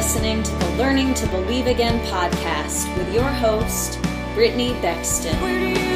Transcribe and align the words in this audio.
listening 0.00 0.42
to 0.42 0.50
the 0.52 0.70
Learning 0.78 1.12
to 1.12 1.26
Believe 1.26 1.66
Again 1.66 2.00
podcast 2.06 2.96
with 2.96 3.12
your 3.12 3.28
host, 3.28 4.00
Brittany 4.34 4.72
Bexton. 4.80 5.89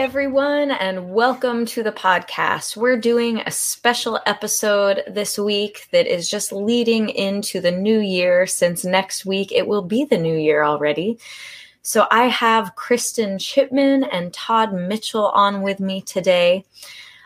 Everyone, 0.00 0.70
and 0.70 1.12
welcome 1.12 1.66
to 1.66 1.82
the 1.82 1.92
podcast. 1.92 2.74
We're 2.74 2.96
doing 2.96 3.40
a 3.40 3.50
special 3.50 4.18
episode 4.24 5.02
this 5.06 5.36
week 5.36 5.88
that 5.92 6.06
is 6.06 6.30
just 6.30 6.52
leading 6.52 7.10
into 7.10 7.60
the 7.60 7.70
new 7.70 8.00
year, 8.00 8.46
since 8.46 8.82
next 8.82 9.26
week 9.26 9.52
it 9.52 9.66
will 9.66 9.82
be 9.82 10.06
the 10.06 10.16
new 10.16 10.38
year 10.38 10.64
already. 10.64 11.18
So 11.82 12.06
I 12.10 12.28
have 12.28 12.76
Kristen 12.76 13.38
Chipman 13.38 14.04
and 14.04 14.32
Todd 14.32 14.72
Mitchell 14.72 15.26
on 15.34 15.60
with 15.60 15.80
me 15.80 16.00
today. 16.00 16.64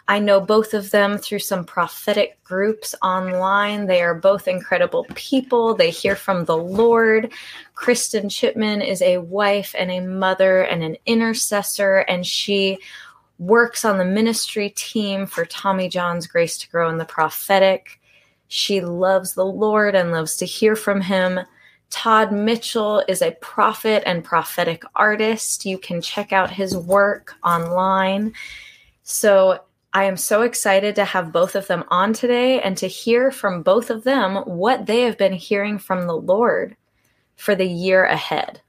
I 0.09 0.19
know 0.19 0.41
both 0.41 0.75
of 0.75 0.91
them 0.91 1.17
through 1.17 1.39
some 1.39 1.65
prophetic 1.65 2.43
groups 2.43 2.95
online. 3.03 3.87
They 3.87 4.03
are 4.03 4.15
both 4.15 4.49
incredible 4.49 5.07
people. 5.15 5.77
They 5.77 5.91
hear 5.91 6.17
from 6.17 6.45
the 6.45 6.59
Lord. 6.59 7.33
Kristen 7.75 8.29
Chipman 8.29 8.83
is 8.83 9.03
a 9.03 9.19
wife 9.19 9.75
and 9.77 9.91
a 9.91 10.01
mother 10.01 10.63
and 10.63 10.83
an 10.83 10.97
intercessor, 11.07 11.99
and 11.99 12.27
she 12.27 12.79
works 13.39 13.85
on 13.85 13.99
the 13.99 14.05
ministry 14.05 14.71
team 14.71 15.27
for 15.27 15.45
Tommy 15.45 15.89
John's 15.89 16.27
Grace 16.27 16.57
to 16.59 16.71
Grow 16.71 16.89
in 16.89 16.99
the 16.99 17.05
Prophetic. 17.05 18.01
She 18.49 18.81
loves 18.81 19.35
the 19.35 19.45
Lord 19.45 19.95
and 19.95 20.13
loves 20.13 20.37
to 20.37 20.47
hear 20.47 20.77
from 20.77 21.01
him. 21.01 21.41
Todd 21.91 22.33
Mitchell 22.33 23.03
is 23.09 23.23
a 23.23 23.33
prophet 23.41 24.03
and 24.07 24.25
prophetic 24.25 24.85
artist. 24.95 25.65
You 25.65 25.79
can 25.79 26.01
check 26.01 26.33
out 26.33 26.51
his 26.51 26.77
work 26.77 27.35
online. 27.45 28.33
So 29.03 29.61
I 29.93 30.05
am 30.05 30.17
so 30.17 30.43
excited 30.43 30.95
to 30.97 31.05
have 31.05 31.33
both 31.33 31.55
of 31.55 31.67
them 31.67 31.85
on 31.89 32.13
today 32.13 32.61
and 32.61 32.77
to 32.79 32.87
hear 32.87 33.31
from 33.31 33.63
both 33.63 33.91
of 33.91 34.05
them 34.05 34.37
what 34.45 34.87
they 34.87 35.03
have 35.03 35.19
been 35.19 35.33
hearing 35.33 35.79
from 35.79 36.07
the 36.07 36.17
Lord 36.17 36.77
for 37.37 37.55
the 37.55 37.67
year 37.67 38.05
ahead. 38.05 38.61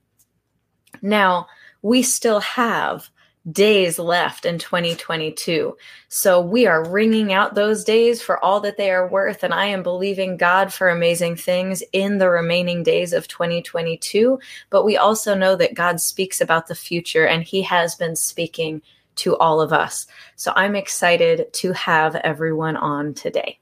Now, 1.02 1.48
we 1.82 2.02
still 2.02 2.40
have 2.40 3.10
days 3.52 4.00
left 4.00 4.46
in 4.46 4.58
2022. 4.58 5.78
So 6.08 6.42
we 6.42 6.66
are 6.66 6.90
wringing 6.90 7.32
out 7.32 7.54
those 7.54 7.84
days 7.84 8.22
for 8.22 8.44
all 8.44 8.60
that 8.62 8.78
they 8.78 8.90
are 8.90 9.08
worth. 9.08 9.44
And 9.44 9.54
I 9.54 9.66
am 9.66 9.84
believing 9.84 10.38
God 10.38 10.74
for 10.74 10.90
amazing 10.90 11.36
things 11.36 11.84
in 11.94 12.18
the 12.18 12.30
remaining 12.30 12.82
days 12.82 13.14
of 13.14 13.28
2022. 13.28 14.40
But 14.70 14.84
we 14.84 14.98
also 14.98 15.36
know 15.36 15.56
that 15.58 15.76
God 15.76 16.02
speaks 16.02 16.42
about 16.42 16.68
the 16.68 16.76
future 16.76 17.28
and 17.28 17.44
He 17.44 17.62
has 17.62 17.96
been 17.96 18.16
speaking 18.16 18.82
to 19.18 19.38
all 19.38 19.62
of 19.62 19.72
us. 19.72 20.08
So 20.36 20.52
I'm 20.56 20.76
excited 20.76 21.54
to 21.54 21.72
have 21.74 22.16
everyone 22.16 22.76
on 22.78 23.14
today. 23.14 23.60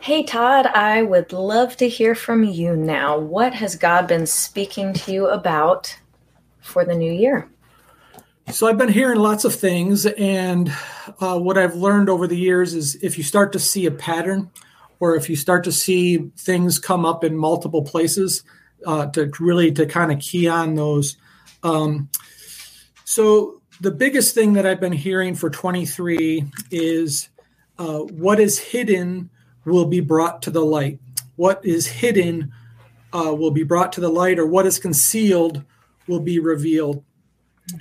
Hey, 0.00 0.22
Todd, 0.22 0.66
I 0.66 1.02
would 1.02 1.32
love 1.32 1.76
to 1.78 1.88
hear 1.88 2.14
from 2.14 2.44
you 2.44 2.76
now. 2.76 3.18
What 3.18 3.52
has 3.54 3.74
God 3.74 4.06
been 4.06 4.26
speaking 4.26 4.92
to 4.92 5.12
you 5.12 5.26
about 5.26 5.98
for 6.60 6.84
the 6.84 6.94
new 6.94 7.12
year? 7.12 7.50
So 8.52 8.68
I've 8.68 8.78
been 8.78 8.88
hearing 8.88 9.18
lots 9.18 9.44
of 9.44 9.54
things, 9.54 10.06
and 10.06 10.72
uh, 11.20 11.38
what 11.38 11.58
I've 11.58 11.74
learned 11.74 12.08
over 12.08 12.28
the 12.28 12.36
years 12.36 12.74
is 12.74 12.94
if 13.02 13.18
you 13.18 13.24
start 13.24 13.52
to 13.52 13.58
see 13.58 13.86
a 13.86 13.90
pattern, 13.90 14.50
or 15.00 15.16
if 15.16 15.28
you 15.28 15.34
start 15.34 15.64
to 15.64 15.72
see 15.72 16.30
things 16.38 16.78
come 16.78 17.04
up 17.04 17.24
in 17.24 17.36
multiple 17.36 17.82
places, 17.82 18.44
uh, 18.86 19.06
to 19.06 19.30
really 19.40 19.72
to 19.72 19.84
kind 19.84 20.12
of 20.12 20.20
key 20.20 20.46
on 20.46 20.76
those. 20.76 21.16
Um, 21.64 22.08
so 23.04 23.60
the 23.80 23.90
biggest 23.90 24.32
thing 24.32 24.52
that 24.52 24.64
I've 24.64 24.80
been 24.80 24.92
hearing 24.92 25.34
for 25.34 25.50
23 25.50 26.44
is 26.70 27.28
uh, 27.78 27.98
what 27.98 28.38
is 28.38 28.60
hidden 28.60 29.30
will 29.68 29.86
be 29.86 30.00
brought 30.00 30.42
to 30.42 30.50
the 30.50 30.64
light. 30.64 30.98
What 31.36 31.64
is 31.64 31.86
hidden 31.86 32.52
uh, 33.12 33.34
will 33.34 33.50
be 33.50 33.62
brought 33.62 33.92
to 33.92 34.00
the 34.00 34.08
light, 34.08 34.38
or 34.38 34.46
what 34.46 34.66
is 34.66 34.78
concealed 34.78 35.64
will 36.06 36.20
be 36.20 36.38
revealed. 36.38 37.04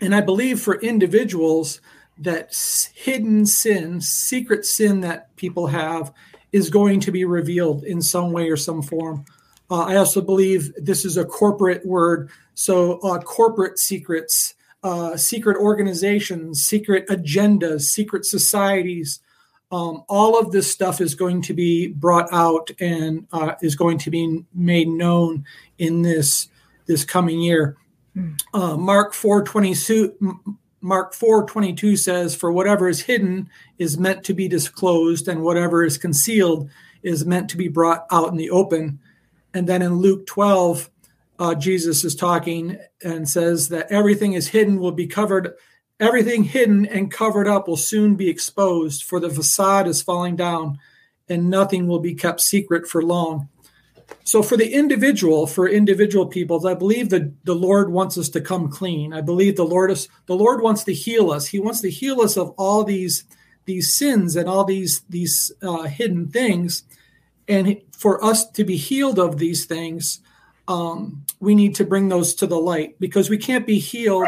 And 0.01 0.13
I 0.13 0.21
believe 0.21 0.59
for 0.59 0.75
individuals 0.81 1.81
that 2.19 2.53
hidden 2.95 3.45
sin, 3.45 4.01
secret 4.01 4.65
sin 4.65 5.01
that 5.01 5.35
people 5.35 5.67
have, 5.67 6.13
is 6.51 6.69
going 6.69 6.99
to 7.01 7.11
be 7.11 7.25
revealed 7.25 7.83
in 7.83 8.01
some 8.01 8.31
way 8.31 8.49
or 8.49 8.57
some 8.57 8.81
form. 8.81 9.25
Uh, 9.69 9.81
I 9.81 9.95
also 9.97 10.21
believe 10.21 10.73
this 10.77 11.03
is 11.03 11.17
a 11.17 11.25
corporate 11.25 11.85
word, 11.85 12.29
so 12.53 12.99
uh, 12.99 13.19
corporate 13.19 13.77
secrets, 13.77 14.55
uh, 14.83 15.17
secret 15.17 15.57
organizations, 15.57 16.63
secret 16.63 17.07
agendas, 17.07 17.81
secret 17.81 18.25
societies. 18.25 19.19
Um, 19.71 20.03
all 20.07 20.39
of 20.39 20.51
this 20.51 20.71
stuff 20.71 21.01
is 21.01 21.13
going 21.13 21.41
to 21.43 21.53
be 21.53 21.87
brought 21.87 22.31
out 22.31 22.71
and 22.79 23.27
uh, 23.33 23.55
is 23.61 23.75
going 23.75 23.97
to 23.99 24.09
be 24.09 24.43
made 24.53 24.87
known 24.87 25.45
in 25.77 26.01
this 26.01 26.47
this 26.85 27.03
coming 27.03 27.41
year. 27.41 27.75
Uh, 28.53 28.77
Mark 28.77 29.13
422 29.13 30.57
Mark 30.81 31.13
4:22 31.13 31.97
says 31.97 32.35
for 32.35 32.51
whatever 32.51 32.87
is 32.87 33.01
hidden 33.01 33.49
is 33.77 33.97
meant 33.97 34.23
to 34.23 34.33
be 34.33 34.47
disclosed 34.47 35.27
and 35.27 35.43
whatever 35.43 35.83
is 35.83 35.97
concealed 35.97 36.69
is 37.03 37.25
meant 37.25 37.49
to 37.49 37.57
be 37.57 37.67
brought 37.67 38.05
out 38.11 38.29
in 38.29 38.37
the 38.37 38.49
open. 38.49 38.99
And 39.53 39.67
then 39.67 39.81
in 39.81 39.95
Luke 39.95 40.25
12 40.27 40.89
uh, 41.39 41.55
Jesus 41.55 42.03
is 42.03 42.15
talking 42.15 42.77
and 43.03 43.27
says 43.27 43.69
that 43.69 43.91
everything 43.91 44.33
is 44.33 44.47
hidden 44.47 44.79
will 44.79 44.91
be 44.91 45.07
covered 45.07 45.53
everything 45.99 46.43
hidden 46.43 46.85
and 46.85 47.11
covered 47.11 47.47
up 47.47 47.67
will 47.67 47.77
soon 47.77 48.15
be 48.15 48.29
exposed 48.29 49.03
for 49.03 49.19
the 49.19 49.29
facade 49.29 49.87
is 49.87 50.01
falling 50.01 50.35
down 50.35 50.79
and 51.29 51.49
nothing 51.49 51.87
will 51.87 51.99
be 51.99 52.13
kept 52.13 52.41
secret 52.41 52.87
for 52.87 53.01
long. 53.01 53.49
So 54.23 54.41
for 54.41 54.55
the 54.55 54.73
individual, 54.73 55.47
for 55.47 55.67
individual 55.67 56.27
peoples, 56.27 56.65
I 56.65 56.73
believe 56.73 57.09
that 57.09 57.45
the 57.45 57.55
Lord 57.55 57.91
wants 57.91 58.17
us 58.17 58.29
to 58.29 58.41
come 58.41 58.69
clean. 58.69 59.13
I 59.13 59.21
believe 59.21 59.55
the 59.55 59.65
Lord 59.65 59.91
is 59.91 60.07
the 60.27 60.35
Lord 60.35 60.61
wants 60.61 60.83
to 60.85 60.93
heal 60.93 61.31
us. 61.31 61.47
He 61.47 61.59
wants 61.59 61.81
to 61.81 61.89
heal 61.89 62.21
us 62.21 62.37
of 62.37 62.53
all 62.57 62.83
these 62.83 63.25
these 63.65 63.93
sins 63.93 64.35
and 64.35 64.47
all 64.47 64.63
these 64.63 65.01
these 65.09 65.51
uh, 65.61 65.83
hidden 65.83 66.27
things. 66.29 66.83
And 67.49 67.81
for 67.91 68.23
us 68.23 68.49
to 68.51 68.63
be 68.63 68.77
healed 68.77 69.19
of 69.19 69.39
these 69.39 69.65
things, 69.65 70.19
um, 70.67 71.25
we 71.39 71.55
need 71.55 71.75
to 71.75 71.85
bring 71.85 72.09
those 72.09 72.33
to 72.35 72.47
the 72.47 72.59
light 72.59 72.99
because 72.99 73.29
we 73.29 73.37
can't 73.37 73.65
be 73.65 73.79
healed 73.79 74.27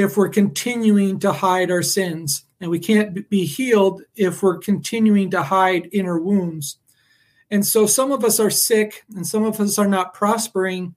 if 0.00 0.16
we're 0.16 0.30
continuing 0.30 1.18
to 1.20 1.32
hide 1.32 1.70
our 1.70 1.82
sins, 1.82 2.44
and 2.60 2.70
we 2.70 2.78
can't 2.78 3.28
be 3.28 3.44
healed 3.44 4.02
if 4.16 4.42
we're 4.42 4.58
continuing 4.58 5.30
to 5.30 5.42
hide 5.42 5.88
inner 5.92 6.18
wounds. 6.18 6.78
And 7.50 7.66
so 7.66 7.86
some 7.86 8.12
of 8.12 8.24
us 8.24 8.38
are 8.38 8.50
sick 8.50 9.04
and 9.14 9.26
some 9.26 9.44
of 9.44 9.60
us 9.60 9.78
are 9.78 9.88
not 9.88 10.14
prospering 10.14 10.94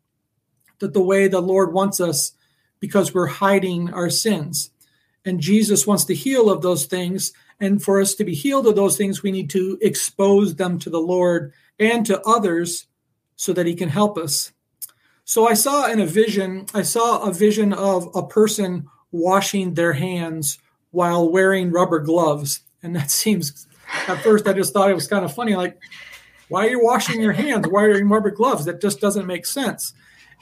that 0.79 0.93
the 0.93 1.01
way 1.01 1.27
the 1.27 1.41
Lord 1.41 1.73
wants 1.73 1.99
us 1.99 2.33
because 2.79 3.13
we're 3.13 3.27
hiding 3.27 3.91
our 3.93 4.09
sins. 4.09 4.71
And 5.25 5.39
Jesus 5.39 5.87
wants 5.87 6.03
to 6.05 6.15
heal 6.15 6.49
of 6.49 6.61
those 6.61 6.85
things. 6.85 7.31
And 7.59 7.81
for 7.81 8.01
us 8.01 8.13
to 8.15 8.25
be 8.25 8.35
healed 8.35 8.67
of 8.67 8.75
those 8.75 8.97
things, 8.97 9.23
we 9.23 9.31
need 9.31 9.49
to 9.51 9.77
expose 9.81 10.55
them 10.55 10.77
to 10.79 10.89
the 10.89 10.99
Lord 10.99 11.53
and 11.79 12.05
to 12.05 12.21
others 12.23 12.87
so 13.37 13.53
that 13.53 13.65
he 13.65 13.73
can 13.73 13.89
help 13.89 14.17
us. 14.17 14.51
So 15.23 15.47
I 15.47 15.53
saw 15.53 15.89
in 15.89 16.01
a 16.01 16.05
vision, 16.05 16.65
I 16.73 16.81
saw 16.81 17.23
a 17.23 17.33
vision 17.33 17.71
of 17.71 18.13
a 18.13 18.27
person 18.27 18.89
washing 19.13 19.75
their 19.75 19.93
hands 19.93 20.59
while 20.91 21.29
wearing 21.29 21.71
rubber 21.71 21.99
gloves. 21.99 22.59
And 22.81 22.93
that 22.97 23.09
seems, 23.23 23.65
at 24.09 24.21
first, 24.21 24.45
I 24.45 24.51
just 24.51 24.73
thought 24.73 24.89
it 24.89 24.95
was 24.95 25.07
kind 25.07 25.23
of 25.23 25.33
funny. 25.33 25.55
Like, 25.55 25.79
why 26.49 26.65
are 26.65 26.69
you 26.69 26.83
washing 26.83 27.21
your 27.21 27.31
hands? 27.31 27.67
Why 27.69 27.83
are 27.83 27.97
you 27.97 28.05
rubber 28.05 28.31
gloves? 28.31 28.65
That 28.65 28.81
just 28.81 28.99
doesn't 28.99 29.25
make 29.25 29.45
sense. 29.45 29.93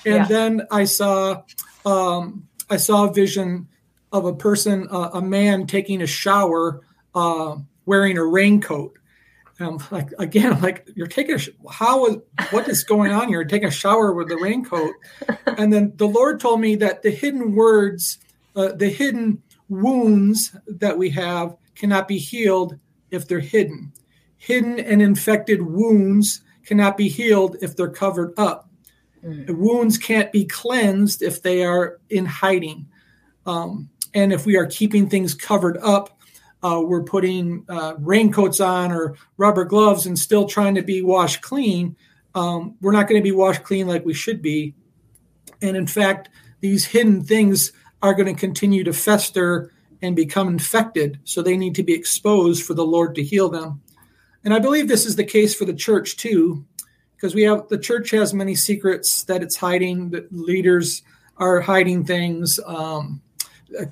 And 0.04 0.16
yeah. 0.16 0.26
then 0.26 0.62
I 0.72 0.86
saw 0.86 1.44
um, 1.86 2.48
I 2.70 2.78
saw 2.78 3.08
a 3.10 3.14
vision 3.14 3.68
of 4.12 4.26
a 4.26 4.34
person, 4.34 4.88
uh, 4.90 5.12
a 5.14 5.22
man 5.22 5.68
taking 5.68 6.02
a 6.02 6.08
shower, 6.08 6.82
uh, 7.16 7.58
wearing 7.86 8.18
a 8.18 8.26
raincoat. 8.26 8.98
And 9.60 9.68
I'm 9.68 9.88
like, 9.92 10.10
again, 10.18 10.54
I'm 10.54 10.62
like, 10.62 10.90
you're 10.96 11.08
taking 11.08 11.36
a, 11.36 11.38
sh- 11.38 11.50
how 11.70 12.08
is, 12.08 12.18
what 12.50 12.68
is 12.68 12.84
going 12.84 13.12
on 13.12 13.28
here? 13.28 13.44
Taking 13.44 13.68
a 13.68 13.72
shower 13.72 14.14
with 14.14 14.30
the 14.30 14.38
raincoat. 14.38 14.94
and 15.46 15.72
then 15.72 15.94
the 15.96 16.08
Lord 16.08 16.40
told 16.40 16.60
me 16.62 16.76
that 16.78 17.04
the 17.04 17.12
hidden 17.12 17.56
words, 17.56 18.18
uh, 18.56 18.74
the 18.74 18.90
hidden 18.90 19.42
wounds 19.70 20.56
that 20.68 20.98
we 20.98 21.10
have 21.10 21.56
cannot 21.76 22.08
be 22.08 22.18
healed 22.18 22.78
if 23.10 23.28
they're 23.28 23.40
hidden 23.40 23.92
hidden 24.42 24.80
and 24.80 25.04
infected 25.04 25.62
wounds 25.62 26.42
cannot 26.66 26.98
be 26.98 27.08
healed 27.08 27.58
if 27.62 27.76
they're 27.76 27.88
covered 27.88 28.34
up. 28.38 28.72
Mm. 29.24 29.56
Wounds 29.56 30.00
can't 30.00 30.32
be 30.32 30.46
cleansed 30.46 31.22
if 31.22 31.44
they 31.44 31.64
are 31.64 32.00
in 32.10 32.26
hiding. 32.26 32.88
Um, 33.46 33.92
and 34.16 34.34
if 34.34 34.48
we 34.48 34.58
are 34.58 34.66
keeping 34.66 35.08
things 35.08 35.36
covered 35.36 35.78
up, 35.78 36.20
uh, 36.64 36.82
we're 36.84 37.04
putting 37.04 37.64
uh, 37.70 37.94
raincoats 38.00 38.60
on 38.60 38.92
or 38.92 39.16
rubber 39.38 39.64
gloves 39.64 40.08
and 40.08 40.18
still 40.18 40.48
trying 40.48 40.74
to 40.74 40.82
be 40.82 41.04
washed 41.04 41.44
clean, 41.44 41.96
um, 42.34 42.76
we're 42.82 42.92
not 42.92 43.08
going 43.08 43.22
to 43.22 43.24
be 43.24 43.32
washed 43.32 43.62
clean 43.62 43.88
like 43.88 44.04
we 44.06 44.14
should 44.14 44.42
be. 44.42 44.74
And 45.62 45.78
in 45.78 45.86
fact, 45.86 46.30
these 46.62 46.84
hidden 46.84 47.24
things 47.24 47.74
are 48.02 48.14
going 48.14 48.34
to 48.34 48.40
continue 48.40 48.84
to 48.84 48.94
fester 48.94 49.72
and 50.02 50.16
become 50.16 50.48
infected. 50.48 51.20
So 51.24 51.42
they 51.42 51.58
need 51.58 51.76
to 51.76 51.84
be 51.84 51.94
exposed 51.94 52.64
for 52.64 52.74
the 52.74 52.86
Lord 52.86 53.16
to 53.16 53.24
heal 53.24 53.50
them. 53.50 53.82
And 54.44 54.54
I 54.54 54.60
believe 54.60 54.88
this 54.88 55.06
is 55.06 55.16
the 55.16 55.24
case 55.24 55.54
for 55.54 55.66
the 55.66 55.74
church 55.74 56.18
too, 56.18 56.66
because 57.16 57.36
we 57.36 57.44
have 57.44 57.68
the 57.70 57.78
church 57.78 58.10
has 58.12 58.34
many 58.34 58.56
secrets 58.56 59.24
that 59.26 59.44
it's 59.44 59.56
hiding. 59.56 60.10
That 60.10 60.32
leaders 60.34 61.04
are 61.38 61.62
hiding 61.62 62.06
things. 62.06 62.60
Um, 62.66 63.22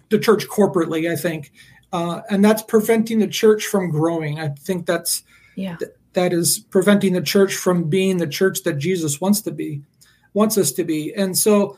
the 0.09 0.19
church 0.19 0.47
corporately, 0.47 1.09
I 1.11 1.15
think, 1.15 1.51
uh, 1.93 2.21
and 2.29 2.43
that's 2.43 2.63
preventing 2.63 3.19
the 3.19 3.27
church 3.27 3.65
from 3.67 3.91
growing. 3.91 4.39
I 4.39 4.49
think 4.49 4.85
that's 4.85 5.23
Yeah. 5.55 5.75
th- 5.77 5.91
that 6.13 6.33
is 6.33 6.59
preventing 6.71 7.13
the 7.13 7.21
church 7.21 7.55
from 7.55 7.83
being 7.83 8.17
the 8.17 8.27
church 8.27 8.63
that 8.63 8.79
Jesus 8.79 9.21
wants 9.21 9.41
to 9.41 9.51
be, 9.51 9.81
wants 10.33 10.57
us 10.57 10.71
to 10.73 10.83
be. 10.83 11.13
And 11.13 11.37
so 11.37 11.77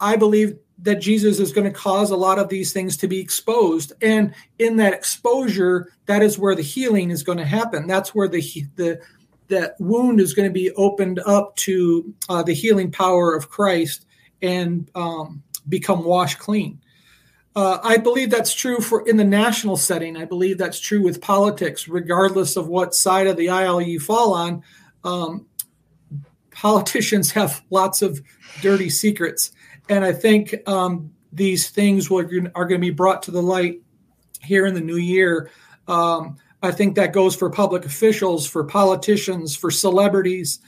I 0.00 0.16
believe 0.16 0.56
that 0.80 1.00
Jesus 1.00 1.40
is 1.40 1.52
going 1.52 1.66
to 1.70 1.76
cause 1.76 2.10
a 2.10 2.16
lot 2.16 2.38
of 2.38 2.48
these 2.48 2.72
things 2.72 2.96
to 2.98 3.08
be 3.08 3.18
exposed. 3.18 3.92
And 4.00 4.34
in 4.58 4.76
that 4.76 4.94
exposure, 4.94 5.92
that 6.06 6.22
is 6.22 6.38
where 6.38 6.54
the 6.54 6.62
healing 6.62 7.10
is 7.10 7.22
going 7.22 7.38
to 7.38 7.44
happen. 7.44 7.86
That's 7.86 8.14
where 8.14 8.28
the 8.28 8.42
the 8.76 9.00
that 9.48 9.74
wound 9.78 10.20
is 10.20 10.34
going 10.34 10.48
to 10.48 10.52
be 10.52 10.70
opened 10.72 11.20
up 11.26 11.56
to 11.56 12.14
uh, 12.28 12.42
the 12.42 12.52
healing 12.52 12.92
power 12.92 13.34
of 13.34 13.48
Christ 13.48 14.04
and 14.42 14.90
um, 14.94 15.42
become 15.68 16.04
washed 16.04 16.38
clean. 16.38 16.80
Uh, 17.56 17.78
I 17.82 17.96
believe 17.96 18.30
that's 18.30 18.54
true 18.54 18.78
for 18.78 19.08
in 19.08 19.16
the 19.16 19.24
national 19.24 19.76
setting. 19.76 20.16
I 20.16 20.26
believe 20.26 20.58
that's 20.58 20.78
true 20.78 21.02
with 21.02 21.20
politics, 21.20 21.88
regardless 21.88 22.56
of 22.56 22.68
what 22.68 22.94
side 22.94 23.26
of 23.26 23.36
the 23.36 23.48
aisle 23.48 23.80
you 23.80 23.98
fall 23.98 24.34
on. 24.34 24.62
Um, 25.02 25.46
politicians 26.52 27.30
have 27.32 27.62
lots 27.70 28.02
of 28.02 28.20
dirty 28.60 28.90
secrets, 28.90 29.50
and 29.88 30.04
I 30.04 30.12
think 30.12 30.54
um, 30.68 31.10
these 31.32 31.70
things 31.70 32.10
will, 32.10 32.24
are 32.54 32.64
going 32.64 32.80
to 32.80 32.86
be 32.86 32.90
brought 32.90 33.22
to 33.24 33.30
the 33.30 33.42
light 33.42 33.80
here 34.42 34.66
in 34.66 34.74
the 34.74 34.80
new 34.80 34.96
year. 34.96 35.50
Um, 35.86 36.36
I 36.62 36.70
think 36.72 36.96
that 36.96 37.12
goes 37.12 37.36
for 37.36 37.48
public 37.50 37.84
officials, 37.84 38.46
for 38.46 38.64
politicians, 38.64 39.56
for 39.56 39.70
celebrities, 39.70 40.60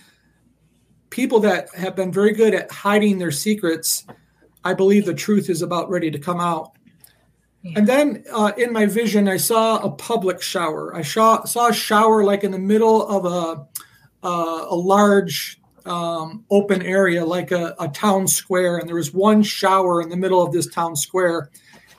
people 1.11 1.41
that 1.41 1.75
have 1.75 1.97
been 1.97 2.13
very 2.13 2.33
good 2.33 2.55
at 2.55 2.71
hiding 2.71 3.19
their 3.19 3.33
secrets. 3.33 4.07
I 4.63 4.75
believe 4.75 5.05
the 5.05 5.15
truth 5.15 5.51
is 5.51 5.63
about 5.63 5.91
ready 5.91 6.11
to 6.11 6.19
come 6.19 6.41
out. 6.41 6.73
And 7.77 7.87
then 7.87 8.25
uh, 8.33 8.53
in 8.57 8.73
my 8.73 8.87
vision, 8.87 9.29
I 9.29 9.37
saw 9.37 9.79
a 9.79 9.91
public 9.91 10.41
shower. 10.41 10.95
I 10.95 11.03
saw, 11.03 11.45
saw 11.45 11.69
a 11.69 11.75
shower 11.75 12.25
like 12.25 12.43
in 12.43 12.53
the 12.53 12.59
middle 12.59 13.07
of 13.07 13.27
a, 13.27 14.27
uh, 14.27 14.67
a 14.69 14.75
large 14.75 15.60
um, 15.87 16.45
open 16.51 16.83
area, 16.83 17.25
like 17.25 17.51
a, 17.51 17.75
a 17.79 17.89
town 17.89 18.27
square. 18.29 18.79
And 18.79 18.89
there 18.89 18.97
was 18.97 19.13
one 19.13 19.43
shower 19.43 20.01
in 20.03 20.09
the 20.09 20.17
middle 20.17 20.43
of 20.43 20.53
this 20.53 20.67
town 20.67 20.97
square. 20.97 21.51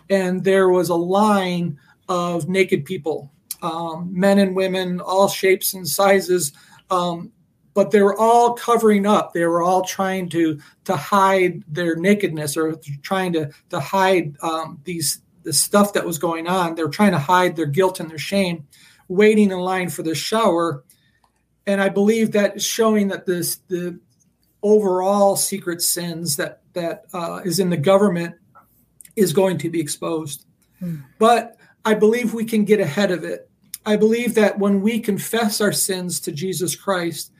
And 0.09 0.43
there 0.43 0.69
was 0.69 0.89
a 0.89 0.95
line 0.95 1.79
of 2.09 2.49
naked 2.49 2.85
people, 2.85 3.31
um, 3.61 4.09
men 4.11 4.39
and 4.39 4.55
women, 4.55 4.99
all 4.99 5.27
shapes 5.27 5.73
and 5.73 5.87
sizes. 5.87 6.51
Um, 6.89 7.31
but 7.73 7.91
they 7.91 8.01
were 8.01 8.17
all 8.17 8.53
covering 8.53 9.05
up. 9.05 9.33
They 9.33 9.45
were 9.45 9.63
all 9.63 9.83
trying 9.83 10.29
to 10.29 10.59
to 10.83 10.95
hide 10.95 11.63
their 11.67 11.95
nakedness 11.95 12.57
or 12.57 12.75
trying 13.01 13.33
to 13.33 13.49
to 13.69 13.79
hide 13.79 14.35
um, 14.41 14.81
these 14.83 15.21
the 15.43 15.53
stuff 15.53 15.93
that 15.93 16.05
was 16.05 16.17
going 16.17 16.47
on. 16.47 16.75
They 16.75 16.83
were 16.83 16.89
trying 16.89 17.13
to 17.13 17.19
hide 17.19 17.55
their 17.55 17.65
guilt 17.65 17.99
and 17.99 18.09
their 18.09 18.17
shame, 18.17 18.67
waiting 19.07 19.51
in 19.51 19.59
line 19.59 19.89
for 19.89 20.03
the 20.03 20.15
shower. 20.15 20.83
And 21.67 21.81
I 21.81 21.89
believe 21.89 22.31
that 22.31 22.61
showing 22.61 23.09
that 23.09 23.25
this 23.25 23.57
the 23.67 23.99
overall 24.63 25.35
secret 25.35 25.81
sins 25.81 26.37
that 26.37 26.61
that 26.73 27.05
uh, 27.13 27.41
is 27.43 27.59
in 27.59 27.69
the 27.69 27.77
government 27.77 28.35
is 29.15 29.33
going 29.33 29.57
to 29.59 29.69
be 29.69 29.79
exposed. 29.79 30.45
But 31.19 31.57
I 31.85 31.93
believe 31.93 32.33
we 32.33 32.45
can 32.45 32.65
get 32.65 32.79
ahead 32.79 33.11
of 33.11 33.23
it. 33.23 33.49
I 33.85 33.95
believe 33.95 34.35
that 34.35 34.59
when 34.59 34.81
we 34.81 34.99
confess 34.99 35.61
our 35.61 35.71
sins 35.71 36.19
to 36.21 36.31
Jesus 36.31 36.75
Christ, 36.75 37.31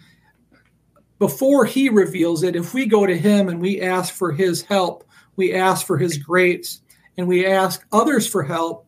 before 1.20 1.66
he 1.66 1.90
reveals 1.90 2.44
it, 2.44 2.56
if 2.56 2.74
we 2.74 2.86
go 2.86 3.06
to 3.06 3.18
him 3.18 3.48
and 3.48 3.62
we 3.62 3.82
ask 3.82 4.14
for 4.14 4.32
his 4.32 4.64
help, 4.64 5.04
we 5.36 5.54
ask 5.54 5.86
for 5.86 5.98
his 5.98 6.18
grace, 6.18 6.82
and 7.18 7.28
we 7.28 7.46
ask 7.46 7.86
others 7.92 8.28
for 8.28 8.44
help, 8.44 8.88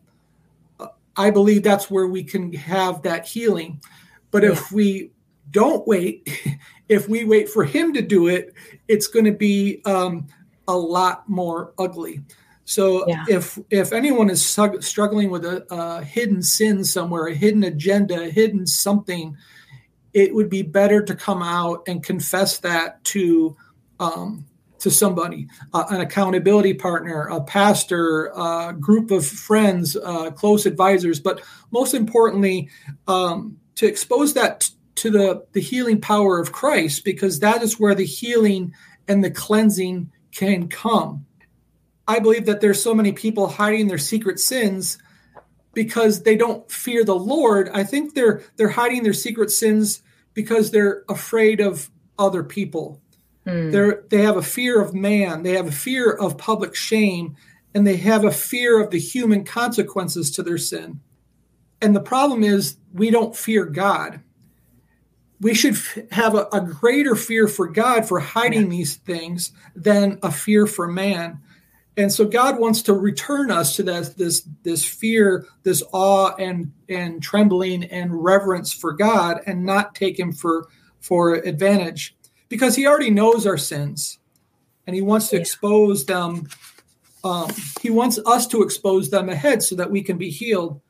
uh, 0.80 0.88
I 1.16 1.30
believe 1.30 1.62
that's 1.62 1.90
where 1.90 2.08
we 2.08 2.24
can 2.24 2.52
have 2.52 3.02
that 3.02 3.26
healing. 3.26 3.80
But 4.30 4.42
if 4.42 4.72
we 4.72 5.10
don't 5.54 5.86
wait, 5.88 6.28
if 6.90 7.08
we 7.08 7.24
wait 7.24 7.48
for 7.48 7.64
him 7.64 7.94
to 7.94 8.02
do 8.02 8.26
it, 8.28 8.52
it's 8.88 9.06
going 9.06 9.24
to 9.24 9.32
be 9.32 9.80
um, 9.86 10.26
a 10.68 10.76
lot 10.76 11.26
more 11.28 11.72
ugly. 11.78 12.20
So 12.66 13.06
Yeah. 13.08 13.24
if 13.28 13.58
if 13.70 13.92
anyone 13.92 14.30
is 14.30 14.44
sug- 14.44 14.82
struggling 14.82 15.30
with 15.30 15.44
a, 15.44 15.64
a 15.70 16.02
hidden 16.02 16.42
sin 16.42 16.84
somewhere, 16.84 17.26
a 17.28 17.34
hidden 17.34 17.64
agenda, 17.64 18.22
a 18.24 18.30
hidden 18.30 18.66
something, 18.66 19.36
it 20.12 20.34
would 20.34 20.48
be 20.50 20.62
better 20.62 21.02
to 21.02 21.14
come 21.14 21.42
out 21.42 21.82
and 21.86 22.02
confess 22.02 22.58
that 22.58 23.02
to 23.04 23.56
um, 24.00 24.46
to 24.78 24.90
somebody, 24.90 25.46
uh, 25.72 25.84
an 25.90 26.00
accountability 26.02 26.74
partner, 26.74 27.22
a 27.30 27.40
pastor, 27.40 28.26
a 28.36 28.74
group 28.78 29.10
of 29.10 29.26
friends, 29.26 29.96
uh, 29.96 30.30
close 30.30 30.66
advisors, 30.66 31.18
but 31.20 31.40
most 31.70 31.94
importantly, 31.94 32.68
um, 33.08 33.56
to 33.76 33.86
expose 33.86 34.34
that 34.34 34.60
t- 34.60 34.74
to 34.96 35.10
the 35.10 35.46
the 35.52 35.60
healing 35.60 36.00
power 36.00 36.38
of 36.38 36.52
Christ, 36.52 37.04
because 37.04 37.40
that 37.40 37.62
is 37.62 37.80
where 37.80 37.94
the 37.94 38.06
healing 38.06 38.74
and 39.08 39.22
the 39.22 39.30
cleansing 39.30 40.10
can 40.32 40.68
come. 40.68 41.26
I 42.06 42.18
believe 42.18 42.46
that 42.46 42.60
there's 42.60 42.82
so 42.82 42.94
many 42.94 43.12
people 43.12 43.48
hiding 43.48 43.88
their 43.88 43.98
secret 43.98 44.38
sins 44.38 44.98
because 45.72 46.22
they 46.22 46.36
don't 46.36 46.70
fear 46.70 47.04
the 47.04 47.14
Lord. 47.14 47.68
I 47.72 47.84
think 47.84 48.14
they're 48.14 48.42
they're 48.56 48.68
hiding 48.68 49.02
their 49.02 49.12
secret 49.12 49.50
sins 49.50 50.02
because 50.34 50.70
they're 50.70 51.04
afraid 51.08 51.60
of 51.60 51.90
other 52.18 52.42
people. 52.42 53.00
Hmm. 53.46 53.70
They're 53.70 54.04
they 54.08 54.22
have 54.22 54.36
a 54.36 54.42
fear 54.42 54.80
of 54.80 54.94
man, 54.94 55.42
they 55.42 55.52
have 55.52 55.66
a 55.66 55.72
fear 55.72 56.10
of 56.10 56.38
public 56.38 56.74
shame, 56.74 57.36
and 57.74 57.86
they 57.86 57.96
have 57.96 58.24
a 58.24 58.30
fear 58.30 58.82
of 58.82 58.90
the 58.90 59.00
human 59.00 59.44
consequences 59.44 60.30
to 60.32 60.42
their 60.42 60.58
sin. 60.58 61.00
And 61.80 61.94
the 61.94 62.00
problem 62.00 62.42
is 62.42 62.76
we 62.92 63.10
don't 63.10 63.36
fear 63.36 63.66
God. 63.66 64.20
We 65.44 65.52
should 65.52 65.74
f- 65.74 65.98
have 66.10 66.34
a, 66.34 66.48
a 66.54 66.60
greater 66.62 67.14
fear 67.14 67.48
for 67.48 67.68
God 67.68 68.08
for 68.08 68.18
hiding 68.18 68.70
these 68.70 68.96
things 68.96 69.52
than 69.76 70.18
a 70.22 70.32
fear 70.32 70.66
for 70.66 70.88
man. 70.88 71.38
And 71.98 72.10
so 72.10 72.24
God 72.24 72.58
wants 72.58 72.80
to 72.84 72.94
return 72.94 73.50
us 73.50 73.76
to 73.76 73.82
that 73.82 74.16
this 74.16 74.48
this 74.62 74.82
fear, 74.86 75.46
this 75.62 75.82
awe 75.92 76.34
and 76.38 76.72
and 76.88 77.22
trembling 77.22 77.84
and 77.84 78.24
reverence 78.24 78.72
for 78.72 78.94
God 78.94 79.42
and 79.46 79.66
not 79.66 79.94
take 79.94 80.18
him 80.18 80.32
for 80.32 80.66
for 81.00 81.34
advantage 81.34 82.16
because 82.48 82.74
he 82.74 82.86
already 82.86 83.10
knows 83.10 83.46
our 83.46 83.58
sins 83.58 84.18
and 84.86 84.96
he 84.96 85.02
wants 85.02 85.28
to 85.28 85.36
Yeah. 85.36 85.42
expose 85.42 86.06
them 86.06 86.48
um, 87.22 87.50
he 87.82 87.90
wants 87.90 88.18
us 88.24 88.46
to 88.46 88.62
expose 88.62 89.10
them 89.10 89.28
ahead 89.28 89.62
so 89.62 89.74
that 89.76 89.90
we 89.90 90.02
can 90.02 90.16
be 90.16 90.30
healed 90.30 90.80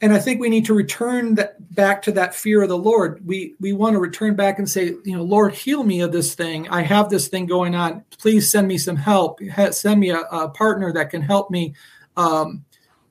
and 0.00 0.12
i 0.12 0.18
think 0.18 0.40
we 0.40 0.48
need 0.48 0.64
to 0.66 0.74
return 0.74 1.34
that 1.36 1.74
back 1.74 2.02
to 2.02 2.12
that 2.12 2.34
fear 2.34 2.62
of 2.62 2.68
the 2.68 2.76
lord 2.76 3.24
we 3.26 3.54
we 3.60 3.72
want 3.72 3.94
to 3.94 3.98
return 3.98 4.34
back 4.34 4.58
and 4.58 4.68
say 4.68 4.94
you 5.04 5.16
know 5.16 5.22
lord 5.22 5.54
heal 5.54 5.82
me 5.84 6.00
of 6.00 6.12
this 6.12 6.34
thing 6.34 6.68
i 6.68 6.82
have 6.82 7.08
this 7.08 7.28
thing 7.28 7.46
going 7.46 7.74
on 7.74 8.04
please 8.18 8.50
send 8.50 8.68
me 8.68 8.76
some 8.78 8.96
help 8.96 9.40
send 9.70 10.00
me 10.00 10.10
a, 10.10 10.20
a 10.20 10.48
partner 10.50 10.92
that 10.92 11.10
can 11.10 11.22
help 11.22 11.50
me 11.50 11.74
um, 12.16 12.64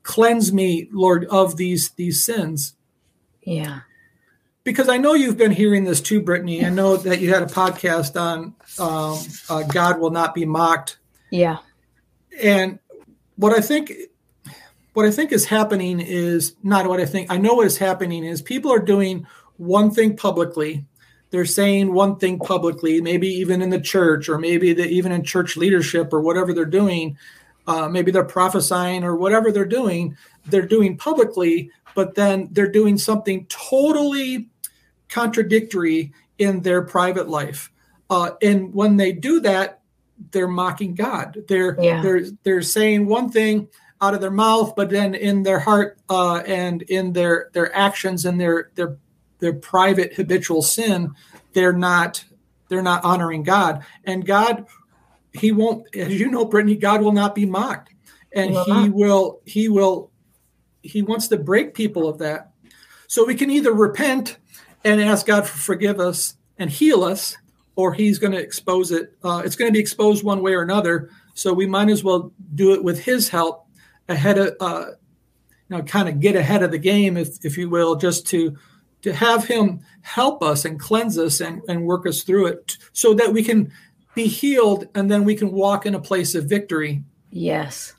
cleanse 0.04 0.52
me 0.54 0.88
lord 0.92 1.26
of 1.26 1.58
these 1.58 1.92
these 1.92 2.24
sins 2.24 2.76
Yeah. 3.44 3.82
because 4.64 4.90
I 4.90 4.98
know 4.98 5.14
you've 5.14 5.38
been 5.38 5.52
hearing 5.52 5.84
this 5.84 6.02
too, 6.02 6.22
Brittany. 6.22 6.66
I 6.66 6.70
know 6.70 6.98
that 6.98 7.20
you 7.22 7.32
had 7.32 7.44
a 7.44 7.48
podcast 7.48 8.20
on 8.20 8.56
um, 8.80 9.20
uh, 9.50 9.62
God 9.68 10.00
will 10.00 10.10
not 10.10 10.34
be 10.34 10.44
mocked, 10.46 10.98
Yeah. 11.30 11.58
and 12.42 12.80
what 13.36 13.54
I 13.54 13.62
think, 13.62 13.92
what 14.96 15.06
I 15.06 15.12
think 15.12 15.34
is 15.34 15.46
happening 15.46 16.00
is 16.00 16.56
not 16.64 16.88
what 16.88 17.02
I 17.02 17.06
think. 17.06 17.30
I 17.30 17.38
know 17.38 17.54
what 17.56 17.68
is 17.68 17.78
happening 17.78 18.24
is 18.24 18.42
people 18.42 18.72
are 18.72 18.80
doing 18.80 19.28
one 19.58 19.92
thing 19.92 20.16
publicly. 20.16 20.86
They're 21.32 21.44
saying 21.44 21.94
one 21.94 22.16
thing 22.16 22.40
publicly, 22.40 23.02
maybe 23.02 23.28
even 23.28 23.62
in 23.62 23.72
the 23.72 23.82
church, 23.82 24.30
or 24.30 24.38
maybe 24.38 24.72
the, 24.72 24.88
even 24.88 25.12
in 25.12 25.24
church 25.24 25.58
leadership, 25.58 26.14
or 26.14 26.22
whatever 26.22 26.54
they're 26.54 26.64
doing. 26.66 27.18
Uh, 27.68 27.90
maybe 27.90 28.10
they're 28.10 28.24
prophesying 28.24 29.04
or 29.04 29.18
whatever 29.18 29.52
they're 29.52 29.66
doing. 29.66 30.16
They're 30.46 30.66
doing 30.66 30.98
publicly, 30.98 31.72
but 31.94 32.16
then 32.16 32.48
they're 32.52 32.72
doing 32.72 32.98
something 32.98 33.48
totally 33.48 34.48
contradictory 35.10 36.14
in 36.38 36.62
their 36.62 36.84
private 36.84 37.28
life. 37.28 37.70
Uh, 38.10 38.32
and 38.42 38.74
when 38.74 38.96
they 38.96 39.12
do 39.12 39.42
that, 39.42 39.82
they're 40.32 40.48
mocking 40.48 40.96
God. 40.96 41.44
They're 41.50 41.76
Yeah. 41.82 42.02
they're 42.02 42.26
they're 42.44 42.62
saying 42.62 43.08
one 43.08 43.30
thing 43.30 43.68
out 44.06 44.14
of 44.14 44.22
their 44.22 44.32
mouth, 44.32 44.76
but 44.76 44.90
then 44.90 45.16
in 45.16 45.44
their 45.44 45.60
heart 45.60 45.98
uh, 46.10 46.38
and 46.46 46.82
in 46.84 47.14
their 47.14 47.50
their 47.54 47.76
actions 47.76 48.26
and 48.26 48.40
their 48.40 48.72
their 48.76 48.98
their 49.40 49.54
private 49.54 50.14
habitual 50.14 50.62
sin, 50.62 51.14
they're 51.54 51.74
not 51.74 52.24
they're 52.70 52.82
not 52.82 53.04
honoring 53.04 53.44
God. 53.44 53.84
And 54.04 54.26
God, 54.26 54.66
He 55.34 55.52
won't, 55.52 55.94
as 55.96 56.20
you 56.20 56.30
know, 56.30 56.46
Brittany, 56.46 56.76
God 56.76 57.02
will 57.02 57.12
not 57.12 57.36
be 57.36 57.46
mocked. 57.46 57.92
And 58.34 58.52
He 58.52 58.56
will 58.56 58.64
He 58.66 58.72
not. 58.72 58.92
will, 58.92 59.42
He 59.46 59.70
will, 59.70 60.12
He 60.82 61.02
wants 61.02 61.28
to 61.30 61.38
break 61.38 61.74
people 61.74 62.08
of 62.08 62.20
that. 62.20 62.52
So 63.08 63.26
we 63.26 63.36
can 63.36 63.50
either 63.50 63.74
repent 63.74 64.38
and 64.84 65.02
ask 65.02 65.26
God 65.26 65.48
for 65.48 65.58
forgive 65.58 66.00
us 66.00 66.36
and 66.58 66.70
heal 66.70 67.04
us, 67.04 67.38
or 67.76 67.94
He's 67.94 68.20
going 68.20 68.34
to 68.34 68.42
expose 68.42 68.92
it. 68.92 69.14
Uh, 69.24 69.42
it's 69.46 69.56
going 69.56 69.70
to 69.70 69.74
be 69.74 69.80
exposed 69.80 70.24
one 70.24 70.42
way 70.42 70.54
or 70.54 70.62
another. 70.62 71.10
So 71.34 71.54
we 71.54 71.68
might 71.68 71.90
as 71.90 72.04
well 72.04 72.32
do 72.56 72.74
it 72.74 72.84
with 72.84 73.04
His 73.04 73.30
help 73.30 73.65
ahead 74.10 74.38
of, 74.38 74.56
uh, 74.60 74.86
you 75.70 75.78
know, 75.78 75.84
kind 75.84 76.08
of 76.10 76.20
get 76.20 76.36
ahead 76.36 76.64
of 76.64 76.72
the 76.72 76.78
game, 76.78 77.18
if 77.18 77.44
if 77.44 77.58
you 77.58 77.70
will, 77.70 77.96
just 77.96 78.28
to 78.28 78.56
to 79.02 79.14
have 79.14 79.46
Him 79.46 79.82
help 80.02 80.42
us 80.42 80.66
and 80.66 80.80
cleanse 80.80 81.18
us 81.18 81.40
and, 81.42 81.62
and 81.68 81.86
work 81.86 82.08
us 82.08 82.24
through 82.24 82.48
it, 82.48 82.78
so 82.94 83.14
that 83.14 83.34
we 83.34 83.44
can 83.44 83.72
be 84.16 84.28
healed 84.28 84.88
and 84.96 85.12
then 85.12 85.24
we 85.26 85.36
can 85.36 85.52
walk 85.52 85.86
in 85.86 85.94
a 85.94 86.00
place 86.00 86.36
of 86.36 86.46
victory 86.46 87.04
Yes. 87.32 87.94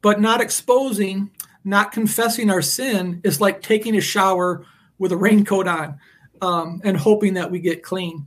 but 0.00 0.18
not 0.20 0.40
exposing, 0.40 1.30
not 1.64 1.92
confessing 1.92 2.48
our 2.50 2.62
sin 2.62 3.20
is 3.24 3.40
like 3.42 3.60
taking 3.60 3.94
a 3.94 4.00
shower 4.00 4.64
with 4.98 5.12
a 5.12 5.16
raincoat 5.18 5.68
on 5.68 5.98
um, 6.40 6.80
and 6.82 6.96
hoping 6.96 7.34
that 7.34 7.50
we 7.50 7.60
get 7.60 7.82
clean. 7.82 8.26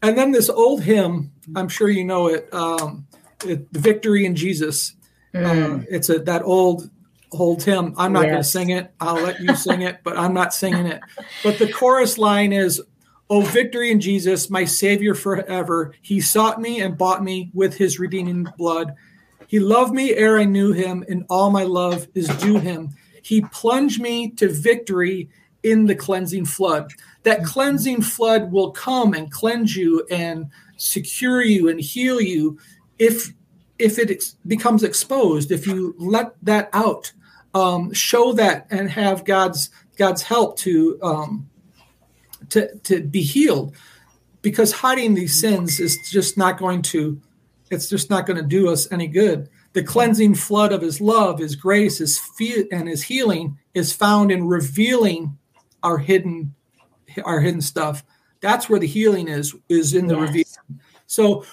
And 0.00 0.16
then 0.16 0.30
this 0.30 0.48
old 0.48 0.82
hymn, 0.82 1.32
I'm 1.56 1.68
sure 1.68 1.88
you 1.88 2.04
know 2.04 2.28
it, 2.28 2.48
um, 2.54 3.06
it 3.44 3.66
"Victory 3.72 4.24
in 4.24 4.36
Jesus." 4.36 4.94
Um, 5.34 5.86
it's 5.88 6.08
a 6.08 6.18
that 6.20 6.42
old 6.42 6.90
old 7.32 7.62
hymn. 7.62 7.94
I'm 7.96 8.12
not 8.12 8.24
going 8.24 8.36
to 8.36 8.44
sing 8.44 8.70
it. 8.70 8.92
I'll 9.00 9.22
let 9.22 9.40
you 9.40 9.54
sing 9.54 9.82
it, 9.82 10.00
but 10.02 10.18
I'm 10.18 10.34
not 10.34 10.52
singing 10.52 10.86
it. 10.86 11.00
But 11.42 11.58
the 11.58 11.72
chorus 11.72 12.18
line 12.18 12.52
is. 12.52 12.82
Oh, 13.32 13.42
victory 13.42 13.92
in 13.92 14.00
Jesus, 14.00 14.50
my 14.50 14.64
Savior 14.64 15.14
forever. 15.14 15.94
He 16.02 16.20
sought 16.20 16.60
me 16.60 16.80
and 16.80 16.98
bought 16.98 17.22
me 17.22 17.52
with 17.54 17.76
his 17.76 18.00
redeeming 18.00 18.48
blood. 18.58 18.96
He 19.46 19.60
loved 19.60 19.94
me 19.94 20.12
ere 20.14 20.40
I 20.40 20.44
knew 20.44 20.72
him, 20.72 21.04
and 21.08 21.26
all 21.30 21.50
my 21.50 21.62
love 21.62 22.08
is 22.12 22.26
due 22.38 22.58
him. 22.58 22.90
He 23.22 23.42
plunged 23.42 24.00
me 24.00 24.30
to 24.30 24.48
victory 24.48 25.28
in 25.62 25.86
the 25.86 25.94
cleansing 25.94 26.46
flood. 26.46 26.92
That 27.22 27.44
cleansing 27.44 28.02
flood 28.02 28.50
will 28.50 28.72
come 28.72 29.14
and 29.14 29.30
cleanse 29.30 29.76
you 29.76 30.04
and 30.10 30.46
secure 30.76 31.42
you 31.42 31.68
and 31.68 31.80
heal 31.80 32.20
you 32.20 32.58
if 32.98 33.32
if 33.80 33.98
it 33.98 34.10
ex- 34.10 34.36
becomes 34.46 34.82
exposed. 34.82 35.50
If 35.50 35.66
you 35.66 35.94
let 35.98 36.32
that 36.42 36.68
out, 36.72 37.12
um, 37.54 37.92
show 37.92 38.32
that 38.34 38.66
and 38.70 38.90
have 38.90 39.24
God's 39.24 39.70
God's 39.96 40.22
help 40.22 40.56
to 40.58 40.98
um, 41.02 41.50
to 42.50 42.74
to 42.84 43.02
be 43.02 43.22
healed. 43.22 43.74
Because 44.42 44.72
hiding 44.72 45.14
these 45.14 45.38
sins 45.38 45.80
is 45.80 45.98
just 46.10 46.38
not 46.38 46.58
going 46.58 46.82
to 46.82 47.20
it's 47.70 47.88
just 47.88 48.10
not 48.10 48.26
going 48.26 48.36
to 48.36 48.42
do 48.46 48.68
us 48.68 48.90
any 48.90 49.06
good. 49.06 49.48
The 49.74 49.82
cleansing 49.84 50.34
flood 50.34 50.72
of 50.72 50.82
his 50.82 51.00
love, 51.00 51.38
his 51.38 51.54
grace, 51.54 51.98
his 51.98 52.18
fe- 52.18 52.66
and 52.72 52.88
his 52.88 53.02
healing 53.02 53.58
is 53.74 53.92
found 53.92 54.32
in 54.32 54.48
revealing 54.48 55.38
our 55.82 55.98
hidden 55.98 56.54
our 57.24 57.40
hidden 57.40 57.60
stuff. 57.60 58.04
That's 58.40 58.68
where 58.68 58.80
the 58.80 58.86
healing 58.86 59.28
is 59.28 59.54
is 59.68 59.94
in 59.94 60.06
the 60.06 60.16
Yes. 60.16 60.28
reveal. 60.28 60.44
So 61.06 61.44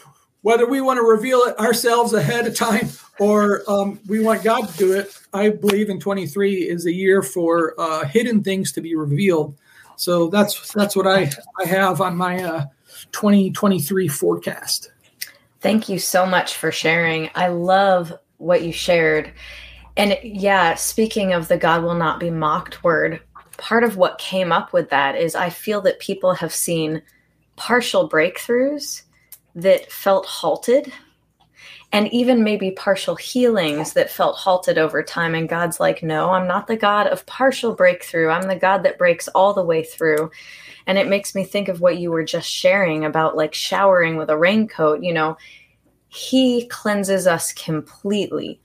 whether 0.41 0.65
we 0.65 0.81
want 0.81 0.97
to 0.97 1.03
reveal 1.03 1.39
it 1.41 1.59
ourselves 1.59 2.13
ahead 2.13 2.47
of 2.47 2.55
time 2.55 2.89
or 3.19 3.63
um, 3.69 3.99
we 4.07 4.19
want 4.19 4.43
God 4.43 4.67
to 4.69 4.77
do 4.77 4.93
it, 4.93 5.17
I 5.33 5.49
believe 5.49 5.89
in 5.89 5.99
23 5.99 6.69
is 6.69 6.85
a 6.85 6.93
year 6.93 7.21
for 7.21 7.73
uh, 7.79 8.05
hidden 8.05 8.43
things 8.43 8.71
to 8.73 8.81
be 8.81 8.95
revealed. 8.95 9.57
So 9.95 10.27
that's 10.27 10.73
that's 10.73 10.95
what 10.95 11.07
I 11.07 11.31
I 11.59 11.65
have 11.65 12.01
on 12.01 12.15
my 12.15 12.43
uh, 12.43 12.65
2023 13.11 14.07
forecast. 14.07 14.91
Thank 15.59 15.89
you 15.89 15.97
so 15.97 16.25
much 16.25 16.55
for 16.55 16.71
sharing. 16.71 17.31
I 17.33 17.47
love 17.47 18.13
what 18.37 18.61
you 18.61 18.71
shared. 18.71 19.33
And 19.95 20.17
yeah, 20.21 20.75
speaking 20.75 21.33
of 21.33 21.47
the 21.47 21.57
God 21.57 21.81
will 21.81 21.95
not 21.95 22.19
be 22.19 22.29
mocked 22.29 22.83
word, 22.83 23.21
part 23.57 23.83
of 23.83 23.97
what 23.97 24.19
came 24.19 24.51
up 24.51 24.71
with 24.71 24.91
that 24.91 25.15
is 25.15 25.33
I 25.33 25.49
feel 25.49 25.81
that 25.81 25.99
people 25.99 26.33
have 26.35 26.53
seen 26.53 27.01
partial 27.55 28.07
breakthroughs 28.07 29.01
that 29.57 29.91
felt 29.91 30.25
halted 30.25 30.93
and 31.91 32.11
even 32.13 32.43
maybe 32.43 32.71
partial 32.71 33.15
healings 33.15 33.93
that 33.93 34.11
felt 34.11 34.37
halted 34.37 34.77
over 34.77 35.01
time. 35.01 35.33
And 35.33 35.49
God's 35.49 35.79
like, 35.79 36.03
no, 36.03 36.29
I'm 36.29 36.47
not 36.47 36.67
the 36.67 36.77
God 36.77 37.07
of 37.07 37.25
partial 37.25 37.73
breakthrough. 37.73 38.29
I'm 38.29 38.47
the 38.47 38.55
God 38.55 38.83
that 38.83 38.97
breaks 38.97 39.27
all 39.29 39.53
the 39.53 39.63
way 39.63 39.83
through. 39.83 40.29
And 40.85 40.97
it 40.97 41.07
makes 41.07 41.33
me 41.33 41.43
think 41.43 41.69
of 41.69 41.81
what 41.81 41.97
you 41.97 42.11
were 42.11 42.23
just 42.23 42.49
sharing 42.49 43.03
about 43.03 43.35
like 43.35 43.53
showering 43.53 44.15
with 44.15 44.29
a 44.29 44.37
raincoat. 44.37 45.01
You 45.01 45.13
know, 45.13 45.37
He 46.07 46.67
cleanses 46.67 47.25
us 47.25 47.51
completely. 47.53 48.61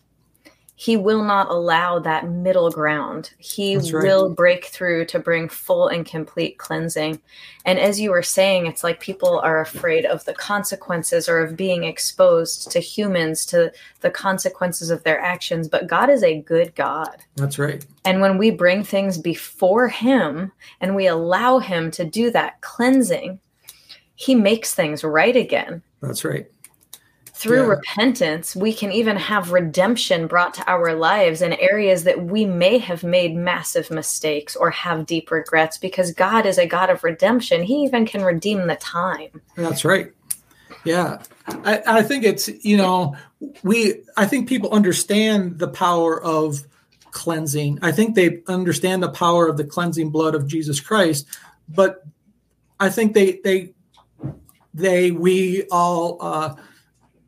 He 0.83 0.97
will 0.97 1.23
not 1.23 1.49
allow 1.49 2.01
that 2.01 2.29
middle 2.29 2.69
ground. 2.69 3.31
He 3.39 3.77
right. 3.77 3.93
will 3.93 4.35
break 4.35 4.65
through 4.65 5.05
to 5.05 5.21
bring 5.21 5.49
full 5.49 5.87
and 5.87 6.05
complete 6.05 6.59
cleansing. 6.59 7.21
And 7.65 7.79
as 7.79 8.01
you 8.01 8.11
were 8.11 8.25
saying, 8.25 8.67
it's 8.67 8.83
like 8.83 8.99
people 8.99 9.39
are 9.45 9.61
afraid 9.61 10.05
of 10.05 10.25
the 10.25 10.35
consequences 10.35 11.29
or 11.29 11.39
of 11.39 11.57
being 11.57 11.85
exposed 11.85 12.73
to 12.73 12.81
humans, 12.81 13.47
to 13.47 13.71
the 14.01 14.11
consequences 14.11 14.91
of 14.91 15.05
their 15.05 15.21
actions. 15.21 15.69
But 15.69 15.87
God 15.87 16.11
is 16.11 16.25
a 16.25 16.41
good 16.41 16.75
God. 16.75 17.15
That's 17.37 17.61
right. 17.61 17.87
And 18.05 18.21
when 18.21 18.37
we 18.37 18.51
bring 18.51 18.83
things 18.83 19.19
before 19.19 19.87
Him 19.87 20.51
and 20.81 20.97
we 20.97 21.07
allow 21.07 21.61
Him 21.61 21.93
to 21.93 22.05
do 22.05 22.33
that 22.33 22.61
cleansing, 22.61 23.39
He 24.17 24.35
makes 24.35 24.75
things 24.75 25.05
right 25.05 25.37
again. 25.37 25.85
That's 26.01 26.25
right. 26.25 26.51
Through 27.43 27.63
Yeah. 27.63 27.71
repentance, 27.71 28.55
we 28.55 28.73
can 28.73 28.93
even 28.93 29.17
have 29.17 29.51
redemption 29.51 30.29
brought 30.29 30.55
to 30.55 30.71
our 30.71 30.95
lives 30.95 31.43
in 31.43 31.55
areas 31.55 32.05
that 32.05 32.23
we 32.27 32.45
may 32.45 32.79
have 32.79 33.03
made 33.03 33.35
massive 33.35 33.91
mistakes 33.91 34.55
or 34.55 34.71
have 34.71 35.07
deep 35.07 35.29
regrets 35.33 35.77
because 35.77 36.13
God 36.13 36.47
is 36.47 36.57
a 36.57 36.67
God 36.67 36.89
of 36.89 37.03
redemption. 37.03 37.65
He 37.65 37.83
even 37.83 38.07
can 38.07 38.23
redeem 38.23 38.69
the 38.69 38.77
time. 38.77 39.43
That's 39.57 39.85
right. 39.85 40.13
Yeah. 40.85 41.21
I, 41.49 41.83
I 41.85 42.03
think 42.03 42.23
it's, 42.23 42.47
you 42.65 42.77
know, 42.77 43.17
we, 43.65 44.03
I 44.17 44.25
think 44.27 44.49
people 44.49 44.71
understand 44.71 45.59
the 45.59 45.67
power 45.67 46.23
of 46.23 46.65
cleansing. 47.11 47.81
I 47.83 47.91
think 47.91 48.15
they 48.15 48.43
understand 48.47 49.03
the 49.03 49.11
power 49.11 49.49
of 49.49 49.57
the 49.57 49.65
cleansing 49.65 50.11
blood 50.11 50.37
of 50.37 50.47
Jesus 50.47 50.79
Christ, 50.79 51.27
but 51.69 52.05
I 52.79 52.89
think 52.89 53.15
they, 53.15 53.41
they, 53.43 53.75
they, 54.73 55.11
we 55.11 55.65
all, 55.73 56.19
uh, 56.21 56.55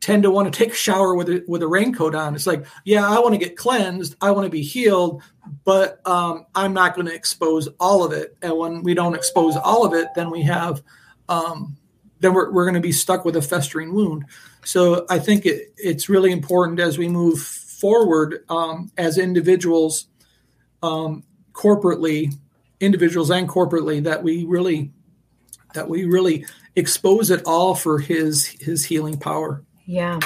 tend 0.01 0.23
to 0.23 0.31
want 0.31 0.51
to 0.51 0.57
take 0.57 0.71
a 0.71 0.75
shower 0.75 1.15
with 1.15 1.29
a, 1.29 1.43
with 1.47 1.63
a 1.63 1.67
raincoat 1.67 2.13
on. 2.13 2.35
It's 2.35 2.47
like, 2.47 2.65
yeah, 2.83 3.07
I 3.07 3.19
want 3.19 3.33
to 3.33 3.39
get 3.39 3.57
cleansed, 3.57 4.15
I 4.21 4.31
want 4.31 4.45
to 4.45 4.51
be 4.51 4.61
healed, 4.61 5.23
but 5.63 6.05
um, 6.07 6.45
I'm 6.53 6.73
not 6.73 6.95
going 6.95 7.07
to 7.07 7.13
expose 7.13 7.67
all 7.79 8.03
of 8.03 8.11
it. 8.11 8.37
And 8.41 8.57
when 8.57 8.83
we 8.83 8.93
don't 8.93 9.15
expose 9.15 9.55
all 9.55 9.85
of 9.85 9.93
it, 9.93 10.09
then 10.15 10.29
we 10.29 10.43
have 10.43 10.83
um, 11.27 11.75
then 12.19 12.33
we're, 12.33 12.51
we're 12.51 12.65
going 12.65 12.75
to 12.75 12.81
be 12.81 12.91
stuck 12.91 13.25
with 13.25 13.35
a 13.35 13.41
festering 13.41 13.93
wound. 13.93 14.25
So 14.63 15.05
I 15.09 15.19
think 15.19 15.45
it, 15.45 15.73
it's 15.77 16.09
really 16.09 16.31
important 16.31 16.79
as 16.79 16.97
we 16.97 17.07
move 17.07 17.39
forward 17.39 18.43
um, 18.49 18.91
as 18.97 19.17
individuals, 19.17 20.07
um, 20.81 21.23
corporately, 21.53 22.33
individuals 22.79 23.29
and 23.29 23.47
corporately, 23.47 24.03
that 24.03 24.23
we 24.23 24.45
really 24.45 24.91
that 25.73 25.89
we 25.89 26.05
really 26.05 26.45
expose 26.75 27.29
it 27.29 27.41
all 27.45 27.75
for 27.75 27.99
his 27.99 28.45
his 28.45 28.85
healing 28.85 29.19
power. 29.19 29.64
Yeah. 29.85 30.19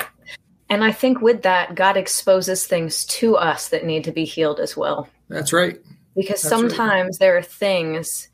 And 0.70 0.84
I 0.84 0.92
think 0.92 1.22
with 1.22 1.42
that, 1.44 1.76
God 1.76 1.98
exposes 1.98 2.68
things 2.68 3.06
to 3.06 3.36
us 3.36 3.70
that 3.70 3.86
need 3.86 4.04
to 4.04 4.12
be 4.12 4.26
healed 4.26 4.60
as 4.60 4.78
well. 4.78 5.10
That's 5.30 5.52
right. 5.54 5.80
because 6.16 6.42
That's 6.42 6.54
right. 6.54 6.70
sometimes 6.70 7.18
there 7.18 7.38
are 7.38 7.42
things 7.42 8.30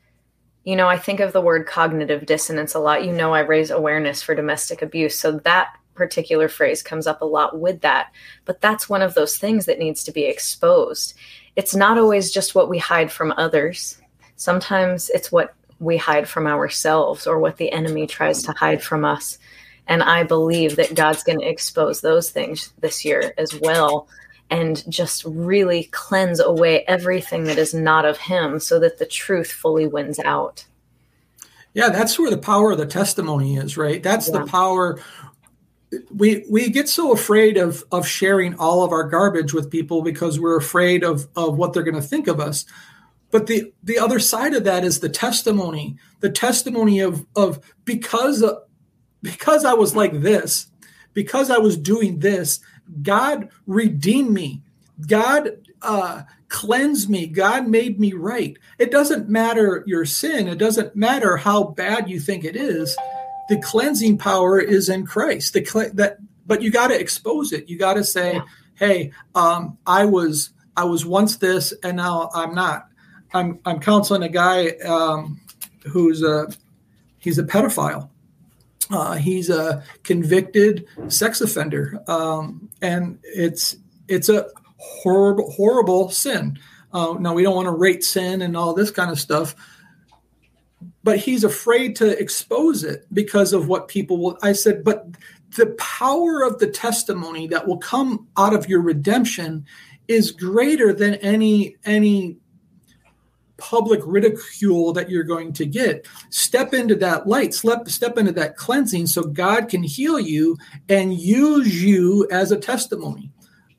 you 0.66 0.76
know 0.76 0.88
i 0.88 0.98
think 0.98 1.20
of 1.20 1.32
the 1.32 1.40
word 1.40 1.66
cognitive 1.66 2.26
dissonance 2.26 2.74
a 2.74 2.78
lot 2.78 3.04
you 3.04 3.12
know 3.12 3.32
i 3.32 3.40
raise 3.40 3.70
awareness 3.70 4.22
for 4.22 4.34
domestic 4.34 4.82
abuse 4.82 5.18
so 5.18 5.32
that 5.32 5.68
particular 5.94 6.48
phrase 6.48 6.82
comes 6.82 7.06
up 7.06 7.22
a 7.22 7.24
lot 7.24 7.58
with 7.58 7.80
that 7.80 8.12
but 8.44 8.60
that's 8.60 8.88
one 8.88 9.00
of 9.00 9.14
those 9.14 9.38
things 9.38 9.64
that 9.64 9.78
needs 9.78 10.04
to 10.04 10.12
be 10.12 10.24
exposed 10.24 11.14
it's 11.54 11.74
not 11.74 11.96
always 11.96 12.30
just 12.30 12.54
what 12.54 12.68
we 12.68 12.76
hide 12.78 13.10
from 13.10 13.32
others 13.38 13.98
sometimes 14.34 15.08
it's 15.10 15.32
what 15.32 15.54
we 15.78 15.96
hide 15.96 16.28
from 16.28 16.46
ourselves 16.46 17.26
or 17.26 17.38
what 17.38 17.56
the 17.56 17.70
enemy 17.72 18.06
tries 18.06 18.42
to 18.42 18.52
hide 18.52 18.82
from 18.82 19.04
us 19.04 19.38
and 19.86 20.02
i 20.02 20.22
believe 20.22 20.76
that 20.76 20.94
god's 20.94 21.22
going 21.22 21.38
to 21.40 21.48
expose 21.48 22.00
those 22.00 22.30
things 22.30 22.72
this 22.80 23.04
year 23.04 23.32
as 23.38 23.58
well 23.60 24.08
and 24.50 24.88
just 24.90 25.24
really 25.24 25.84
cleanse 25.92 26.38
away 26.40 26.84
everything 26.86 27.44
that 27.44 27.58
is 27.58 27.74
not 27.74 28.04
of 28.04 28.16
him 28.16 28.60
so 28.60 28.78
that 28.78 28.98
the 28.98 29.04
truth 29.06 29.50
fully 29.50 29.88
wins 29.88 30.20
out. 30.20 30.64
Yeah, 31.74 31.88
that's 31.88 32.16
where 32.16 32.30
the 32.30 32.38
power 32.38 32.70
of 32.70 32.78
the 32.78 32.86
testimony 32.86 33.56
is, 33.56 33.76
right? 33.76 34.00
That's 34.00 34.28
Yeah. 34.28 34.38
the 34.38 34.46
power. 34.46 35.00
We 36.14 36.44
we 36.48 36.70
get 36.70 36.88
so 36.88 37.12
afraid 37.12 37.56
of 37.56 37.82
of 37.90 38.06
sharing 38.06 38.54
all 38.54 38.84
of 38.84 38.92
our 38.92 39.02
garbage 39.02 39.52
with 39.52 39.68
people 39.68 40.02
because 40.02 40.38
we're 40.38 40.56
afraid 40.56 41.02
of 41.02 41.26
of 41.34 41.56
what 41.56 41.72
they're 41.72 41.82
going 41.82 41.94
to 41.96 42.00
think 42.00 42.28
of 42.28 42.38
us. 42.38 42.64
but 43.32 43.48
the 43.48 43.72
the 43.82 43.98
other 43.98 44.20
side 44.20 44.54
of 44.54 44.62
that 44.62 44.84
is 44.84 45.00
the 45.00 45.08
testimony 45.08 45.96
the 46.20 46.30
testimony 46.30 47.00
of 47.00 47.26
of 47.34 47.58
because 47.84 48.44
because 49.26 49.64
i 49.64 49.72
was 49.74 49.94
like 49.96 50.12
this 50.20 50.68
because 51.14 51.50
i 51.50 51.58
was 51.58 51.76
doing 51.76 52.20
this 52.20 52.60
god 53.02 53.48
redeemed 53.66 54.30
me. 54.30 54.62
God 55.08 55.50
uh 55.82 56.22
cleansed 56.48 57.10
me. 57.10 57.26
God 57.26 57.66
made 57.66 57.98
me 57.98 58.12
right. 58.12 58.56
It 58.78 58.90
doesn't 58.92 59.28
matter 59.28 59.82
your 59.86 60.04
sin. 60.06 60.46
It 60.48 60.58
doesn't 60.58 60.94
matter 60.94 61.36
how 61.36 61.64
bad 61.64 62.08
you 62.08 62.20
think 62.20 62.44
it 62.44 62.54
is. 62.56 62.96
The 63.48 63.60
cleansing 63.60 64.18
power 64.18 64.58
is 64.60 64.88
in 64.88 65.04
christ. 65.04 65.52
The 65.52 65.62
cle- 65.62 65.90
that 65.94 66.18
but 66.46 66.62
you 66.62 66.70
got 66.70 66.88
to 66.88 66.98
expose 66.98 67.52
it. 67.52 67.68
You 67.68 67.76
got 67.76 67.94
to 67.94 68.04
say 68.04 68.34
Yeah. 68.34 68.44
hey 68.76 69.10
um 69.34 69.76
i 69.86 70.04
was 70.04 70.50
i 70.76 70.84
was 70.84 71.04
once 71.04 71.36
this 71.36 71.74
and 71.82 71.96
now 71.96 72.30
i'm 72.34 72.54
not. 72.54 72.86
I'm 73.34 73.58
i'm 73.66 73.80
counseling 73.80 74.22
a 74.22 74.28
guy 74.30 74.68
um 74.94 75.40
who's 75.92 76.22
a 76.22 76.48
he's 77.18 77.38
a 77.38 77.44
pedophile 77.44 78.08
uh, 78.90 79.14
he's 79.14 79.50
a 79.50 79.82
convicted 80.02 80.86
sex 81.08 81.40
offender. 81.40 82.02
Um, 82.08 82.70
and 82.80 83.18
it's 83.22 83.76
it's 84.08 84.28
a 84.28 84.46
horrible 84.76 85.50
horrible 85.50 86.10
sin. 86.10 86.58
Uh, 86.92 87.14
now 87.18 87.34
we 87.34 87.42
don't 87.42 87.56
want 87.56 87.66
to 87.66 87.72
rate 87.72 88.04
sin 88.04 88.42
and 88.42 88.56
all 88.56 88.74
this 88.74 88.90
kind 88.90 89.10
of 89.10 89.18
stuff 89.18 89.54
but 91.02 91.18
he's 91.20 91.44
afraid 91.44 91.94
to 91.94 92.18
expose 92.20 92.82
it 92.82 93.06
because 93.12 93.52
of 93.52 93.68
what 93.68 93.86
people 93.88 94.18
will 94.18 94.38
i 94.42 94.52
said 94.52 94.82
but 94.82 95.06
the 95.56 95.66
power 95.78 96.42
of 96.42 96.58
the 96.58 96.66
testimony 96.66 97.46
that 97.46 97.66
will 97.66 97.78
come 97.78 98.26
out 98.36 98.52
of 98.52 98.68
your 98.68 98.80
redemption 98.80 99.64
is 100.08 100.32
greater 100.32 100.92
than 100.92 101.14
any 101.16 101.76
any 101.84 102.36
public 103.56 104.00
ridicule 104.04 104.92
that 104.92 105.10
you're 105.10 105.24
going 105.24 105.52
to 105.54 105.66
get. 105.66 106.06
Step 106.30 106.74
into 106.74 106.94
that 106.96 107.26
light. 107.26 107.54
Step, 107.54 107.88
step 107.88 108.18
into 108.18 108.32
that 108.32 108.56
cleansing 108.56 109.06
so 109.06 109.22
god 109.22 109.68
can 109.68 109.82
heal 109.82 110.20
you 110.20 110.56
and 110.88 111.18
use 111.18 111.82
you 111.82 112.26
as 112.30 112.52
a 112.52 112.58
testimony. 112.58 113.30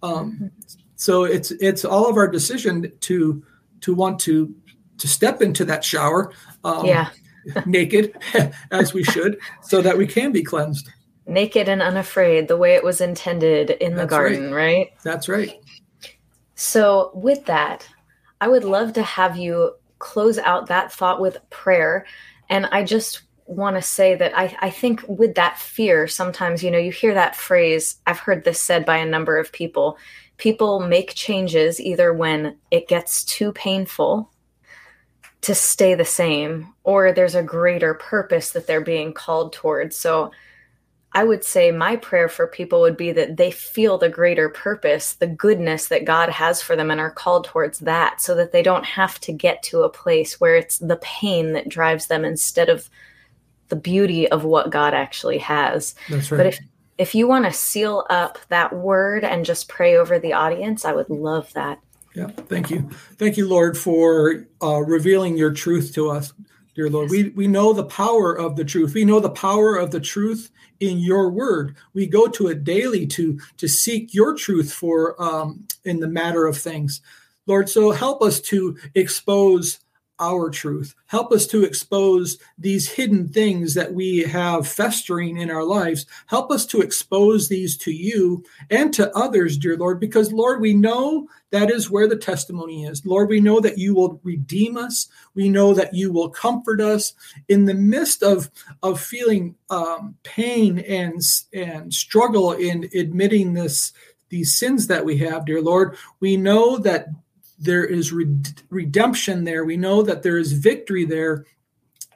Um, 0.04 0.52
so 0.96 1.24
it's 1.24 1.52
it's 1.52 1.86
all 1.86 2.10
of 2.10 2.18
our 2.18 2.28
decision 2.28 2.92
to 3.02 3.44
to 3.82 3.94
want 3.94 4.20
to 4.22 4.54
to 4.98 5.08
step 5.08 5.42
into 5.42 5.64
that 5.66 5.84
shower 5.84 6.32
um, 6.64 6.86
yeah. 6.86 7.10
naked 7.66 8.18
as 8.72 8.94
we 8.94 9.04
should 9.04 9.40
so 9.62 9.82
that 9.82 9.98
we 9.98 10.08
can 10.08 10.32
be 10.32 10.44
cleansed. 10.44 10.90
Naked 11.28 11.68
and 11.68 11.82
unafraid, 11.82 12.48
the 12.48 12.56
way 12.56 12.76
it 12.76 12.84
was 12.84 13.02
intended 13.02 13.72
in 13.72 13.92
the 13.92 14.04
That's 14.04 14.10
garden, 14.10 14.54
right? 14.54 14.92
that's 15.04 15.28
right. 15.28 15.60
So, 16.56 17.12
with 17.14 17.46
that, 17.46 17.88
I 18.40 18.48
would 18.48 18.64
love 18.64 18.94
to 18.94 19.04
have 19.04 19.38
you 19.38 19.74
close 20.00 20.38
out 20.38 20.68
that 20.68 20.92
thought 20.92 21.22
with 21.22 21.38
prayer. 21.50 22.06
And 22.50 22.68
I 22.68 22.84
just 22.84 23.24
want 23.46 23.76
to 23.78 23.82
say 23.82 24.16
that 24.16 24.38
I, 24.38 24.56
I 24.60 24.70
think 24.70 25.04
with 25.08 25.36
that 25.36 25.58
fear, 25.58 26.08
sometimes, 26.08 26.64
you 26.64 26.70
know, 26.70 26.78
you 26.78 26.92
hear 26.92 27.14
that 27.14 27.36
phrase, 27.36 27.98
I've 28.06 28.20
heard 28.20 28.44
this 28.44 28.62
said 28.62 28.86
by 28.86 28.98
a 28.98 29.06
number 29.06 29.38
of 29.38 29.52
people. 29.52 29.98
People 30.38 30.82
make 30.82 31.16
changes 31.16 31.80
either 31.80 32.14
when 32.14 32.58
it 32.70 32.88
gets 32.88 33.24
too 33.24 33.52
painful 33.54 34.32
to 35.42 35.56
stay 35.56 35.96
the 35.96 36.06
same, 36.06 36.74
or 36.84 37.12
there's 37.12 37.36
a 37.36 37.44
greater 37.44 37.94
purpose 37.94 38.52
that 38.52 38.68
they're 38.68 38.82
being 38.82 39.14
called 39.14 39.54
towards. 39.54 39.96
So, 39.96 40.32
I 41.18 41.24
would 41.24 41.44
say 41.44 41.72
my 41.72 41.96
prayer 41.96 42.30
for 42.30 42.46
people 42.46 42.80
would 42.82 42.96
be 42.96 43.12
that 43.12 43.38
they 43.38 43.50
feel 43.50 43.98
the 43.98 44.08
greater 44.08 44.50
purpose, 44.50 45.16
the 45.16 45.26
goodness 45.26 45.88
that 45.88 46.06
God 46.06 46.30
has 46.30 46.62
for 46.62 46.76
them, 46.76 46.92
and 46.92 47.02
are 47.02 47.10
called 47.10 47.46
towards 47.46 47.80
that 47.80 48.22
so 48.22 48.36
that 48.36 48.52
they 48.52 48.62
don't 48.62 48.86
have 48.86 49.20
to 49.22 49.32
get 49.32 49.64
to 49.64 49.82
a 49.82 49.90
place 49.90 50.40
where 50.40 50.56
it's 50.56 50.78
the 50.78 50.98
pain 50.98 51.54
that 51.54 51.70
drives 51.70 52.06
them 52.06 52.24
instead 52.24 52.70
of 52.70 52.88
the 53.70 53.76
beauty 53.76 54.30
of 54.30 54.44
what 54.44 54.70
God 54.70 54.94
actually 54.94 55.40
has. 55.40 55.96
that's 56.08 56.32
right 56.32 56.38
But 56.38 56.46
if 56.46 56.60
if 57.00 57.16
you 57.16 57.28
want 57.28 57.46
to 57.46 57.52
seal 57.52 58.06
up 58.12 58.38
that 58.50 58.72
word 58.74 59.24
and 59.24 59.44
just 59.44 59.68
pray 59.68 59.98
over 59.98 60.20
the 60.20 60.34
audience, 60.34 60.86
I 60.86 60.94
would 60.94 61.10
love 61.10 61.52
that. 61.54 61.80
Yeah, 62.14 62.28
thank 62.28 62.70
you. 62.70 62.92
Thank 63.18 63.38
you, 63.38 63.48
Lord, 63.48 63.76
for 63.76 64.46
uh, 64.62 64.82
revealing 64.82 65.36
your 65.36 65.52
truth 65.52 65.96
to 65.96 66.12
us, 66.12 66.32
dear 66.78 66.90
Lord. 66.92 67.10
We, 67.10 67.30
we 67.30 67.48
know 67.48 67.74
the 67.74 67.84
power 67.84 68.38
of 68.38 68.56
the 68.56 68.64
truth. 68.64 68.94
We 68.94 69.04
know 69.04 69.20
the 69.20 69.32
power 69.32 69.76
of 69.76 69.90
the 69.90 70.00
truth 70.00 70.52
in 70.80 71.00
your 71.00 71.32
word. 71.32 71.76
We 71.96 72.06
go 72.06 72.28
to 72.28 72.50
it 72.50 72.64
daily 72.64 73.08
to, 73.08 73.40
to 73.58 73.68
seek 73.68 74.14
your 74.14 74.36
truth 74.36 74.72
for 74.72 75.20
um, 75.22 75.66
in 75.86 76.00
the 76.00 76.08
matter 76.08 76.46
of 76.46 76.56
things. 76.56 77.02
Lord, 77.48 77.68
so 77.68 77.90
help 77.90 78.22
us 78.22 78.40
to 78.42 78.78
expose 78.94 79.80
our 80.20 80.50
truth. 80.50 80.96
Help 81.08 81.32
us 81.32 81.46
to 81.48 81.64
expose 81.64 82.38
these 82.58 82.90
hidden 82.90 83.28
things 83.28 83.74
that 83.74 83.94
we 83.94 84.20
have 84.20 84.68
festering 84.68 85.38
in 85.38 85.50
our 85.52 85.64
lives. 85.64 86.06
Help 86.26 86.52
us 86.52 86.66
to 86.68 86.82
expose 86.82 87.48
these 87.48 87.78
to 87.78 87.92
you 87.92 88.44
and 88.70 88.94
to 88.94 89.16
others, 89.16 89.58
dear 89.58 89.78
Lord, 89.78 90.00
because, 90.00 90.34
Lord, 90.34 90.60
we 90.60 90.74
know 90.74 91.28
that 91.52 91.70
is 91.70 91.90
where 91.90 92.08
the 92.08 92.18
testimony 92.18 92.86
is. 92.86 93.06
Lord, 93.06 93.30
we 93.30 93.40
know 93.40 93.60
that 93.60 93.78
you 93.78 93.94
will 93.94 94.20
redeem 94.24 94.78
us. 94.78 95.08
We 95.34 95.50
know 95.50 95.74
that 95.74 95.94
you 95.94 96.12
will 96.12 96.30
comfort 96.30 96.82
us 96.82 97.14
in 97.48 97.66
the 97.66 97.74
midst 97.74 98.24
of, 98.24 98.50
of 98.84 99.00
feeling 99.00 99.56
um, 99.70 100.16
pain 100.24 100.80
and, 100.80 101.22
and 101.54 101.94
struggle 101.94 102.54
in 102.54 102.90
admitting 102.94 103.54
this 103.54 103.94
these 104.30 104.58
sins 104.58 104.88
that 104.88 105.06
we 105.06 105.18
have, 105.18 105.46
dear 105.46 105.62
Lord. 105.62 105.96
We 106.20 106.36
know 106.38 106.78
that 106.80 107.08
there 107.58 107.86
is 107.86 108.12
red- 108.12 108.62
redemption 108.70 109.44
there. 109.44 109.66
We 109.66 109.78
know 109.78 110.02
that 110.04 110.24
there 110.24 110.38
is 110.38 110.54
victory 110.54 111.06
there 111.06 111.46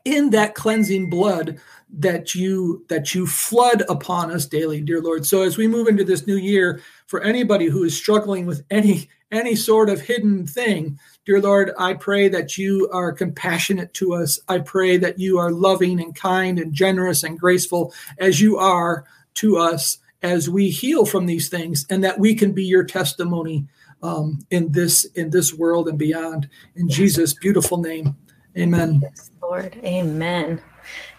in 0.06 0.32
that 0.32 0.56
cleansing 0.56 1.10
blood 1.10 1.60
that 1.94 2.34
you 2.34 2.86
that 2.88 3.14
you 3.14 3.28
flood 3.28 3.84
upon 3.90 4.32
us 4.32 4.46
daily 4.46 4.82
dear 4.82 5.02
lord. 5.02 5.26
So 5.26 5.42
as 5.42 5.58
we 5.58 5.68
move 5.68 5.88
into 5.88 6.04
this 6.04 6.26
new 6.26 6.38
year 6.38 6.82
for 7.08 7.22
anybody 7.22 7.66
who 7.66 7.84
is 7.84 7.96
struggling 7.96 8.46
with 8.46 8.64
any 8.70 9.10
any 9.32 9.56
sort 9.56 9.90
of 9.90 10.02
hidden 10.02 10.46
thing 10.46 10.98
dear 11.26 11.40
lord 11.40 11.72
i 11.78 11.94
pray 11.94 12.28
that 12.28 12.58
you 12.58 12.90
are 12.92 13.12
compassionate 13.12 13.94
to 13.94 14.14
us. 14.14 14.40
I 14.48 14.60
pray 14.60 14.98
that 14.98 15.20
you 15.20 15.38
are 15.38 15.52
loving 15.52 16.02
and 16.02 16.16
kind 16.16 16.58
and 16.60 16.74
generous 16.74 17.24
and 17.24 17.40
graceful 17.40 17.94
as 18.18 18.42
you 18.42 18.58
are 18.58 19.06
to 19.36 19.58
us 19.58 19.98
as 20.24 20.50
we 20.50 20.70
heal 20.70 21.06
from 21.06 21.26
these 21.26 21.50
things 21.50 21.86
and 21.90 22.04
that 22.04 22.20
we 22.20 22.36
can 22.36 22.54
be 22.54 22.64
your 22.64 22.84
testimony 22.84 23.68
um, 24.04 24.40
in 24.52 24.72
this 24.72 25.06
in 25.16 25.30
this 25.30 25.54
world 25.54 25.88
and 25.88 25.98
beyond 25.98 26.50
in 26.76 26.90
jesus 26.90 27.34
beautiful 27.34 27.78
name 27.78 28.16
amen 28.58 29.02
Lord, 29.42 29.78
amen. 29.84 30.62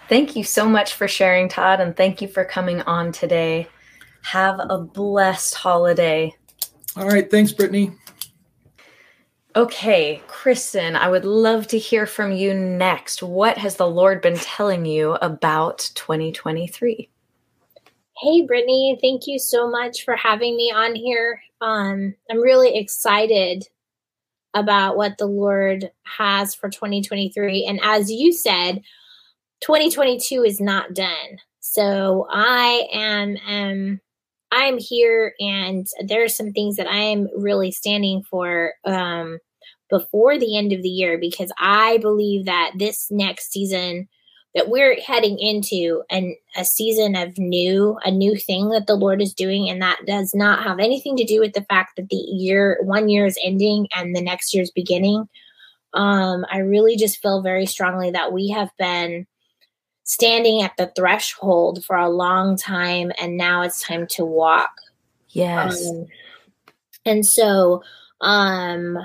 Thank 0.09 0.37
you 0.37 0.43
so 0.43 0.67
much 0.67 0.95
for 0.95 1.07
sharing, 1.07 1.51
Todd, 1.51 1.81
and 1.81 1.95
thank 1.95 2.23
you 2.23 2.29
for 2.29 2.47
coming 2.47 2.81
on 2.83 3.13
today. 3.13 3.69
Have 4.23 4.59
a 4.59 4.79
blessed 4.79 5.55
holiday. 5.55 6.35
all 6.97 7.07
right 7.07 7.31
thanks 7.31 7.53
brittany 7.53 7.93
Okay, 9.55 10.23
Kristen, 10.29 10.97
I 10.97 11.09
would 11.09 11.27
love 11.27 11.67
to 11.69 11.79
hear 11.79 12.07
from 12.07 12.33
you 12.33 12.55
next. 12.55 13.23
What 13.23 13.59
has 13.59 13.77
the 13.77 13.87
Lord 13.87 14.23
been 14.23 14.39
telling 14.39 14.87
you 14.87 15.13
about 15.21 15.91
2023? 15.95 17.11
Hey, 18.19 18.43
Brittany, 18.43 18.99
thank 19.01 19.27
you 19.27 19.39
so 19.39 19.69
much 19.69 20.05
for 20.05 20.17
having 20.17 20.57
me 20.57 20.71
on 20.75 20.95
here. 20.95 21.41
Um, 21.61 22.15
I'm 22.31 22.41
really 22.41 22.77
excited 22.77 23.67
about 24.55 24.97
what 24.97 25.17
the 25.19 25.27
Lord 25.27 25.91
has 26.05 26.55
for 26.55 26.69
2023. 26.69 27.65
And 27.65 27.81
as 27.83 28.13
you 28.13 28.33
said, 28.33 28.83
2022 29.63 30.45
is 30.45 30.61
not 30.61 30.95
done. 30.95 31.39
So 31.61 32.27
I 32.31 32.87
am 32.93 33.37
um 33.49 34.01
I 34.51 34.65
am 34.65 34.77
here 34.77 35.35
and 35.41 35.87
there 36.05 36.25
are 36.25 36.29
some 36.29 36.53
things 36.53 36.77
that 36.77 36.89
I 36.89 36.99
am 36.99 37.29
really 37.37 37.71
standing 37.71 38.23
for 38.25 38.75
um 38.85 39.39
before 39.89 40.39
the 40.39 40.57
end 40.57 40.73
of 40.73 40.83
the 40.83 40.89
year 40.89 41.19
because 41.19 41.53
I 41.59 41.99
believe 41.99 42.47
that 42.47 42.73
this 42.77 43.09
next 43.11 43.53
season 43.53 44.09
that 44.55 44.69
we're 44.69 45.01
heading 45.01 45.39
into 45.39 46.03
an 46.11 46.37
a 46.57 46.65
season 46.65 47.17
of 47.17 47.39
new 47.39 47.99
a 48.05 48.11
new 48.11 48.37
thing 48.37 48.69
that 48.71 48.87
the 48.87 48.95
lord 48.95 49.23
is 49.23 49.35
doing. 49.35 49.69
And 49.69 49.81
that 49.83 50.01
does 50.07 50.35
not 50.35 50.63
have 50.65 50.79
anything 50.79 51.17
to 51.17 51.25
do 51.25 51.41
with 51.41 51.53
the 51.53 51.65
fact 51.65 51.97
that 51.97 52.09
the 52.09 52.17
year 52.17 52.79
one 52.83 53.09
year 53.09 53.27
is 53.27 53.39
ending 53.43 53.89
and 53.95 54.15
the 54.15 54.23
next 54.23 54.55
year 54.55 54.63
is 54.63 54.71
beginning. 54.71 55.29
Um 55.95 56.45
i 56.51 56.59
really 56.59 56.97
just 56.97 57.21
feel 57.21 57.43
very 57.43 57.67
strongly 57.67 58.11
that 58.11 58.33
we 58.33 58.49
have 58.51 58.71
been 58.79 59.27
standing 60.05 60.63
at 60.63 60.77
the 60.77 60.93
threshold 60.97 61.85
for 61.85 61.97
a 61.97 62.11
long 62.11 62.57
time 62.57 63.13
and 63.19 63.37
now 63.37 63.63
it's 63.63 63.83
time 63.83 64.07
to 64.07 64.25
walk. 64.25 64.73
Yes. 65.31 65.89
um, 65.89 66.07
and 67.05 67.27
so, 67.27 67.83
um, 68.21 68.99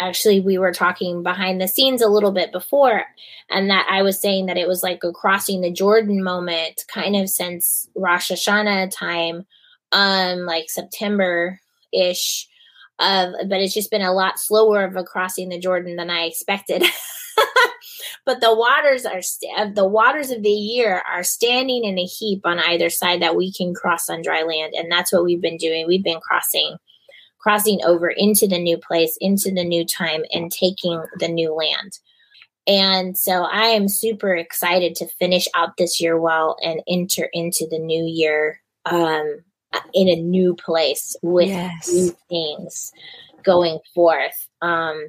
actually, 0.00 0.40
we 0.40 0.58
were 0.58 0.72
talking 0.72 1.22
behind 1.22 1.60
the 1.60 1.68
scenes 1.68 2.02
a 2.02 2.08
little 2.08 2.32
bit 2.32 2.52
before, 2.52 3.04
and 3.50 3.70
that 3.70 3.86
I 3.90 4.02
was 4.02 4.20
saying 4.20 4.46
that 4.46 4.56
it 4.56 4.68
was 4.68 4.82
like 4.82 5.02
a 5.04 5.12
crossing 5.12 5.60
the 5.60 5.72
Jordan 5.72 6.22
moment, 6.22 6.84
kind 6.88 7.16
of 7.16 7.28
since 7.28 7.88
Rosh 7.94 8.30
Hashanah 8.30 8.90
time, 8.90 9.46
um, 9.92 10.40
like 10.40 10.70
September 10.70 11.60
ish. 11.92 12.48
of 12.98 13.34
but 13.48 13.60
it's 13.60 13.74
just 13.74 13.90
been 13.90 14.02
a 14.02 14.12
lot 14.12 14.38
slower 14.38 14.84
of 14.84 14.96
a 14.96 15.04
crossing 15.04 15.48
the 15.48 15.58
Jordan 15.58 15.96
than 15.96 16.10
I 16.10 16.22
expected. 16.22 16.84
but 18.24 18.40
the 18.40 18.54
waters 18.54 19.06
are 19.06 19.22
st- 19.22 19.74
the 19.74 19.88
waters 19.88 20.30
of 20.30 20.42
the 20.42 20.50
year 20.50 21.02
are 21.10 21.24
standing 21.24 21.84
in 21.84 21.98
a 21.98 22.04
heap 22.04 22.42
on 22.44 22.58
either 22.58 22.90
side 22.90 23.22
that 23.22 23.36
we 23.36 23.52
can 23.52 23.74
cross 23.74 24.08
on 24.08 24.22
dry 24.22 24.42
land 24.42 24.74
and 24.74 24.92
that's 24.92 25.12
what 25.12 25.24
we've 25.24 25.40
been 25.40 25.56
doing 25.56 25.86
we've 25.86 26.04
been 26.04 26.20
crossing 26.20 26.76
crossing 27.40 27.80
over 27.84 28.08
into 28.08 28.46
the 28.46 28.58
new 28.58 28.76
place 28.78 29.16
into 29.20 29.50
the 29.50 29.64
new 29.64 29.84
time 29.84 30.22
and 30.32 30.50
taking 30.50 31.02
the 31.18 31.28
new 31.28 31.52
land 31.54 31.98
and 32.66 33.16
so 33.16 33.44
i 33.44 33.66
am 33.66 33.88
super 33.88 34.34
excited 34.34 34.94
to 34.94 35.06
finish 35.18 35.46
out 35.54 35.76
this 35.76 36.00
year 36.00 36.18
well 36.18 36.56
and 36.62 36.80
enter 36.88 37.28
into 37.32 37.66
the 37.70 37.78
new 37.78 38.04
year 38.04 38.60
um, 38.86 39.42
in 39.94 40.08
a 40.08 40.16
new 40.20 40.54
place 40.54 41.14
with 41.22 41.48
Yes. 41.48 41.92
new 41.92 42.16
things 42.28 42.92
going 43.44 43.78
forth 43.94 44.48
um, 44.62 45.08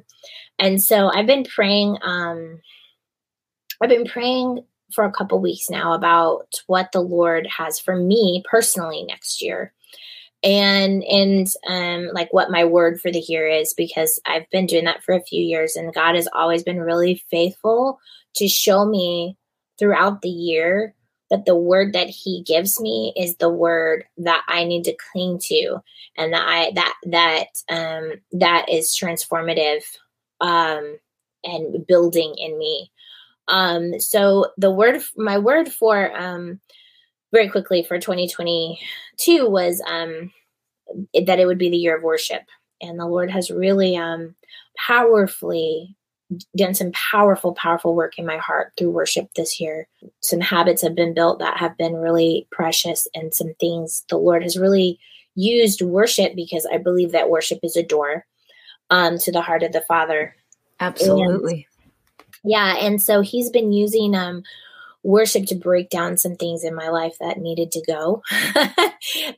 and 0.58 0.82
so 0.82 1.08
i've 1.08 1.26
been 1.26 1.44
praying 1.44 1.96
um, 2.02 2.60
I've 3.80 3.88
been 3.88 4.04
praying 4.04 4.64
for 4.92 5.04
a 5.04 5.12
couple 5.12 5.40
weeks 5.40 5.70
now 5.70 5.94
about 5.94 6.48
what 6.66 6.92
the 6.92 7.00
Lord 7.00 7.46
has 7.46 7.78
for 7.78 7.96
me 7.96 8.42
personally 8.50 9.04
next 9.04 9.40
year. 9.40 9.72
And 10.42 11.04
and 11.04 11.46
um 11.68 12.08
like 12.14 12.32
what 12.32 12.50
my 12.50 12.64
word 12.64 13.00
for 13.00 13.10
the 13.10 13.20
year 13.20 13.46
is 13.46 13.74
because 13.74 14.20
I've 14.24 14.48
been 14.50 14.66
doing 14.66 14.84
that 14.84 15.02
for 15.02 15.14
a 15.14 15.22
few 15.22 15.44
years 15.44 15.76
and 15.76 15.92
God 15.92 16.14
has 16.14 16.28
always 16.34 16.62
been 16.62 16.80
really 16.80 17.22
faithful 17.30 17.98
to 18.36 18.48
show 18.48 18.86
me 18.86 19.36
throughout 19.78 20.22
the 20.22 20.30
year 20.30 20.94
that 21.30 21.44
the 21.44 21.54
word 21.54 21.92
that 21.92 22.08
he 22.08 22.42
gives 22.42 22.80
me 22.80 23.12
is 23.16 23.36
the 23.36 23.50
word 23.50 24.04
that 24.16 24.42
I 24.48 24.64
need 24.64 24.84
to 24.84 24.96
cling 25.12 25.38
to 25.44 25.78
and 26.16 26.32
that 26.32 26.42
I 26.46 26.72
that 26.74 26.94
that 27.06 27.46
um 27.68 28.12
that 28.32 28.66
is 28.70 28.98
transformative 28.98 29.82
um 30.40 30.96
and 31.44 31.86
building 31.86 32.34
in 32.38 32.58
me. 32.58 32.90
Um, 33.48 33.98
so 34.00 34.50
the 34.56 34.70
word, 34.70 35.02
my 35.16 35.38
word 35.38 35.70
for 35.70 36.16
um, 36.16 36.60
very 37.32 37.48
quickly 37.48 37.82
for 37.82 37.98
2022 37.98 39.48
was 39.48 39.82
um, 39.86 40.32
that 41.26 41.38
it 41.38 41.46
would 41.46 41.58
be 41.58 41.70
the 41.70 41.76
year 41.76 41.96
of 41.96 42.02
worship, 42.02 42.42
and 42.80 42.98
the 42.98 43.06
Lord 43.06 43.30
has 43.30 43.50
really 43.50 43.96
um, 43.96 44.34
powerfully 44.86 45.96
done 46.56 46.74
some 46.74 46.92
powerful, 46.92 47.54
powerful 47.54 47.96
work 47.96 48.16
in 48.16 48.24
my 48.24 48.36
heart 48.36 48.72
through 48.76 48.90
worship 48.90 49.28
this 49.34 49.60
year. 49.60 49.88
Some 50.20 50.40
habits 50.40 50.80
have 50.82 50.94
been 50.94 51.12
built 51.12 51.40
that 51.40 51.56
have 51.56 51.76
been 51.76 51.94
really 51.94 52.46
precious, 52.50 53.08
and 53.14 53.34
some 53.34 53.54
things 53.60 54.04
the 54.08 54.18
Lord 54.18 54.42
has 54.42 54.56
really 54.56 54.98
used 55.34 55.82
worship 55.82 56.34
because 56.34 56.66
I 56.72 56.78
believe 56.78 57.12
that 57.12 57.30
worship 57.30 57.60
is 57.62 57.76
a 57.76 57.82
door 57.82 58.26
um, 58.90 59.18
to 59.18 59.32
the 59.32 59.42
heart 59.42 59.62
of 59.62 59.72
the 59.72 59.80
Father 59.82 60.34
Absolutely. 60.80 61.66
yeah 62.44 62.76
and 62.78 63.02
so 63.02 63.20
he's 63.20 63.50
been 63.50 63.72
using 63.72 64.14
um 64.14 64.42
worship 65.02 65.46
to 65.46 65.54
break 65.54 65.90
down 65.90 66.18
some 66.18 66.34
things 66.36 66.64
in 66.64 66.74
my 66.74 66.88
life 66.88 67.16
that 67.20 67.38
needed 67.38 67.70
to 67.72 67.82
go. 67.86 68.22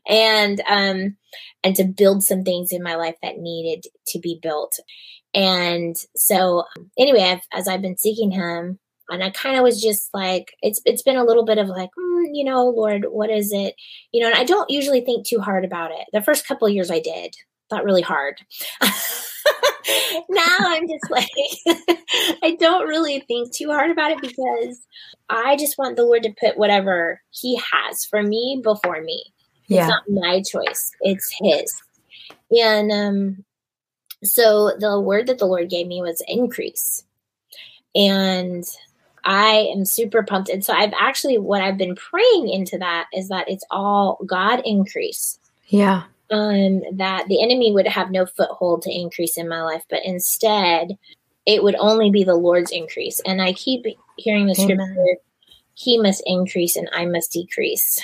And 0.09 0.61
um 0.69 1.17
and 1.63 1.77
to 1.77 1.85
build 1.85 2.25
some 2.25 2.43
things 2.43 2.73
in 2.73 2.83
my 2.83 2.97
life 2.97 3.15
that 3.23 3.39
needed 3.39 3.85
to 4.09 4.19
be 4.19 4.39
built. 4.43 4.79
And 5.35 5.97
so 6.17 6.65
anyway 6.99 7.23
I've, 7.23 7.41
as 7.53 7.69
i've 7.69 7.81
been 7.81 7.97
seeking 7.97 8.31
him 8.31 8.79
and 9.09 9.23
i 9.23 9.31
kind 9.31 9.57
of 9.57 9.63
was 9.63 9.81
just 9.81 10.11
like 10.13 10.53
it's 10.61 10.81
it's 10.85 11.03
been 11.03 11.17
a 11.17 11.25
little 11.25 11.45
bit 11.45 11.59
of 11.59 11.69
like 11.69 11.91
mm, 11.99 12.25
you 12.33 12.45
know 12.45 12.67
lord 12.69 13.07
what 13.09 13.31
is 13.31 13.53
it? 13.53 13.75
You 14.13 14.21
know 14.23 14.27
and 14.29 14.37
i 14.37 14.45
don't 14.45 14.71
usually 14.71 15.01
think 15.01 15.27
too 15.27 15.41
hard 15.41 15.65
about 15.65 15.93
it. 15.93 16.07
The 16.13 16.23
first 16.23 16.47
couple 16.47 16.69
years 16.69 16.91
i 16.91 17.01
did 17.01 17.37
thought 17.71 17.85
really 17.85 18.03
hard 18.03 18.41
now 20.29 20.57
i'm 20.61 20.87
just 20.89 21.11
like 21.11 21.29
i 22.43 22.57
don't 22.59 22.87
really 22.87 23.21
think 23.21 23.53
too 23.53 23.69
hard 23.69 23.91
about 23.91 24.11
it 24.11 24.21
because 24.21 24.81
i 25.29 25.57
just 25.57 25.79
want 25.79 25.97
the 25.97 26.05
lord 26.05 26.23
to 26.23 26.35
put 26.39 26.57
whatever 26.57 27.21
he 27.31 27.61
has 27.73 28.05
for 28.05 28.23
me 28.23 28.61
before 28.63 29.01
me. 29.03 29.25
Yeah. 29.67 29.81
it's 29.81 29.89
not 29.89 30.09
my 30.09 30.43
choice. 30.43 30.93
It's 31.01 31.35
his. 31.41 31.75
And 32.57 32.93
um 32.93 33.45
so 34.25 34.77
the 34.79 35.01
word 35.01 35.27
that 35.27 35.39
the 35.39 35.47
lord 35.47 35.71
gave 35.71 35.87
me 35.87 36.03
was 36.03 36.23
increase. 36.29 37.05
And 37.95 38.65
i 39.25 39.69
am 39.73 39.85
super 39.85 40.23
pumped. 40.23 40.49
And 40.49 40.65
so 40.65 40.73
i've 40.73 40.95
actually 40.99 41.39
what 41.39 41.63
i've 41.63 41.79
been 41.79 41.95
praying 41.95 42.49
into 42.49 42.79
that 42.79 43.07
is 43.15 43.29
that 43.29 43.49
it's 43.49 43.65
all 43.71 44.19
god 44.27 44.63
increase. 44.65 45.39
Yeah. 45.67 46.05
Um, 46.33 46.83
that 46.97 47.29
the 47.29 47.43
enemy 47.43 47.73
would 47.73 47.87
have 47.87 48.11
no 48.11 48.25
foothold 48.25 48.83
to 48.83 48.91
increase 48.91 49.37
in 49.37 49.49
my 49.49 49.63
life, 49.63 49.83
but 49.91 50.01
instead 50.05 50.97
it 51.47 51.63
would 51.63 51.77
only 51.79 52.11
be 52.11 52.25
the 52.25 52.35
Lord's 52.35 52.71
increase. 52.71 53.21
And 53.27 53.43
I 53.43 53.53
keep 53.53 53.85
hearing 54.17 54.47
the 54.47 54.57
Amen. 54.59 54.79
scripture, 54.79 55.21
He 55.75 55.99
must 55.99 56.23
increase 56.25 56.77
and 56.77 56.89
I 56.93 57.05
must 57.05 57.33
decrease. 57.33 58.01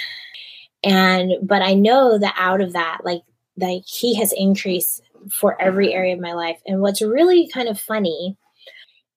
And 0.84 1.32
but 1.42 1.62
I 1.62 1.74
know 1.74 2.18
that 2.18 2.34
out 2.36 2.60
of 2.60 2.74
that, 2.74 2.98
like 3.02 3.22
like 3.56 3.82
He 3.86 4.14
has 4.16 4.32
increased 4.32 5.02
for 5.32 5.60
every 5.60 5.94
area 5.94 6.14
of 6.14 6.20
my 6.20 6.34
life. 6.34 6.60
And 6.66 6.80
what's 6.80 7.02
really 7.02 7.48
kind 7.48 7.68
of 7.68 7.80
funny 7.80 8.36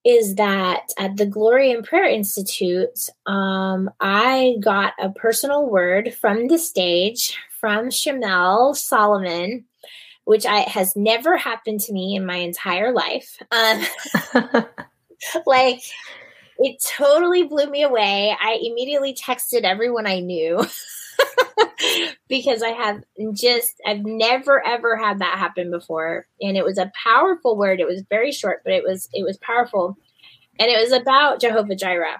is 0.03 0.35
that 0.35 0.87
at 0.97 1.17
the 1.17 1.27
Glory 1.27 1.71
and 1.71 1.83
Prayer 1.85 2.07
Institute, 2.07 3.09
um, 3.27 3.89
I 3.99 4.55
got 4.59 4.93
a 4.99 5.09
personal 5.09 5.69
word 5.69 6.13
from 6.13 6.47
the 6.47 6.57
stage 6.57 7.37
from 7.61 7.89
Shamel 7.89 8.75
Solomon, 8.75 9.63
which 10.25 10.45
I 10.45 10.61
has 10.61 10.95
never 10.95 11.37
happened 11.37 11.79
to 11.81 11.93
me 11.93 12.15
in 12.15 12.25
my 12.25 12.35
entire 12.35 12.91
life. 12.91 13.37
Um, 13.51 13.85
like 15.45 15.81
it 16.57 16.83
totally 16.97 17.43
blew 17.43 17.67
me 17.67 17.83
away. 17.83 18.35
I 18.37 18.59
immediately 18.61 19.13
texted 19.13 19.63
everyone 19.63 20.05
I 20.05 20.19
knew 20.19 20.65
because 22.27 22.61
I 22.61 22.69
have 22.69 23.03
just 23.33 23.79
I've 23.85 24.03
never 24.03 24.65
ever 24.65 24.97
had 24.97 25.19
that 25.19 25.37
happen 25.37 25.71
before 25.71 26.27
and 26.41 26.57
it 26.57 26.65
was 26.65 26.77
a 26.77 26.91
powerful 27.01 27.55
word. 27.55 27.79
It 27.79 27.87
was 27.87 28.03
very 28.09 28.33
short, 28.33 28.61
but 28.65 28.73
it 28.73 28.83
was 28.83 29.07
it 29.13 29.23
was 29.23 29.37
powerful. 29.37 29.97
And 30.59 30.69
it 30.69 30.77
was 30.77 30.91
about 30.91 31.39
Jehovah 31.39 31.75
Jireh 31.75 32.17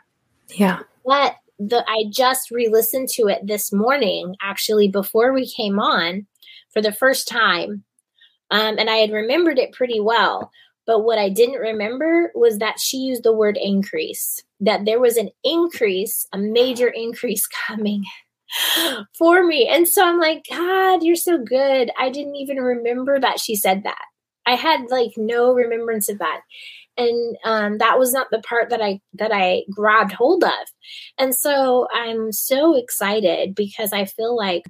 yeah. 0.55 0.79
but 1.05 1.35
the 1.67 1.83
I 1.87 2.05
just 2.09 2.49
re-listened 2.49 3.09
to 3.13 3.27
it 3.27 3.45
this 3.45 3.71
morning, 3.71 4.35
actually 4.41 4.87
before 4.87 5.31
we 5.31 5.47
came 5.49 5.79
on 5.79 6.25
for 6.73 6.81
the 6.81 6.91
first 6.91 7.27
time, 7.27 7.83
um, 8.49 8.77
and 8.79 8.89
I 8.89 8.97
had 8.97 9.11
remembered 9.11 9.59
it 9.59 9.73
pretty 9.73 9.99
well. 9.99 10.51
But 10.87 11.03
what 11.03 11.19
I 11.19 11.29
didn't 11.29 11.59
remember 11.59 12.31
was 12.33 12.57
that 12.57 12.79
she 12.79 12.97
used 12.97 13.23
the 13.23 13.33
word 13.33 13.57
increase. 13.61 14.41
That 14.59 14.85
there 14.85 14.99
was 14.99 15.15
an 15.15 15.29
increase, 15.43 16.27
a 16.33 16.37
major 16.37 16.87
increase 16.87 17.47
coming 17.67 18.03
for 19.17 19.45
me, 19.45 19.67
and 19.67 19.87
so 19.87 20.05
I'm 20.05 20.19
like, 20.19 20.45
God, 20.49 21.03
you're 21.03 21.15
so 21.15 21.37
good. 21.37 21.91
I 21.97 22.09
didn't 22.09 22.35
even 22.35 22.57
remember 22.57 23.19
that 23.19 23.39
she 23.39 23.55
said 23.55 23.83
that. 23.83 24.03
I 24.47 24.55
had 24.55 24.89
like 24.89 25.11
no 25.15 25.53
remembrance 25.53 26.09
of 26.09 26.17
that 26.17 26.41
and 26.97 27.37
um, 27.45 27.77
that 27.77 27.97
was 27.97 28.13
not 28.13 28.27
the 28.31 28.39
part 28.39 28.69
that 28.69 28.81
I 28.81 28.99
that 29.13 29.31
I 29.33 29.63
grabbed 29.71 30.11
hold 30.11 30.43
of. 30.43 30.51
And 31.17 31.33
so 31.33 31.87
I'm 31.93 32.31
so 32.31 32.75
excited 32.75 33.55
because 33.55 33.93
I 33.93 34.05
feel 34.05 34.35
like 34.35 34.63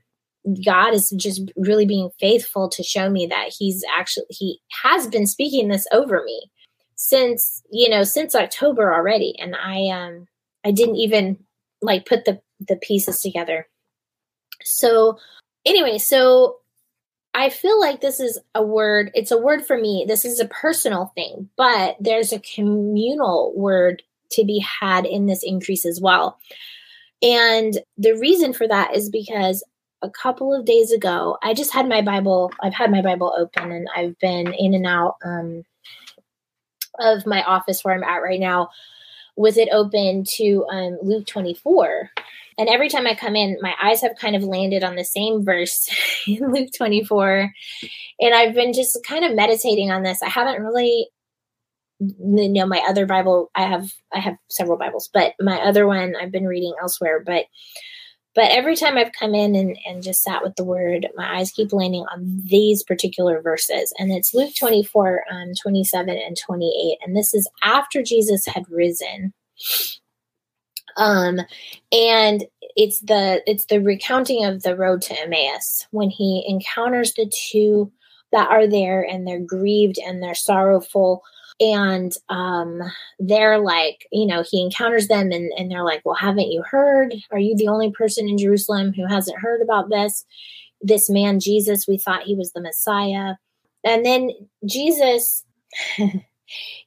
God 0.66 0.94
is 0.94 1.10
just 1.18 1.52
really 1.56 1.86
being 1.86 2.10
faithful 2.20 2.70
to 2.70 2.84
show 2.84 3.10
me 3.10 3.28
that 3.28 3.54
He's 3.58 3.84
actually 3.98 4.26
He 4.30 4.60
has 4.84 5.08
been 5.08 5.28
speaking 5.28 5.68
this 5.68 5.88
over 5.92 6.24
me 6.24 6.52
since 6.96 7.64
you 7.72 7.90
know 7.90 8.04
since 8.04 8.36
October 8.36 8.94
already, 8.94 9.36
and 9.40 9.56
I 9.56 9.88
um 9.88 10.28
I 10.64 10.72
didn't 10.72 10.98
even 10.98 11.38
like 11.82 12.06
put 12.06 12.26
the 12.26 12.40
the 12.60 12.78
pieces 12.78 13.22
together. 13.22 13.68
So 14.64 15.18
anyway, 15.66 15.98
so 15.98 16.61
I 17.34 17.50
feel 17.50 17.80
like 17.80 18.02
this 18.02 18.20
is 18.20 18.40
a 18.56 18.64
word, 18.64 19.12
it's 19.14 19.32
a 19.32 19.38
word 19.38 19.66
for 19.66 19.78
me. 19.78 20.06
This 20.08 20.26
is 20.26 20.40
a 20.40 20.48
personal 20.48 21.12
thing, 21.16 21.50
but 21.56 21.96
there's 22.00 22.34
a 22.34 22.40
communal 22.40 23.54
word 23.56 24.04
to 24.32 24.44
be 24.44 24.60
had 24.60 25.06
in 25.06 25.26
this 25.26 25.44
increase 25.44 25.86
as 25.86 26.02
well. 26.02 26.40
And 27.22 27.80
the 27.98 28.14
reason 28.14 28.54
for 28.54 28.68
that 28.68 28.96
is 28.96 29.10
because 29.10 29.64
a 30.02 30.10
couple 30.10 30.54
of 30.54 30.66
days 30.66 30.92
ago, 30.92 31.38
I 31.44 31.54
just 31.54 31.74
had 31.74 31.88
my 31.88 32.02
Bible, 32.02 32.52
I've 32.62 32.74
had 32.74 32.92
my 32.92 33.02
Bible 33.02 33.34
open 33.38 33.72
and 33.72 33.88
I've 33.96 34.18
been 34.20 34.54
in 34.54 34.74
and 34.74 34.86
out 34.86 35.16
um, 35.24 35.64
of 37.00 37.26
my 37.26 37.44
office 37.44 37.84
where 37.84 37.94
I'm 37.94 38.04
at 38.04 38.24
right 38.24 38.40
now 38.40 38.70
with 39.36 39.58
it 39.58 39.70
open 39.72 40.24
to 40.24 40.66
um, 40.72 40.98
Luke 41.02 41.26
24. 41.28 42.10
And 42.58 42.70
every 42.70 42.90
time 42.90 43.08
I 43.08 43.16
come 43.16 43.36
in, 43.36 43.58
my 43.62 43.74
eyes 43.82 44.02
have 44.02 44.18
kind 44.20 44.36
of 44.36 44.44
landed 44.44 44.84
on 44.84 44.96
the 44.96 45.04
same 45.04 45.44
verse 45.44 45.90
in 46.28 46.52
Luke 46.52 46.70
24. 46.76 47.52
And 48.20 48.34
I've 48.34 48.54
been 48.54 48.74
just 48.74 49.00
kind 49.06 49.26
of 49.26 49.36
meditating 49.36 49.92
on 49.92 50.04
this. 50.04 50.22
I 50.22 50.30
haven't 50.30 50.62
really 50.62 51.10
you 52.00 52.50
know 52.50 52.66
my 52.66 52.84
other 52.88 53.06
bible 53.06 53.52
i 53.54 53.62
have 53.62 53.92
i 54.12 54.18
have 54.18 54.36
several 54.50 54.76
bibles 54.76 55.08
but 55.14 55.34
my 55.40 55.58
other 55.58 55.86
one 55.86 56.16
i've 56.20 56.32
been 56.32 56.48
reading 56.48 56.74
elsewhere 56.82 57.22
but 57.24 57.46
but 58.34 58.50
every 58.52 58.76
time 58.76 58.98
I've 58.98 59.12
come 59.12 59.36
in 59.36 59.56
and, 59.56 59.78
and 59.86 60.04
just 60.04 60.22
sat 60.22 60.42
with 60.42 60.56
the 60.56 60.64
word, 60.64 61.08
my 61.16 61.40
eyes 61.40 61.52
keep 61.52 61.74
landing 61.74 62.06
on 62.14 62.42
these 62.46 62.84
particular 62.84 63.42
verses. 63.42 63.94
And 63.98 64.12
it's 64.12 64.34
Luke 64.34 64.54
24, 64.58 65.26
um, 65.30 65.52
27 65.62 66.10
and 66.10 66.38
28. 66.38 66.98
And 67.06 67.16
this 67.16 67.34
is 67.34 67.50
after 67.62 68.02
Jesus 68.02 68.46
had 68.46 68.64
risen. 68.70 69.34
Um, 70.98 71.40
and 71.92 72.46
it's 72.76 73.02
the 73.02 73.42
it's 73.46 73.66
the 73.66 73.82
recounting 73.82 74.46
of 74.46 74.64
the 74.64 74.76
road 74.76 75.02
to 75.04 75.20
Emmaus 75.22 75.88
when 75.92 76.10
he 76.10 76.44
encounters 76.48 77.14
the 77.14 77.30
two 77.30 77.92
that 78.32 78.50
are 78.50 78.68
there 78.68 79.02
and 79.04 79.28
they're 79.28 79.40
grieved 79.40 79.98
and 80.00 80.22
they're 80.22 80.36
sorrowful. 80.36 81.24
And 81.60 82.12
um, 82.30 82.82
they're 83.20 83.60
like 83.60 84.08
you 84.12 84.26
know 84.26 84.44
he 84.50 84.64
encounters 84.64 85.08
them 85.08 85.32
and, 85.32 85.52
and 85.58 85.70
they're 85.70 85.84
like 85.84 86.02
well 86.06 86.16
haven't 86.16 86.52
you 86.52 86.64
heard? 86.64 87.14
Are 87.32 87.40
you 87.40 87.56
the 87.56 87.68
only 87.68 87.92
person 87.92 88.28
in 88.28 88.38
jerusalem 88.38 88.94
who 88.94 89.06
hasn't 89.06 89.40
heard 89.40 89.62
about 89.62 89.90
this? 89.90 90.26
This 90.82 91.10
man 91.10 91.40
jesus 91.40 91.88
we 91.88 91.98
thought 91.98 92.24
he 92.24 92.36
was 92.36 92.52
the 92.54 92.62
messiah. 92.62 93.36
And 93.84 94.06
then 94.06 94.32
jesus 94.66 95.44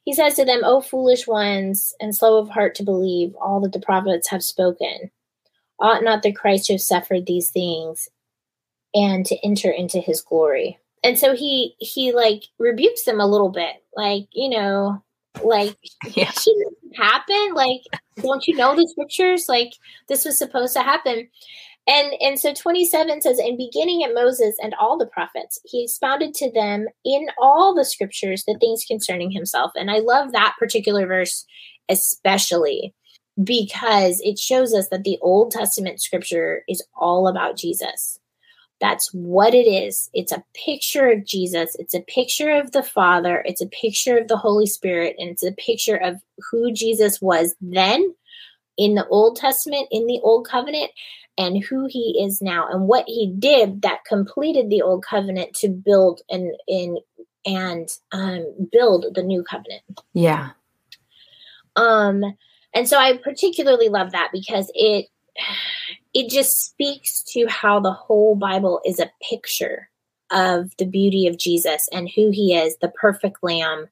he 0.03 0.13
says 0.13 0.35
to 0.35 0.45
them 0.45 0.61
o 0.63 0.81
foolish 0.81 1.27
ones 1.27 1.93
and 1.99 2.15
slow 2.15 2.37
of 2.37 2.49
heart 2.49 2.75
to 2.75 2.83
believe 2.83 3.33
all 3.35 3.59
that 3.61 3.73
the 3.73 3.79
prophets 3.79 4.29
have 4.29 4.43
spoken. 4.43 5.11
Ought 5.79 6.03
not 6.03 6.23
the 6.23 6.31
christ 6.31 6.65
to 6.67 6.73
have 6.73 6.81
suffered 6.81 7.25
these 7.25 7.49
things 7.49 8.07
and 8.93 9.25
to 9.25 9.35
enter 9.45 9.69
into 9.69 9.99
his 9.99 10.21
glory? 10.21 10.79
And 11.03 11.19
so 11.19 11.35
he 11.35 11.75
he 11.79 12.13
like 12.13 12.43
rebukes 12.57 13.03
them 13.05 13.19
a 13.19 13.27
little 13.27 13.49
bit. 13.49 13.75
Like 13.95 14.27
you 14.31 14.49
know 14.49 15.03
like 15.43 15.77
Yeah. 16.15 16.31
shouldn't 16.31 16.77
happen. 16.95 17.53
Like 17.53 17.81
don't 18.21 18.47
you 18.47 18.55
know 18.55 18.75
the 18.75 18.87
scriptures? 18.87 19.47
Like 19.49 19.73
this 20.07 20.23
was 20.25 20.37
supposed 20.37 20.73
to 20.73 20.81
happen 20.81 21.27
and 21.87 22.13
and 22.21 22.39
so 22.39 22.53
27 22.53 23.21
says 23.21 23.37
and 23.39 23.57
beginning 23.57 24.03
at 24.03 24.13
moses 24.13 24.55
and 24.61 24.73
all 24.75 24.97
the 24.97 25.05
prophets 25.05 25.59
he 25.65 25.83
expounded 25.83 26.33
to 26.33 26.51
them 26.51 26.87
in 27.03 27.27
all 27.37 27.73
the 27.73 27.85
scriptures 27.85 28.43
the 28.45 28.57
things 28.59 28.85
concerning 28.85 29.31
himself 29.31 29.71
and 29.75 29.91
i 29.91 29.99
love 29.99 30.31
that 30.31 30.55
particular 30.59 31.05
verse 31.05 31.45
especially 31.89 32.93
because 33.43 34.21
it 34.21 34.39
shows 34.39 34.73
us 34.73 34.87
that 34.89 35.03
the 35.03 35.19
old 35.21 35.51
testament 35.51 36.01
scripture 36.01 36.63
is 36.67 36.83
all 36.95 37.27
about 37.27 37.57
jesus 37.57 38.19
that's 38.81 39.09
what 39.13 39.53
it 39.53 39.67
is. 39.67 40.09
It's 40.13 40.31
a 40.31 40.43
picture 40.53 41.09
of 41.09 41.25
Jesus. 41.25 41.75
It's 41.79 41.93
a 41.93 42.01
picture 42.01 42.51
of 42.51 42.71
the 42.71 42.83
Father. 42.83 43.41
It's 43.45 43.61
a 43.61 43.67
picture 43.67 44.17
of 44.17 44.27
the 44.27 44.37
Holy 44.37 44.67
Spirit. 44.67 45.15
And 45.17 45.29
it's 45.29 45.43
a 45.43 45.53
picture 45.53 45.95
of 45.95 46.17
who 46.51 46.73
Jesus 46.73 47.21
was 47.21 47.55
then 47.61 48.13
in 48.77 48.95
the 48.95 49.07
Old 49.07 49.37
Testament, 49.37 49.87
in 49.91 50.05
the 50.07 50.19
Old 50.23 50.47
Covenant, 50.47 50.91
and 51.37 51.63
who 51.63 51.87
he 51.89 52.21
is 52.23 52.41
now 52.41 52.67
and 52.69 52.87
what 52.87 53.05
he 53.07 53.33
did 53.37 53.81
that 53.81 54.05
completed 54.05 54.69
the 54.69 54.81
Old 54.81 55.03
Covenant 55.03 55.53
to 55.55 55.69
build 55.69 56.21
and 56.29 56.53
in 56.67 56.97
and 57.45 57.89
um, 58.11 58.67
build 58.71 59.05
the 59.13 59.21
new 59.21 59.43
covenant. 59.43 59.83
Yeah. 60.13 60.51
Um, 61.75 62.23
and 62.73 62.87
so 62.87 62.97
I 62.97 63.17
particularly 63.17 63.89
love 63.89 64.11
that 64.11 64.29
because 64.31 64.71
it 64.73 65.07
it 66.13 66.29
just 66.29 66.65
speaks 66.65 67.21
to 67.23 67.45
how 67.47 67.79
the 67.79 67.91
whole 67.91 68.35
Bible 68.35 68.79
is 68.85 68.99
a 68.99 69.11
picture 69.29 69.89
of 70.31 70.71
the 70.77 70.85
beauty 70.85 71.27
of 71.27 71.37
Jesus 71.37 71.87
and 71.91 72.09
who 72.09 72.31
he 72.31 72.55
is, 72.55 72.77
the 72.77 72.87
perfect 72.89 73.37
lamb, 73.43 73.89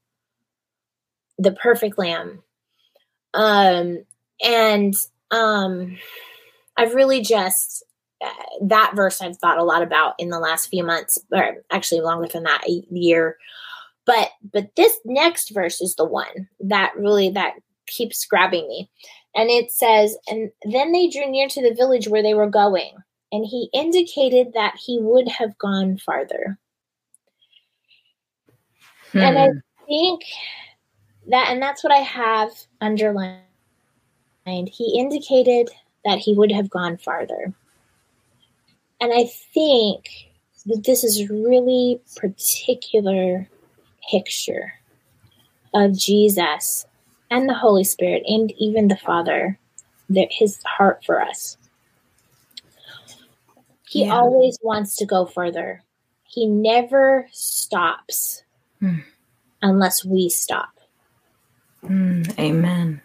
the 1.38 1.52
perfect 1.52 1.98
lamb. 1.98 2.42
Um, 3.34 4.06
and 4.42 4.96
um, 5.32 5.98
I've 6.78 6.96
really 6.96 7.22
just 7.22 7.84
uh, 8.24 8.30
that 8.62 8.94
verse 8.96 9.22
I've 9.22 9.38
thought 9.38 9.58
a 9.58 9.64
lot 9.64 9.82
about 9.84 10.16
in 10.18 10.30
the 10.30 10.40
last 10.40 10.68
few 10.70 10.84
months, 10.84 11.20
or 11.32 11.58
actually 11.72 12.02
longer 12.02 12.28
than 12.28 12.44
that, 12.44 12.64
a 12.68 12.84
year. 12.90 13.38
But 14.06 14.30
but 14.52 14.76
this 14.76 14.98
next 15.06 15.50
verse 15.50 15.82
is 15.82 15.96
the 15.96 16.06
one 16.06 16.48
that 16.60 16.94
really 16.98 17.30
that 17.32 17.56
keeps 17.88 18.26
grabbing 18.26 18.68
me. 18.68 18.90
And 19.36 19.50
it 19.50 19.72
says, 19.72 20.16
And 20.28 20.52
then 20.72 20.92
they 20.92 21.08
drew 21.10 21.30
near 21.30 21.48
to 21.50 21.62
the 21.62 21.76
village 21.76 22.08
where 22.08 22.24
they 22.24 22.34
were 22.34 22.50
going, 22.50 22.92
and 23.32 23.46
he 23.46 23.70
indicated 23.74 24.54
that 24.54 24.76
he 24.84 25.00
would 25.02 25.28
have 25.28 25.58
gone 25.58 25.98
farther. 25.98 26.60
And 29.20 29.38
I 29.38 29.48
Hmm. 29.48 29.58
think 29.88 30.24
that, 31.28 31.50
and 31.50 31.62
that's 31.62 31.84
what 31.84 31.94
I 31.94 31.98
have 32.00 32.52
underlined. 32.82 33.42
He 34.46 34.98
indicated 35.00 35.70
that 36.06 36.20
he 36.20 36.34
would 36.34 36.52
have 36.52 36.70
gone 36.70 36.98
farther. 36.98 37.54
And 39.00 39.12
I 39.14 39.26
think 39.54 40.10
that 40.66 40.84
this 40.86 41.04
is 41.04 41.30
really 41.30 42.02
particular 42.16 43.48
picture 44.10 44.74
of 45.74 45.98
Jesus 45.98 46.86
and 47.30 47.50
the 47.50 47.54
Holy 47.54 47.84
Spirit 47.84 48.24
and 48.28 48.52
even 48.58 48.88
the 48.88 48.98
Father, 48.98 49.58
that 50.10 50.28
his 50.32 50.62
heart 50.64 51.04
for 51.06 51.22
us. 51.22 51.58
He 53.90 54.06
Yeah. 54.06 54.16
always 54.16 54.58
wants 54.62 54.96
to 54.98 55.06
go 55.06 55.26
further. 55.26 55.84
He 56.24 56.46
never 56.46 57.28
stops 57.32 58.44
Hmm. 58.80 59.00
unless 59.62 60.04
we 60.04 60.30
stop, 60.30 60.70
Mm, 61.86 62.40
amen. 62.40 63.02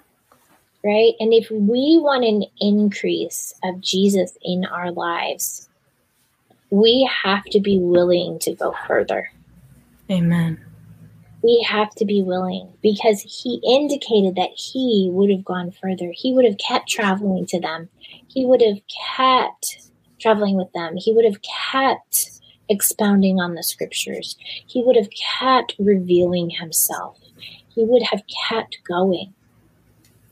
Right? 0.84 1.14
And 1.20 1.32
if 1.34 1.50
we 1.50 1.98
want 2.00 2.24
an 2.24 2.44
increase 2.60 3.52
of 3.64 3.80
Jesus 3.80 4.36
in 4.42 4.64
our 4.64 4.90
lives, 4.92 5.68
we 6.70 7.08
have 7.24 7.44
to 7.46 7.60
be 7.60 7.78
willing 7.78 8.38
to 8.40 8.54
go 8.54 8.74
further. 8.86 9.30
Amen. 10.10 10.64
we 11.42 11.64
have 11.68 11.90
to 11.94 12.04
be 12.04 12.22
willing 12.22 12.68
because 12.82 13.22
he 13.22 13.60
indicated 13.64 14.34
that 14.36 14.50
he 14.56 15.08
would 15.12 15.30
have 15.30 15.44
gone 15.44 15.70
further. 15.70 16.12
He 16.14 16.32
would 16.32 16.44
have 16.44 16.58
kept 16.58 16.88
traveling 16.88 17.46
to 17.46 17.60
them. 17.60 17.88
He 18.26 18.44
would 18.44 18.60
have 18.62 18.80
kept 19.16 19.90
traveling 20.20 20.56
with 20.56 20.72
them. 20.72 20.96
He 20.96 21.12
would 21.12 21.24
have 21.24 21.40
kept 21.42 22.40
expounding 22.68 23.40
on 23.40 23.54
the 23.54 23.62
scriptures. 23.62 24.36
He 24.66 24.82
would 24.82 24.96
have 24.96 25.08
kept 25.10 25.74
revealing 25.78 26.50
himself. 26.50 27.18
He 27.74 27.84
would 27.84 28.02
have 28.02 28.22
kept 28.48 28.78
going. 28.86 29.32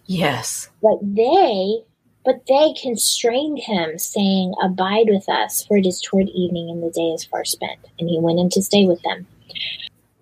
Yes. 0.07 0.71
But 0.83 0.99
they 1.03 1.83
but 2.27 2.45
they 2.49 2.75
constrained 2.83 3.61
him, 3.61 3.99
saying, 3.99 4.53
Abide 4.61 5.07
with 5.09 5.29
us, 5.29 5.65
for 5.65 5.77
it 5.77 5.87
is 5.87 6.01
toward 6.01 6.29
evening 6.31 6.69
and 6.69 6.83
the 6.83 6.91
day 6.91 7.13
is 7.13 7.25
far 7.25 7.45
spent. 7.45 7.79
And 8.01 8.11
he 8.11 8.19
went 8.19 8.41
in 8.41 8.51
to 8.51 8.63
stay 8.63 8.85
with 8.85 9.01
them. 9.03 9.29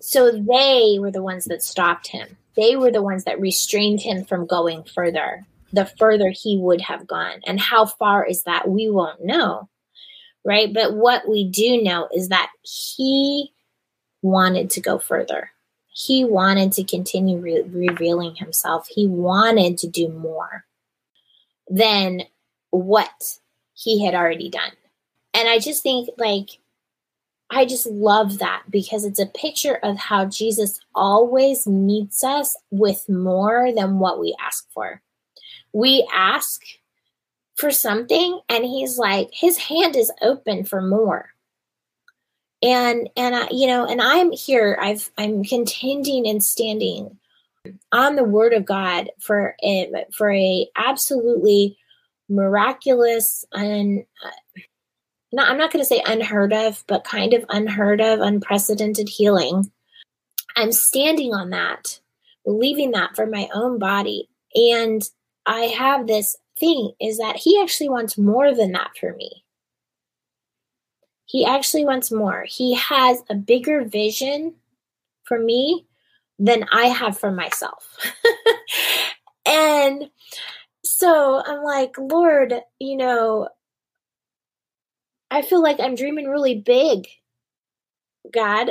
So 0.00 0.30
they 0.30 0.98
were 1.00 1.10
the 1.10 1.22
ones 1.22 1.46
that 1.46 1.62
stopped 1.62 2.08
him. 2.08 2.36
They 2.56 2.76
were 2.76 2.92
the 2.92 3.02
ones 3.02 3.24
that 3.24 3.40
restrained 3.40 4.02
him 4.02 4.22
from 4.22 4.46
going 4.46 4.84
further, 4.84 5.46
the 5.72 5.86
further 5.86 6.28
he 6.30 6.58
would 6.58 6.82
have 6.82 7.06
gone. 7.06 7.40
And 7.46 7.58
how 7.58 7.86
far 7.86 8.24
is 8.26 8.42
that? 8.42 8.68
We 8.68 8.90
won't 8.90 9.24
know. 9.24 9.70
Right. 10.44 10.72
But 10.72 10.94
what 10.94 11.26
we 11.26 11.48
do 11.48 11.82
know 11.82 12.08
is 12.14 12.28
that 12.28 12.50
he 12.60 13.50
wanted 14.20 14.68
to 14.70 14.82
go 14.82 14.98
further. 14.98 15.50
He 15.94 16.24
wanted 16.24 16.72
to 16.72 16.84
continue 16.84 17.38
re- 17.38 17.62
revealing 17.62 18.34
himself. 18.34 18.88
He 18.88 19.06
wanted 19.06 19.78
to 19.78 19.86
do 19.86 20.08
more 20.08 20.64
than 21.70 22.22
what 22.70 23.38
he 23.74 24.04
had 24.04 24.14
already 24.14 24.50
done. 24.50 24.72
And 25.32 25.48
I 25.48 25.60
just 25.60 25.84
think, 25.84 26.10
like, 26.18 26.58
I 27.48 27.64
just 27.64 27.86
love 27.86 28.38
that 28.38 28.64
because 28.68 29.04
it's 29.04 29.20
a 29.20 29.26
picture 29.26 29.78
of 29.84 29.96
how 29.96 30.24
Jesus 30.24 30.80
always 30.94 31.66
meets 31.66 32.24
us 32.24 32.56
with 32.72 33.08
more 33.08 33.70
than 33.72 34.00
what 34.00 34.18
we 34.18 34.34
ask 34.40 34.68
for. 34.72 35.00
We 35.72 36.08
ask 36.12 36.62
for 37.54 37.70
something 37.70 38.40
and 38.48 38.64
he's 38.64 38.98
like 38.98 39.28
his 39.32 39.58
hand 39.58 39.94
is 39.94 40.10
open 40.22 40.64
for 40.64 40.80
more. 40.82 41.33
And 42.64 43.08
and 43.16 43.36
I 43.36 43.48
you 43.50 43.66
know 43.66 43.86
and 43.86 44.00
I'm 44.00 44.32
here 44.32 44.78
I've 44.80 45.10
I'm 45.18 45.44
contending 45.44 46.26
and 46.26 46.42
standing 46.42 47.18
on 47.92 48.16
the 48.16 48.24
word 48.24 48.52
of 48.52 48.64
God 48.64 49.10
for 49.20 49.54
a 49.62 50.06
for 50.12 50.32
a 50.32 50.68
absolutely 50.76 51.76
miraculous 52.28 53.44
and 53.52 54.04
uh, 54.24 54.30
not, 55.34 55.50
I'm 55.50 55.58
not 55.58 55.72
going 55.72 55.82
to 55.82 55.88
say 55.88 56.02
unheard 56.06 56.52
of, 56.52 56.84
but 56.86 57.04
kind 57.04 57.34
of 57.34 57.44
unheard 57.48 58.00
of, 58.00 58.20
unprecedented 58.20 59.08
healing. 59.08 59.70
I'm 60.56 60.72
standing 60.72 61.34
on 61.34 61.50
that, 61.50 62.00
believing 62.44 62.92
that 62.92 63.16
for 63.16 63.26
my 63.26 63.48
own 63.52 63.78
body. 63.78 64.28
And 64.54 65.02
I 65.44 65.62
have 65.62 66.06
this 66.06 66.36
thing 66.58 66.92
is 67.00 67.18
that 67.18 67.36
he 67.36 67.60
actually 67.60 67.88
wants 67.88 68.16
more 68.16 68.54
than 68.54 68.72
that 68.72 68.92
for 68.98 69.12
me. 69.14 69.43
He 71.34 71.44
actually 71.44 71.84
wants 71.84 72.12
more. 72.12 72.46
He 72.48 72.76
has 72.76 73.20
a 73.28 73.34
bigger 73.34 73.82
vision 73.82 74.54
for 75.24 75.36
me 75.36 75.84
than 76.38 76.64
I 76.70 76.84
have 76.84 77.18
for 77.18 77.32
myself. 77.32 77.98
and 79.44 80.10
so 80.84 81.42
I'm 81.44 81.64
like, 81.64 81.98
Lord, 81.98 82.54
you 82.78 82.96
know, 82.96 83.48
I 85.28 85.42
feel 85.42 85.60
like 85.60 85.80
I'm 85.80 85.96
dreaming 85.96 86.28
really 86.28 86.60
big, 86.60 87.08
God. 88.32 88.70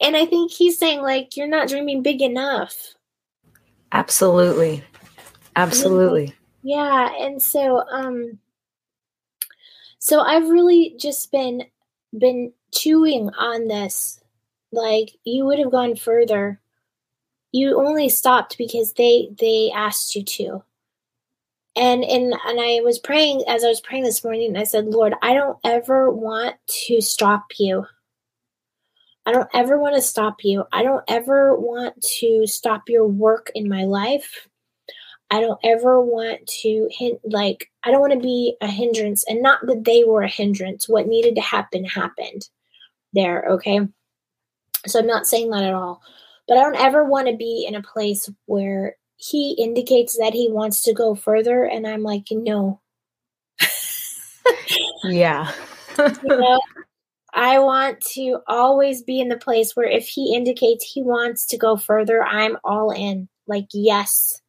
and 0.00 0.16
I 0.16 0.24
think 0.24 0.52
he's 0.52 0.78
saying, 0.78 1.02
like, 1.02 1.36
you're 1.36 1.46
not 1.46 1.68
dreaming 1.68 2.02
big 2.02 2.22
enough. 2.22 2.94
Absolutely. 3.92 4.84
Absolutely. 5.54 6.34
Yeah. 6.62 7.10
And 7.20 7.42
so, 7.42 7.84
um, 7.92 8.38
so 10.04 10.20
I've 10.20 10.50
really 10.50 10.94
just 10.98 11.32
been, 11.32 11.64
been 12.16 12.52
chewing 12.74 13.30
on 13.38 13.68
this. 13.68 14.20
Like, 14.70 15.12
you 15.24 15.46
would 15.46 15.58
have 15.58 15.70
gone 15.70 15.96
further. 15.96 16.60
You 17.52 17.80
only 17.80 18.10
stopped 18.10 18.58
because 18.58 18.92
they, 18.92 19.30
they 19.40 19.72
asked 19.74 20.14
you 20.14 20.22
to 20.24 20.62
and 21.76 22.04
and 22.04 22.34
and 22.46 22.60
I 22.60 22.80
was 22.82 22.98
praying 22.98 23.44
as 23.48 23.64
I 23.64 23.68
was 23.68 23.80
praying 23.80 24.04
this 24.04 24.22
morning. 24.22 24.56
I 24.56 24.64
said, 24.64 24.86
Lord, 24.86 25.14
I 25.22 25.34
don't 25.34 25.58
ever 25.64 26.10
want 26.10 26.56
to 26.86 27.00
stop 27.00 27.46
you. 27.58 27.86
I 29.26 29.32
don't 29.32 29.48
ever 29.54 29.78
want 29.78 29.94
to 29.94 30.02
stop 30.02 30.44
you. 30.44 30.64
I 30.70 30.82
don't 30.82 31.04
ever 31.08 31.58
want 31.58 32.00
to 32.18 32.46
stop 32.46 32.88
your 32.88 33.06
work 33.06 33.50
in 33.54 33.68
my 33.68 33.84
life. 33.84 34.48
I 35.34 35.40
don't 35.40 35.58
ever 35.64 36.00
want 36.00 36.46
to 36.62 36.88
hint 36.90 37.20
like 37.24 37.70
I 37.82 37.90
don't 37.90 38.00
want 38.00 38.12
to 38.12 38.18
be 38.18 38.56
a 38.60 38.68
hindrance 38.68 39.24
and 39.28 39.42
not 39.42 39.66
that 39.66 39.84
they 39.84 40.04
were 40.04 40.22
a 40.22 40.28
hindrance. 40.28 40.88
What 40.88 41.08
needed 41.08 41.34
to 41.36 41.40
happen 41.40 41.84
happened 41.84 42.48
there, 43.12 43.44
okay? 43.52 43.80
So 44.86 44.98
I'm 44.98 45.06
not 45.06 45.26
saying 45.26 45.50
that 45.50 45.64
at 45.64 45.74
all. 45.74 46.02
But 46.46 46.58
I 46.58 46.62
don't 46.62 46.76
ever 46.76 47.04
want 47.04 47.28
to 47.28 47.36
be 47.36 47.64
in 47.66 47.74
a 47.74 47.82
place 47.82 48.30
where 48.46 48.96
he 49.16 49.52
indicates 49.52 50.18
that 50.18 50.34
he 50.34 50.50
wants 50.50 50.82
to 50.82 50.92
go 50.92 51.14
further 51.14 51.64
and 51.64 51.86
i'm 51.86 52.02
like 52.02 52.24
no 52.30 52.80
yeah 55.04 55.50
you 55.98 56.16
know 56.24 56.60
i 57.32 57.58
want 57.58 58.00
to 58.00 58.38
always 58.46 59.02
be 59.02 59.20
in 59.20 59.28
the 59.28 59.36
place 59.36 59.74
where 59.74 59.88
if 59.88 60.06
he 60.08 60.34
indicates 60.34 60.84
he 60.84 61.02
wants 61.02 61.46
to 61.46 61.56
go 61.56 61.76
further 61.76 62.22
i'm 62.24 62.56
all 62.64 62.90
in 62.90 63.28
like 63.46 63.66
yes 63.72 64.40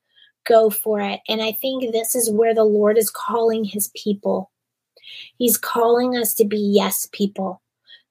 go 0.45 0.69
for 0.69 0.99
it 1.01 1.19
and 1.27 1.41
i 1.41 1.51
think 1.51 1.91
this 1.91 2.15
is 2.15 2.31
where 2.31 2.53
the 2.53 2.63
lord 2.63 2.97
is 2.97 3.09
calling 3.09 3.63
his 3.63 3.91
people 3.95 4.51
he's 5.37 5.57
calling 5.57 6.15
us 6.15 6.33
to 6.33 6.45
be 6.45 6.57
yes 6.57 7.07
people 7.11 7.61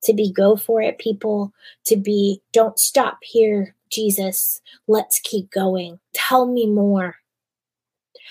to 0.03 0.12
be 0.12 0.31
go 0.33 0.57
for 0.57 0.83
it 0.83 0.99
people 0.99 1.53
to 1.85 1.97
be 1.97 2.40
don't 2.53 2.79
stop 2.79 3.18
here 3.23 3.75
Jesus, 3.94 4.61
let's 4.88 5.20
keep 5.20 5.51
going. 5.51 6.01
Tell 6.12 6.47
me 6.47 6.66
more. 6.66 7.16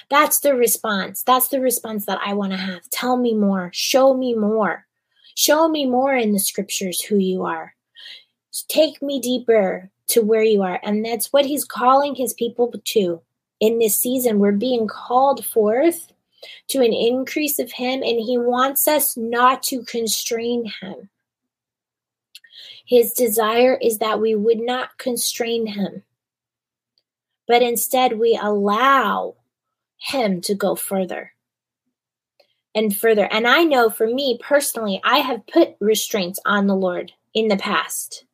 That's 0.10 0.40
the 0.40 0.54
response. 0.54 1.24
That's 1.24 1.48
the 1.48 1.62
response 1.62 2.06
that 2.06 2.20
I 2.24 2.34
want 2.34 2.52
to 2.52 2.58
have. 2.58 2.90
Tell 2.90 3.16
me 3.16 3.34
more. 3.34 3.72
Show 3.74 4.14
me 4.14 4.36
more. 4.36 4.86
Show 5.36 5.70
me 5.70 5.86
more 5.86 6.14
in 6.14 6.34
the 6.34 6.40
scriptures 6.40 7.02
who 7.02 7.18
you 7.18 7.46
are. 7.46 7.76
Take 8.68 9.02
me 9.02 9.22
deeper 9.22 9.90
to 10.10 10.22
where 10.22 10.44
you 10.44 10.62
are. 10.64 10.80
And 10.84 11.06
that's 11.06 11.32
what 11.32 11.46
he's 11.46 11.64
calling 11.64 12.16
his 12.16 12.34
people 12.34 12.70
to 12.70 12.78
in 13.64 13.80
this 13.80 13.98
season. 13.98 14.40
We're 14.40 14.52
being 14.52 14.88
called 14.88 15.46
forth 15.46 16.12
to 16.68 16.80
an 16.80 16.92
increase 16.92 17.60
of 17.60 17.72
him, 17.72 18.04
and 18.04 18.20
he 18.20 18.38
wants 18.38 18.90
us 18.90 19.16
not 19.16 19.64
to 19.64 19.84
constrain 19.84 20.70
him. 20.82 21.10
His 22.86 23.14
desire 23.14 23.78
is 23.82 24.00
that 24.00 24.20
we 24.20 24.36
would 24.36 24.60
not 24.60 24.98
constrain 24.98 25.68
him, 25.68 26.04
but 27.48 27.62
instead 27.62 28.20
we 28.20 28.38
allow 28.40 29.36
him 29.96 30.42
to 30.42 30.56
go 30.56 30.76
further 30.76 31.32
and 32.76 32.94
further. 32.94 33.30
And 33.32 33.48
I 33.48 33.64
know 33.64 33.90
for 33.90 34.08
me 34.08 34.38
personally, 34.42 35.00
I 35.06 35.20
have 35.20 35.48
put 35.48 35.78
restraints 35.80 36.40
on 36.46 36.68
the 36.68 36.76
Lord 36.76 37.14
in 37.34 37.48
the 37.48 37.56
past 37.56 38.26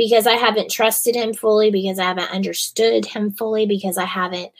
because 0.00 0.26
I 0.26 0.32
haven't 0.32 0.70
trusted 0.70 1.14
him 1.14 1.34
fully, 1.34 1.70
because 1.70 1.98
I 1.98 2.04
haven't 2.04 2.30
understood 2.30 3.04
him 3.04 3.32
fully, 3.32 3.66
because 3.66 3.98
I 3.98 4.06
haven't 4.06 4.50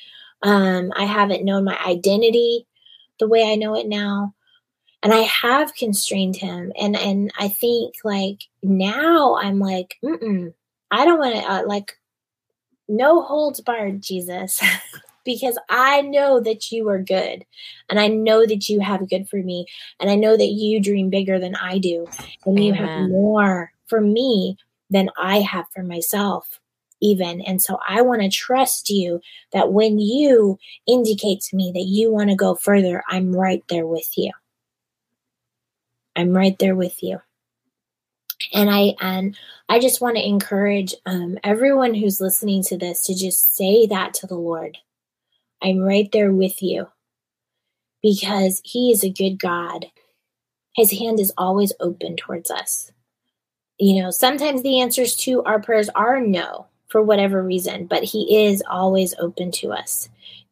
um 0.42 0.92
I 0.94 1.04
haven't 1.04 1.46
known 1.46 1.64
my 1.64 1.78
identity 1.82 2.66
the 3.18 3.26
way 3.26 3.50
I 3.50 3.54
know 3.54 3.74
it 3.74 3.88
now 3.88 4.34
and 5.02 5.14
I 5.14 5.20
have 5.20 5.74
constrained 5.74 6.36
him. 6.36 6.74
And 6.78 6.94
and 6.94 7.32
I 7.38 7.48
think 7.48 7.94
like 8.04 8.40
now 8.62 9.36
I'm 9.36 9.58
like, 9.58 9.96
mm 10.04 10.52
I 10.90 11.04
don't 11.06 11.18
want 11.18 11.36
to 11.36 11.50
uh, 11.50 11.62
like 11.66 11.98
no 12.86 13.22
holds 13.22 13.62
barred, 13.62 14.02
Jesus. 14.02 14.60
because 15.24 15.58
I 15.70 16.02
know 16.02 16.40
that 16.40 16.70
you 16.70 16.86
are 16.90 17.02
good 17.02 17.46
and 17.88 17.98
I 17.98 18.08
know 18.08 18.44
that 18.44 18.68
you 18.68 18.80
have 18.80 19.08
good 19.08 19.26
for 19.26 19.36
me 19.36 19.66
and 20.00 20.10
I 20.10 20.16
know 20.16 20.36
that 20.36 20.44
you 20.44 20.82
dream 20.82 21.08
bigger 21.08 21.38
than 21.38 21.54
I 21.54 21.78
do 21.78 22.08
and 22.44 22.58
Amen. 22.58 22.62
you 22.62 22.72
have 22.74 23.10
more 23.10 23.72
for 23.86 24.00
me 24.00 24.56
than 24.90 25.10
I 25.18 25.40
have 25.40 25.66
for 25.74 25.82
myself 25.82 26.60
even 27.02 27.40
and 27.40 27.62
so 27.62 27.78
I 27.88 28.02
want 28.02 28.20
to 28.22 28.28
trust 28.28 28.90
you 28.90 29.20
that 29.52 29.72
when 29.72 29.98
you 29.98 30.58
indicate 30.86 31.40
to 31.42 31.56
me 31.56 31.72
that 31.72 31.86
you 31.86 32.12
want 32.12 32.28
to 32.30 32.36
go 32.36 32.54
further 32.54 33.02
I'm 33.08 33.32
right 33.32 33.62
there 33.68 33.86
with 33.86 34.18
you 34.18 34.32
I'm 36.16 36.36
right 36.36 36.58
there 36.58 36.74
with 36.74 37.02
you. 37.02 37.20
And 38.52 38.68
I 38.70 38.94
and 39.00 39.36
I 39.68 39.78
just 39.78 40.00
want 40.00 40.16
to 40.16 40.26
encourage 40.26 40.94
um, 41.06 41.38
everyone 41.44 41.94
who's 41.94 42.20
listening 42.20 42.62
to 42.64 42.76
this 42.76 43.06
to 43.06 43.14
just 43.14 43.54
say 43.56 43.86
that 43.86 44.14
to 44.14 44.26
the 44.26 44.36
Lord. 44.36 44.78
I'm 45.62 45.78
right 45.78 46.10
there 46.12 46.32
with 46.32 46.62
you 46.62 46.88
because 48.02 48.60
He 48.64 48.90
is 48.90 49.04
a 49.04 49.10
good 49.10 49.38
God. 49.38 49.86
His 50.74 50.98
hand 50.98 51.20
is 51.20 51.32
always 51.36 51.72
open 51.80 52.16
towards 52.16 52.50
us. 52.50 52.92
You 53.80 54.02
know, 54.02 54.10
sometimes 54.10 54.62
the 54.62 54.80
answers 54.80 55.16
to 55.16 55.42
our 55.44 55.60
prayers 55.60 55.88
are 55.94 56.20
no 56.20 56.66
for 56.88 57.02
whatever 57.02 57.42
reason, 57.42 57.86
but 57.86 58.04
He 58.04 58.46
is 58.46 58.62
always 58.70 59.14
open 59.18 59.50
to 59.52 59.72
us 59.72 60.08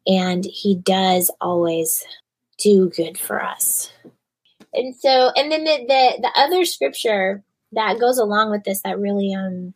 and 0.07 0.45
He 0.45 0.75
does 0.75 1.31
always 1.39 2.03
do 2.57 2.89
good 2.89 3.17
for 3.17 3.41
us. 3.43 3.91
And 4.73 4.95
so, 4.95 5.31
and 5.35 5.51
then 5.51 5.63
the, 5.63 5.77
the, 5.87 6.21
the 6.21 6.31
other 6.35 6.65
scripture 6.65 7.43
that 7.71 7.99
goes 7.99 8.17
along 8.17 8.51
with 8.51 8.63
this 8.63 8.81
that 8.81 8.99
really 8.99 9.33
um 9.33 9.73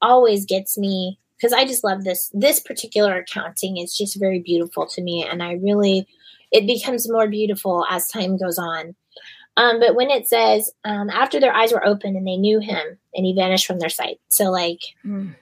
always 0.00 0.44
gets 0.44 0.76
me 0.78 1.18
because 1.36 1.52
I 1.52 1.64
just 1.64 1.84
love 1.84 2.04
this 2.04 2.30
this 2.32 2.60
particular 2.60 3.18
accounting. 3.18 3.76
It's 3.76 3.96
just 3.96 4.18
very 4.18 4.40
beautiful 4.40 4.86
to 4.86 5.02
me, 5.02 5.26
and 5.28 5.42
I 5.42 5.52
really 5.54 6.06
it 6.50 6.66
becomes 6.66 7.10
more 7.10 7.28
beautiful 7.28 7.84
as 7.90 8.08
time 8.08 8.36
goes 8.36 8.58
on. 8.58 8.94
Um, 9.56 9.78
but 9.78 9.94
when 9.94 10.10
it 10.10 10.26
says 10.28 10.72
um, 10.84 11.10
after 11.10 11.38
their 11.38 11.54
eyes 11.54 11.72
were 11.72 11.86
open 11.86 12.16
and 12.16 12.26
they 12.26 12.36
knew 12.36 12.58
him, 12.58 12.98
and 13.14 13.24
he 13.24 13.34
vanished 13.34 13.66
from 13.66 13.78
their 13.78 13.88
sight, 13.88 14.20
so 14.28 14.50
like 14.50 14.80
mm. 15.04 15.34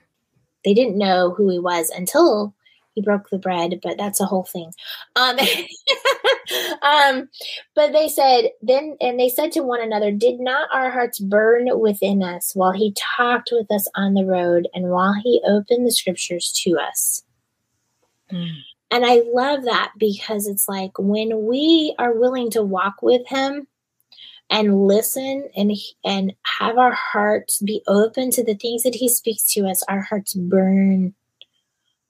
they 0.63 0.73
didn't 0.73 0.97
know 0.97 1.33
who 1.33 1.49
he 1.49 1.59
was 1.59 1.89
until 1.89 2.53
he 2.93 3.01
broke 3.01 3.29
the 3.29 3.39
bread, 3.39 3.79
but 3.81 3.97
that's 3.97 4.19
a 4.19 4.25
whole 4.25 4.43
thing. 4.43 4.71
Um, 5.15 5.37
um, 6.83 7.29
but 7.73 7.91
they 7.91 8.07
said 8.07 8.51
then, 8.61 8.97
and 9.01 9.19
they 9.19 9.29
said 9.29 9.51
to 9.53 9.63
one 9.63 9.81
another, 9.81 10.11
"Did 10.11 10.39
not 10.39 10.69
our 10.71 10.91
hearts 10.91 11.19
burn 11.19 11.67
within 11.79 12.21
us 12.21 12.51
while 12.53 12.71
he 12.71 12.95
talked 13.17 13.49
with 13.51 13.71
us 13.71 13.87
on 13.95 14.13
the 14.13 14.25
road, 14.25 14.67
and 14.75 14.89
while 14.89 15.13
he 15.13 15.41
opened 15.47 15.87
the 15.87 15.91
scriptures 15.91 16.51
to 16.63 16.77
us?" 16.77 17.23
Mm. 18.31 18.57
And 18.91 19.05
I 19.07 19.23
love 19.25 19.63
that 19.63 19.93
because 19.97 20.45
it's 20.45 20.69
like 20.69 20.99
when 20.99 21.47
we 21.47 21.95
are 21.97 22.13
willing 22.13 22.51
to 22.51 22.61
walk 22.61 23.01
with 23.01 23.27
him 23.27 23.67
and 24.49 24.87
listen 24.87 25.49
and 25.55 25.71
and 26.03 26.33
have 26.43 26.77
our 26.77 26.93
hearts 26.93 27.59
be 27.59 27.81
open 27.87 28.31
to 28.31 28.43
the 28.43 28.55
things 28.55 28.83
that 28.83 28.95
he 28.95 29.09
speaks 29.09 29.43
to 29.53 29.65
us, 29.67 29.83
our 29.87 30.01
hearts 30.01 30.33
burn 30.33 31.13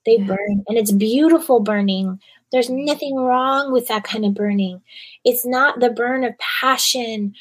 they 0.05 0.17
yeah. 0.17 0.25
burn 0.25 0.63
and 0.67 0.77
it's 0.77 0.91
beautiful 0.91 1.59
burning. 1.59 2.19
There's 2.51 2.69
nothing 2.69 3.15
wrong 3.15 3.71
with 3.71 3.87
that 3.87 4.03
kind 4.03 4.25
of 4.25 4.33
burning. 4.33 4.81
It's 5.23 5.45
not 5.45 5.79
the 5.79 5.89
burn 5.89 6.23
of 6.23 6.37
passion 6.37 7.33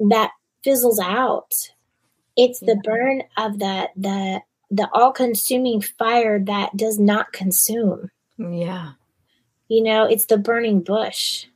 that 0.00 0.32
fizzles 0.64 0.98
out. 0.98 1.52
It's 2.36 2.60
yeah. 2.62 2.74
the 2.74 2.80
burn 2.82 3.22
of 3.36 3.58
the 3.58 3.90
the 3.96 4.42
the 4.68 4.88
all-consuming 4.92 5.80
fire 5.80 6.40
that 6.40 6.76
does 6.76 6.98
not 6.98 7.32
consume. 7.32 8.10
Yeah. 8.36 8.92
You 9.68 9.82
know, 9.84 10.04
it's 10.04 10.26
the 10.26 10.38
burning 10.38 10.80
bush. 10.80 11.46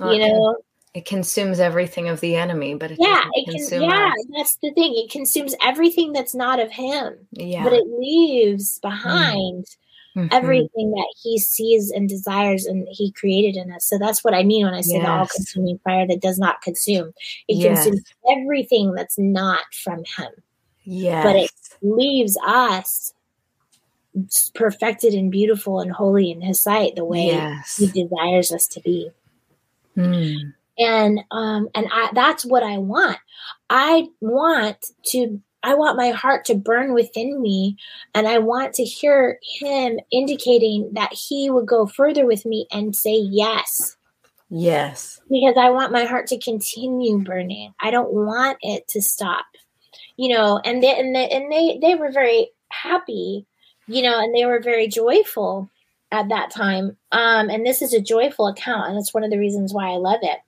Oh, 0.00 0.10
you 0.10 0.20
know, 0.20 0.56
it 0.94 1.04
consumes 1.04 1.58
everything 1.58 2.08
of 2.08 2.20
the 2.20 2.36
enemy, 2.36 2.74
but 2.74 2.92
it 2.92 2.98
yeah, 3.00 3.24
it 3.32 3.68
can, 3.68 3.82
yeah, 3.82 4.08
us. 4.08 4.26
that's 4.36 4.56
the 4.56 4.72
thing. 4.72 4.94
It 4.96 5.10
consumes 5.10 5.54
everything 5.60 6.12
that's 6.12 6.34
not 6.34 6.60
of 6.60 6.70
him. 6.70 7.16
Yeah, 7.32 7.64
but 7.64 7.72
it 7.72 7.84
leaves 7.98 8.78
behind 8.78 9.66
mm-hmm. 10.16 10.28
everything 10.30 10.92
that 10.92 11.14
he 11.20 11.38
sees 11.38 11.90
and 11.90 12.08
desires, 12.08 12.64
and 12.64 12.86
he 12.90 13.10
created 13.12 13.56
in 13.56 13.72
us. 13.72 13.84
So 13.84 13.98
that's 13.98 14.22
what 14.22 14.34
I 14.34 14.44
mean 14.44 14.64
when 14.64 14.74
I 14.74 14.82
say 14.82 14.94
yes. 14.94 15.04
the 15.04 15.10
all-consuming 15.10 15.80
fire 15.84 16.06
that 16.06 16.22
does 16.22 16.38
not 16.38 16.62
consume. 16.62 17.12
It 17.48 17.56
yes. 17.56 17.84
consumes 17.84 18.02
everything 18.30 18.92
that's 18.92 19.18
not 19.18 19.64
from 19.72 20.04
him. 20.16 20.30
Yeah, 20.84 21.24
but 21.24 21.34
it 21.34 21.50
leaves 21.82 22.38
us 22.46 23.12
perfected 24.54 25.12
and 25.12 25.28
beautiful 25.28 25.80
and 25.80 25.90
holy 25.90 26.30
in 26.30 26.40
his 26.40 26.60
sight 26.60 26.94
the 26.94 27.04
way 27.04 27.26
yes. 27.26 27.78
he 27.78 27.88
desires 27.88 28.52
us 28.52 28.68
to 28.68 28.80
be 28.80 29.10
Mm. 29.96 30.54
And 30.78 31.20
um 31.30 31.68
and 31.74 31.86
i 31.92 32.10
that's 32.14 32.44
what 32.44 32.62
i 32.62 32.78
want. 32.78 33.18
I 33.70 34.08
want 34.20 34.84
to 35.06 35.40
i 35.62 35.74
want 35.74 35.96
my 35.96 36.10
heart 36.10 36.44
to 36.46 36.54
burn 36.54 36.94
within 36.94 37.40
me 37.40 37.76
and 38.14 38.26
i 38.26 38.38
want 38.38 38.74
to 38.74 38.84
hear 38.84 39.38
him 39.60 39.98
indicating 40.10 40.90
that 40.94 41.12
he 41.12 41.50
would 41.50 41.66
go 41.66 41.86
further 41.86 42.26
with 42.26 42.44
me 42.44 42.66
and 42.72 42.94
say 42.94 43.16
yes. 43.16 43.96
Yes. 44.50 45.20
because 45.30 45.56
i 45.58 45.70
want 45.70 45.92
my 45.92 46.04
heart 46.04 46.26
to 46.28 46.38
continue 46.38 47.18
burning. 47.18 47.72
I 47.80 47.90
don't 47.90 48.12
want 48.12 48.58
it 48.60 48.86
to 48.88 49.02
stop. 49.02 49.46
You 50.16 50.34
know 50.36 50.60
and 50.64 50.82
they 50.82 50.98
and 50.98 51.14
they, 51.14 51.28
and 51.28 51.50
they 51.50 51.78
they 51.80 51.94
were 51.94 52.12
very 52.12 52.50
happy 52.70 53.46
you 53.86 54.02
know 54.02 54.18
and 54.18 54.34
they 54.34 54.46
were 54.46 54.60
very 54.60 54.88
joyful 54.88 55.70
at 56.10 56.28
that 56.28 56.50
time. 56.50 56.96
Um 57.10 57.48
and 57.50 57.66
this 57.66 57.82
is 57.82 57.92
a 57.92 58.00
joyful 58.00 58.46
account 58.48 58.90
and 58.90 58.98
it's 58.98 59.14
one 59.14 59.24
of 59.24 59.30
the 59.30 59.38
reasons 59.38 59.72
why 59.72 59.88
i 59.90 59.96
love 59.96 60.20
it 60.22 60.38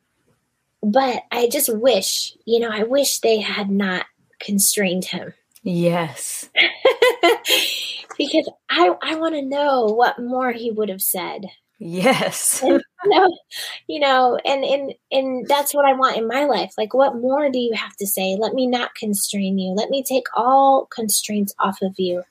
but 0.86 1.24
i 1.32 1.48
just 1.48 1.74
wish 1.76 2.36
you 2.44 2.60
know 2.60 2.70
i 2.70 2.82
wish 2.82 3.20
they 3.20 3.40
had 3.40 3.70
not 3.70 4.06
constrained 4.40 5.04
him 5.04 5.32
Yes. 5.62 6.48
because 8.16 8.48
i 8.70 8.94
i 9.02 9.16
want 9.16 9.34
to 9.34 9.42
know 9.42 9.86
what 9.86 10.22
more 10.22 10.52
he 10.52 10.70
would 10.70 10.88
have 10.88 11.02
said 11.02 11.46
Yes. 11.78 12.64
no, 13.06 13.38
you 13.86 14.00
know, 14.00 14.38
and 14.44 14.64
and 14.64 14.94
and 15.10 15.46
that's 15.46 15.74
what 15.74 15.84
I 15.84 15.92
want 15.92 16.16
in 16.16 16.26
my 16.26 16.44
life. 16.44 16.72
Like, 16.78 16.94
what 16.94 17.16
more 17.16 17.50
do 17.50 17.58
you 17.58 17.74
have 17.74 17.94
to 17.96 18.06
say? 18.06 18.36
Let 18.38 18.54
me 18.54 18.66
not 18.66 18.94
constrain 18.94 19.58
you. 19.58 19.72
Let 19.72 19.90
me 19.90 20.02
take 20.02 20.24
all 20.34 20.86
constraints 20.86 21.54
off 21.58 21.82
of 21.82 21.94
you. 21.98 22.22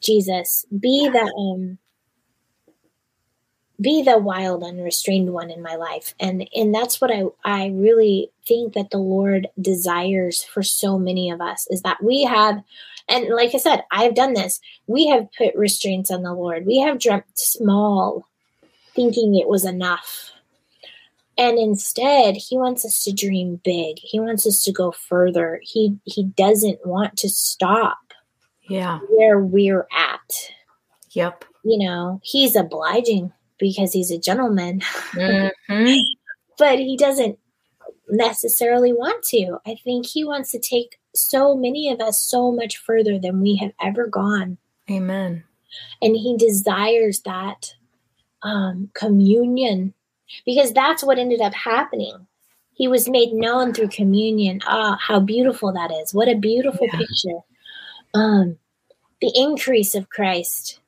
Jesus, 0.00 0.64
be 0.78 1.08
the 1.08 1.32
um, 1.38 1.78
be 3.82 4.02
the 4.02 4.18
wild, 4.18 4.62
unrestrained 4.62 5.32
one 5.32 5.50
in 5.50 5.62
my 5.62 5.74
life, 5.74 6.14
and 6.20 6.48
and 6.54 6.74
that's 6.74 7.00
what 7.00 7.10
I 7.10 7.24
I 7.44 7.68
really 7.68 8.30
think 8.46 8.74
that 8.74 8.90
the 8.90 8.98
Lord 8.98 9.48
desires 9.60 10.42
for 10.44 10.62
so 10.62 10.98
many 10.98 11.30
of 11.30 11.40
us 11.40 11.66
is 11.70 11.82
that 11.82 12.02
we 12.02 12.22
have. 12.24 12.62
And 13.08 13.28
like 13.34 13.54
I 13.54 13.58
said, 13.58 13.82
I've 13.90 14.14
done 14.14 14.32
this. 14.34 14.60
We 14.86 15.08
have 15.08 15.26
put 15.36 15.54
restraints 15.56 16.10
on 16.10 16.22
the 16.22 16.32
Lord. 16.32 16.64
We 16.66 16.78
have 16.78 16.98
dreamt 17.00 17.24
small 17.34 18.28
thinking 18.94 19.34
it 19.36 19.48
was 19.48 19.64
enough. 19.64 20.30
And 21.38 21.58
instead, 21.58 22.36
he 22.36 22.56
wants 22.58 22.84
us 22.84 23.02
to 23.04 23.12
dream 23.12 23.60
big. 23.64 23.96
He 23.98 24.20
wants 24.20 24.46
us 24.46 24.62
to 24.64 24.72
go 24.72 24.92
further. 24.92 25.60
He 25.62 25.96
he 26.04 26.24
doesn't 26.24 26.86
want 26.86 27.16
to 27.18 27.28
stop 27.28 27.98
Yeah. 28.68 29.00
where 29.08 29.40
we're 29.40 29.86
at. 29.96 30.52
Yep. 31.10 31.44
You 31.64 31.78
know, 31.86 32.20
he's 32.22 32.54
obliging 32.56 33.32
because 33.62 33.92
he's 33.92 34.10
a 34.10 34.18
gentleman, 34.18 34.80
Mhm. 35.14 35.50
but 36.58 36.78
he 36.80 36.96
doesn't 36.96 37.38
necessarily 38.10 38.92
want 38.92 39.22
to. 39.24 39.58
I 39.64 39.76
think 39.84 40.06
he 40.06 40.24
wants 40.24 40.50
to 40.50 40.58
take 40.58 40.98
so 41.14 41.54
many 41.56 41.88
of 41.90 42.00
us 42.00 42.18
so 42.22 42.50
much 42.52 42.76
further 42.76 43.18
than 43.18 43.40
we 43.40 43.56
have 43.56 43.72
ever 43.80 44.06
gone. 44.08 44.58
Amen. 44.90 45.44
and 46.02 46.14
he 46.16 46.36
desires 46.36 47.20
that 47.22 47.74
um, 48.42 48.90
communion 48.92 49.94
because 50.44 50.70
that's 50.74 51.02
what 51.02 51.18
ended 51.18 51.40
up 51.40 51.54
happening. 51.54 52.26
He 52.74 52.88
was 52.88 53.08
made 53.08 53.32
known 53.32 53.72
through 53.72 53.88
communion. 53.88 54.60
Ah, 54.66 54.98
how 55.00 55.20
beautiful 55.20 55.72
that 55.72 55.90
is! 55.90 56.12
What 56.12 56.28
a 56.28 56.34
beautiful 56.34 56.86
Yeah. 56.92 56.98
picture. 56.98 57.38
Um, 58.12 58.58
the 59.22 59.32
increase 59.34 59.94
of 59.94 60.10
Christ, 60.10 60.80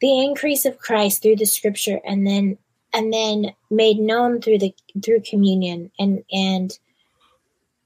the 0.00 0.22
increase 0.22 0.64
of 0.64 0.78
Christ 0.78 1.22
through 1.22 1.36
the 1.36 1.46
Scripture, 1.46 2.00
and 2.06 2.26
then 2.26 2.58
and 2.92 3.12
then 3.12 3.52
made 3.70 3.98
known 3.98 4.40
through 4.40 4.58
the 4.58 4.74
through 5.04 5.22
communion. 5.28 5.90
And 5.98 6.24
and 6.32 6.76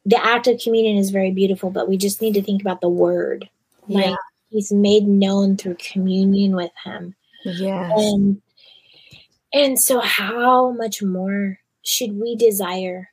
the 0.07 0.23
act 0.25 0.47
of 0.47 0.61
communion 0.61 0.97
is 0.97 1.11
very 1.11 1.31
beautiful 1.31 1.69
but 1.71 1.87
we 1.89 1.97
just 1.99 2.23
need 2.23 2.33
to 2.35 2.43
think 2.43 2.63
about 2.63 2.81
the 2.81 2.89
word. 2.89 3.49
Yeah. 3.87 4.11
like 4.11 4.19
he's 4.51 4.73
made 4.73 5.07
known 5.07 5.57
through 5.57 5.77
communion 5.77 6.55
with 6.57 6.73
him. 6.85 7.15
Yeah 7.45 7.91
and 7.95 8.41
and 9.53 9.79
so 9.79 10.01
how 10.01 10.71
much 10.73 11.03
more 11.03 11.59
should 11.83 12.19
we 12.21 12.37
desire? 12.37 13.11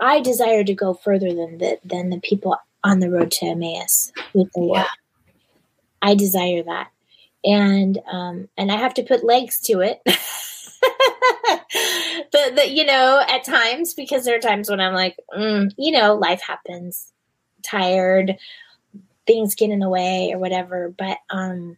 I 0.00 0.20
desire 0.20 0.64
to 0.64 0.74
go 0.74 0.94
further 0.94 1.32
than 1.32 1.58
the 1.58 1.78
than 1.84 2.10
the 2.10 2.20
people 2.20 2.56
on 2.84 3.00
the 3.00 3.10
road 3.10 3.30
to 3.32 3.46
emmaus 3.46 4.12
with 4.34 4.50
the 4.54 4.60
lord 4.60 4.78
Yeah. 4.78 4.86
i 6.02 6.14
desire 6.14 6.62
that 6.64 6.90
and 7.44 7.98
um 8.10 8.48
and 8.56 8.70
i 8.70 8.76
have 8.76 8.94
to 8.94 9.02
put 9.02 9.24
legs 9.24 9.60
to 9.60 9.80
it. 9.80 10.00
But 12.32 12.56
the, 12.56 12.70
you 12.70 12.84
know 12.84 13.22
at 13.26 13.44
times 13.44 13.94
because 13.94 14.24
there 14.24 14.36
are 14.36 14.40
times 14.40 14.70
when 14.70 14.80
i'm 14.80 14.94
like 14.94 15.16
mm, 15.36 15.70
you 15.76 15.92
know 15.92 16.14
life 16.14 16.42
happens. 16.46 17.12
Tired 17.62 18.36
things 19.26 19.54
get 19.54 19.70
in 19.70 19.78
the 19.78 19.88
way 19.88 20.30
or 20.32 20.38
whatever. 20.38 20.92
But 20.96 21.18
um 21.30 21.76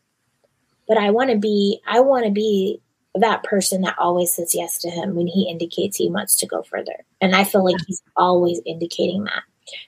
but 0.88 0.96
i 0.98 1.10
want 1.10 1.30
to 1.30 1.38
be 1.38 1.80
i 1.86 2.00
want 2.00 2.24
to 2.24 2.30
be 2.30 2.80
that 3.16 3.44
person 3.44 3.82
that 3.82 3.98
always 3.98 4.32
says 4.34 4.54
yes 4.54 4.78
to 4.78 4.90
him 4.90 5.14
when 5.14 5.26
he 5.26 5.48
indicates 5.48 5.96
he 5.96 6.08
wants 6.08 6.36
to 6.36 6.46
go 6.46 6.62
further. 6.62 7.04
And 7.20 7.34
i 7.34 7.44
feel 7.44 7.64
like 7.64 7.76
he's 7.86 8.02
always 8.16 8.60
indicating 8.64 9.24
that 9.24 9.42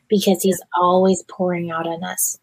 because 0.08 0.42
he's 0.42 0.60
always 0.80 1.22
pouring 1.28 1.70
out 1.70 1.86
on 1.86 2.04
us. 2.04 2.38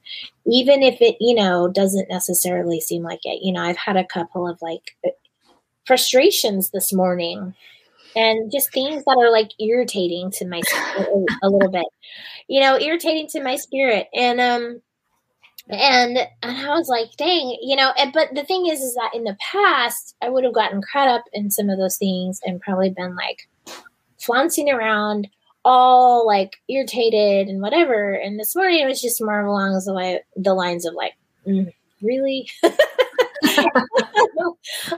Even 0.45 0.83
if 0.83 1.01
it 1.01 1.17
you 1.19 1.35
know 1.35 1.67
doesn't 1.67 2.09
necessarily 2.09 2.79
seem 2.79 3.03
like 3.03 3.21
it. 3.23 3.39
You 3.41 3.53
know 3.53 3.61
i've 3.61 3.77
had 3.77 3.97
a 3.97 4.05
couple 4.05 4.47
of 4.47 4.61
like 4.61 4.95
frustrations 5.85 6.69
this 6.69 6.93
morning 6.93 7.53
and 8.15 8.51
just 8.51 8.71
things 8.71 9.03
that 9.05 9.17
are 9.19 9.31
like 9.31 9.51
irritating 9.59 10.31
to 10.31 10.47
my 10.47 10.61
a, 11.41 11.49
little 11.49 11.71
bit. 11.71 11.85
You 12.47 12.61
know 12.61 12.79
irritating 12.79 13.27
to 13.29 13.43
my 13.43 13.55
spirit. 13.55 14.07
And 14.13 14.39
um 14.39 14.81
and 15.69 16.17
and 16.17 16.57
i 16.57 16.69
was 16.77 16.89
like 16.89 17.07
dang 17.17 17.57
you 17.61 17.75
know 17.75 17.93
and, 17.97 18.11
but 18.11 18.27
the 18.33 18.43
thing 18.43 18.65
is 18.67 18.81
is 18.81 18.95
that 18.95 19.11
in 19.13 19.23
the 19.23 19.37
past 19.39 20.13
i 20.21 20.29
would 20.29 20.43
have 20.43 20.53
gotten 20.53 20.81
caught 20.91 21.07
up 21.07 21.23
in 21.31 21.49
some 21.49 21.69
of 21.69 21.77
those 21.77 21.97
things 21.97 22.41
and 22.43 22.59
probably 22.59 22.89
been 22.89 23.15
like 23.15 23.47
flouncing 24.19 24.69
around 24.69 25.27
all 25.65 26.25
like 26.25 26.57
irritated 26.67 27.47
and 27.47 27.61
whatever 27.61 28.13
and 28.13 28.39
this 28.39 28.55
morning 28.55 28.81
it 28.81 28.87
was 28.87 29.01
just 29.01 29.23
more 29.23 29.45
along 29.45 29.73
the, 29.85 29.93
way, 29.93 30.19
the 30.35 30.53
lines 30.53 30.85
of 30.85 30.93
like 30.93 31.13
mm, 31.47 31.71
really 32.01 32.49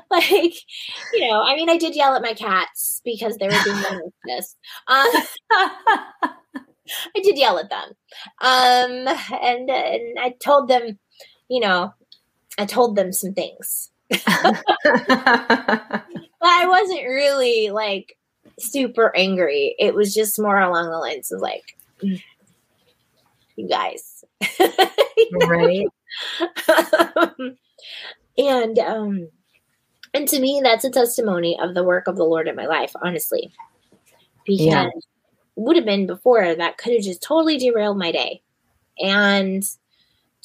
like 0.09 0.53
you 1.13 1.27
know 1.27 1.41
i 1.41 1.55
mean 1.55 1.69
i 1.69 1.77
did 1.77 1.95
yell 1.95 2.15
at 2.15 2.21
my 2.21 2.33
cats 2.33 3.01
because 3.05 3.37
they 3.37 3.47
were 3.47 3.63
being 3.63 3.81
malicious 4.25 4.55
um, 4.87 5.07
I 7.15 7.19
did 7.21 7.37
yell 7.37 7.57
at 7.57 7.69
them. 7.69 7.89
Um, 8.41 9.07
and, 9.41 9.69
and 9.69 10.19
I 10.19 10.35
told 10.39 10.67
them, 10.67 10.99
you 11.47 11.59
know, 11.59 11.93
I 12.57 12.65
told 12.65 12.95
them 12.95 13.11
some 13.11 13.33
things. 13.33 13.91
But 16.45 16.61
I 16.61 16.67
wasn't 16.67 17.07
really 17.07 17.71
like 17.71 18.17
super 18.59 19.15
angry. 19.15 19.75
It 19.79 19.93
was 19.95 20.13
just 20.13 20.39
more 20.39 20.59
along 20.59 20.89
the 20.89 20.97
lines 20.97 21.31
of 21.31 21.41
like, 21.41 21.77
"Mm, 22.03 22.21
you 23.55 23.67
guys. 23.67 24.23
right. 25.47 25.87
and 28.37 28.79
um 28.79 29.29
and 30.13 30.27
to 30.27 30.39
me 30.39 30.61
that's 30.63 30.85
a 30.85 30.89
testimony 30.89 31.57
of 31.59 31.73
the 31.73 31.83
work 31.83 32.07
of 32.07 32.15
the 32.15 32.23
Lord 32.23 32.47
in 32.47 32.55
my 32.55 32.65
life, 32.65 32.91
honestly. 33.01 33.51
Because 34.45 34.65
Yeah. 34.65 34.89
would 35.55 35.75
have 35.75 35.85
been 35.85 36.05
before 36.07 36.55
that 36.55 36.77
could 36.77 36.93
have 36.93 37.03
just 37.03 37.21
totally 37.23 37.57
derailed 37.57 37.97
my 37.97 38.11
day. 38.11 38.41
And 38.99 39.63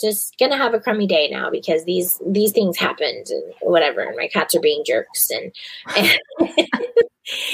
just 0.01 0.37
gonna 0.39 0.57
have 0.57 0.75
a 0.75 0.81
crummy 0.81 1.07
day 1.07 1.29
now 1.31 1.51
because 1.51 1.85
these 1.85 2.21
these 2.27 2.53
things 2.53 2.77
happened 2.77 3.27
and 3.29 3.55
whatever 3.61 4.01
and 4.01 4.17
my 4.17 4.29
cats 4.29 4.55
are 4.55 4.61
being 4.61 4.83
jerks 4.87 5.31
and, 5.31 5.53
and 5.97 6.19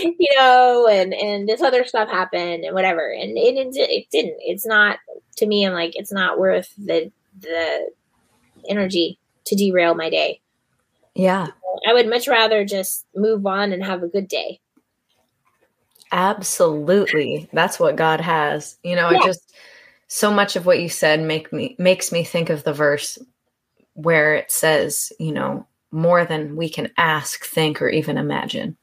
you 0.00 0.28
know 0.38 0.88
and 0.90 1.12
and 1.14 1.48
this 1.48 1.60
other 1.60 1.84
stuff 1.84 2.08
happened 2.08 2.64
and 2.64 2.74
whatever 2.74 3.10
and 3.12 3.36
it, 3.36 3.56
it, 3.56 3.76
it 3.76 4.06
didn't 4.10 4.36
it's 4.40 4.66
not 4.66 4.98
to 5.36 5.46
me 5.46 5.66
i'm 5.66 5.72
like 5.72 5.92
it's 5.96 6.12
not 6.12 6.38
worth 6.38 6.72
the 6.78 7.10
the 7.40 7.90
energy 8.68 9.18
to 9.44 9.54
derail 9.54 9.94
my 9.94 10.08
day 10.08 10.40
Yeah. 11.14 11.48
i 11.88 11.92
would 11.92 12.08
much 12.08 12.26
rather 12.26 12.64
just 12.64 13.06
move 13.14 13.44
on 13.46 13.72
and 13.72 13.84
have 13.84 14.02
a 14.02 14.08
good 14.08 14.28
day 14.28 14.60
Absolutely. 16.12 17.48
That's 17.52 17.80
what 17.80 17.96
God 17.96 18.20
has. 18.20 18.78
You 18.82 18.96
know, 18.96 19.10
Yeah. 19.10 19.18
I 19.18 19.26
just 19.26 19.54
so 20.08 20.30
much 20.32 20.56
of 20.56 20.66
what 20.66 20.80
you 20.80 20.88
said 20.88 21.20
make 21.20 21.52
me 21.52 21.74
makes 21.78 22.12
me 22.12 22.22
think 22.24 22.50
of 22.50 22.64
the 22.64 22.72
verse 22.72 23.18
where 23.94 24.34
it 24.34 24.50
says, 24.52 25.12
you 25.18 25.32
know, 25.32 25.66
more 25.90 26.24
than 26.24 26.56
we 26.56 26.68
can 26.68 26.90
ask, 26.98 27.44
think, 27.44 27.80
or 27.80 27.88
even 27.88 28.18
imagine. 28.18 28.76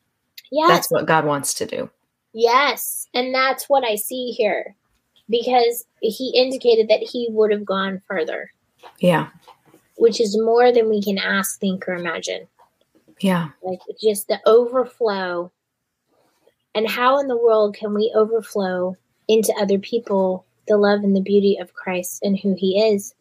yes 0.52 0.68
That's 0.70 0.92
what 0.92 1.06
God 1.06 1.26
wants 1.26 1.54
to 1.56 1.66
do. 1.66 1.90
Yes, 2.34 3.08
and 3.14 3.34
that's 3.34 3.70
what 3.70 3.84
I 3.86 3.96
see 3.96 4.32
here 4.32 4.76
because 5.30 5.86
he 6.02 6.34
indicated 6.36 6.88
that 6.90 7.04
he 7.08 7.28
would 7.32 7.52
have 7.52 7.64
gone 7.64 8.02
further, 8.08 8.50
Yeah. 9.00 9.30
which 9.98 10.20
is 10.20 10.36
more 10.38 10.72
than 10.72 10.90
we 10.90 11.02
can 11.02 11.18
ask, 11.20 11.60
think, 11.60 11.88
or 11.88 11.94
imagine. 11.94 12.48
Yeah. 13.22 13.50
Like 13.62 13.80
just 14.02 14.28
the 14.28 14.40
overflow 14.46 15.52
And 16.76 16.90
how 16.90 17.20
in 17.20 17.28
the 17.28 17.38
world 17.38 17.76
can 17.76 17.94
we 17.94 18.12
overflow 18.16 18.96
into 19.28 19.54
other 19.62 19.78
people 19.78 20.46
the 20.68 20.78
love 20.78 21.04
and 21.04 21.16
the 21.16 21.22
beauty 21.22 21.58
of 21.60 21.74
Christ 21.74 22.22
and 22.24 22.40
who 22.40 22.56
he 22.58 22.80
is 22.80 23.14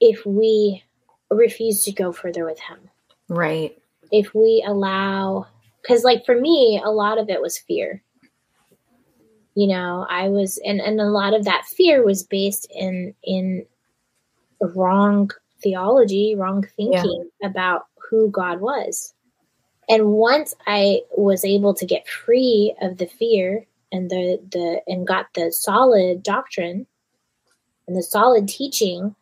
if 0.00 0.24
we 0.26 0.82
refuse 1.30 1.82
to 1.84 1.92
go 1.92 2.12
further 2.12 2.44
with 2.44 2.58
him? 2.60 2.78
Right. 3.28 3.76
If 4.12 4.34
we 4.34 4.64
allow, 4.66 5.46
because 5.82 6.04
like 6.04 6.24
for 6.24 6.38
me, 6.38 6.80
a 6.84 6.90
lot 6.90 7.18
of 7.18 7.28
it 7.28 7.40
was 7.40 7.58
fear. 7.58 8.02
You 9.54 9.68
know, 9.68 10.06
I 10.10 10.28
was, 10.28 10.60
and, 10.64 10.80
and 10.80 11.00
a 11.00 11.04
lot 11.04 11.32
of 11.32 11.44
that 11.44 11.64
fear 11.64 12.04
was 12.04 12.24
based 12.24 12.66
in, 12.74 13.14
in 13.22 13.64
wrong 14.60 15.30
theology, 15.62 16.34
wrong 16.36 16.66
thinking 16.76 17.30
about 17.42 17.86
who 18.10 18.30
God 18.30 18.60
was. 18.60 19.14
And 19.88 20.06
once 20.12 20.54
I 20.66 21.02
was 21.16 21.44
able 21.44 21.74
to 21.74 21.86
get 21.86 22.08
free 22.08 22.74
of 22.80 22.98
the 22.98 23.06
fear 23.06 23.66
and 23.94 24.10
the 24.10 24.40
the 24.50 24.80
and 24.88 25.06
got 25.06 25.26
the 25.34 25.52
solid 25.52 26.22
doctrine 26.22 26.84
and 27.86 27.96
the 27.96 28.02
solid 28.02 28.48
teaching, 28.48 29.14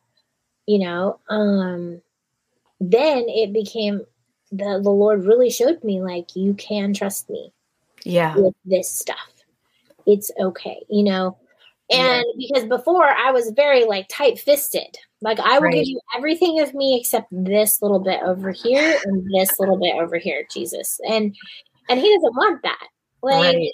you 0.66 0.78
know, 0.78 1.20
um 1.28 2.00
then 2.80 3.24
it 3.28 3.52
became 3.52 4.00
the 4.50 4.80
the 4.82 4.90
Lord 4.90 5.24
really 5.26 5.50
showed 5.50 5.84
me 5.84 6.00
like 6.00 6.34
you 6.34 6.54
can 6.54 6.94
trust 6.94 7.28
me 7.28 7.52
Yeah. 8.04 8.34
with 8.36 8.54
this 8.64 8.90
stuff. 8.90 9.32
It's 10.06 10.30
okay, 10.40 10.82
you 10.88 11.04
know. 11.04 11.36
And 11.90 12.24
because 12.38 12.64
before 12.64 13.04
I 13.04 13.30
was 13.32 13.50
very 13.54 13.84
like 13.84 14.08
tight 14.08 14.38
fisted, 14.38 14.96
like 15.20 15.38
I 15.38 15.58
will 15.58 15.66
Right. 15.66 15.74
give 15.74 15.86
you 15.86 16.00
everything 16.16 16.60
of 16.60 16.72
me 16.72 16.98
except 16.98 17.28
this 17.30 17.82
little 17.82 18.00
bit 18.00 18.20
over 18.22 18.52
here 18.52 18.98
and 19.04 19.30
this 19.34 19.60
little 19.60 19.78
bit 19.78 19.96
over 19.96 20.16
here, 20.16 20.46
Jesus. 20.50 20.98
And 21.06 21.36
and 21.90 22.00
he 22.00 22.08
doesn't 22.14 22.36
want 22.36 22.62
that. 22.62 22.88
Like 23.22 23.54
Right. 23.54 23.72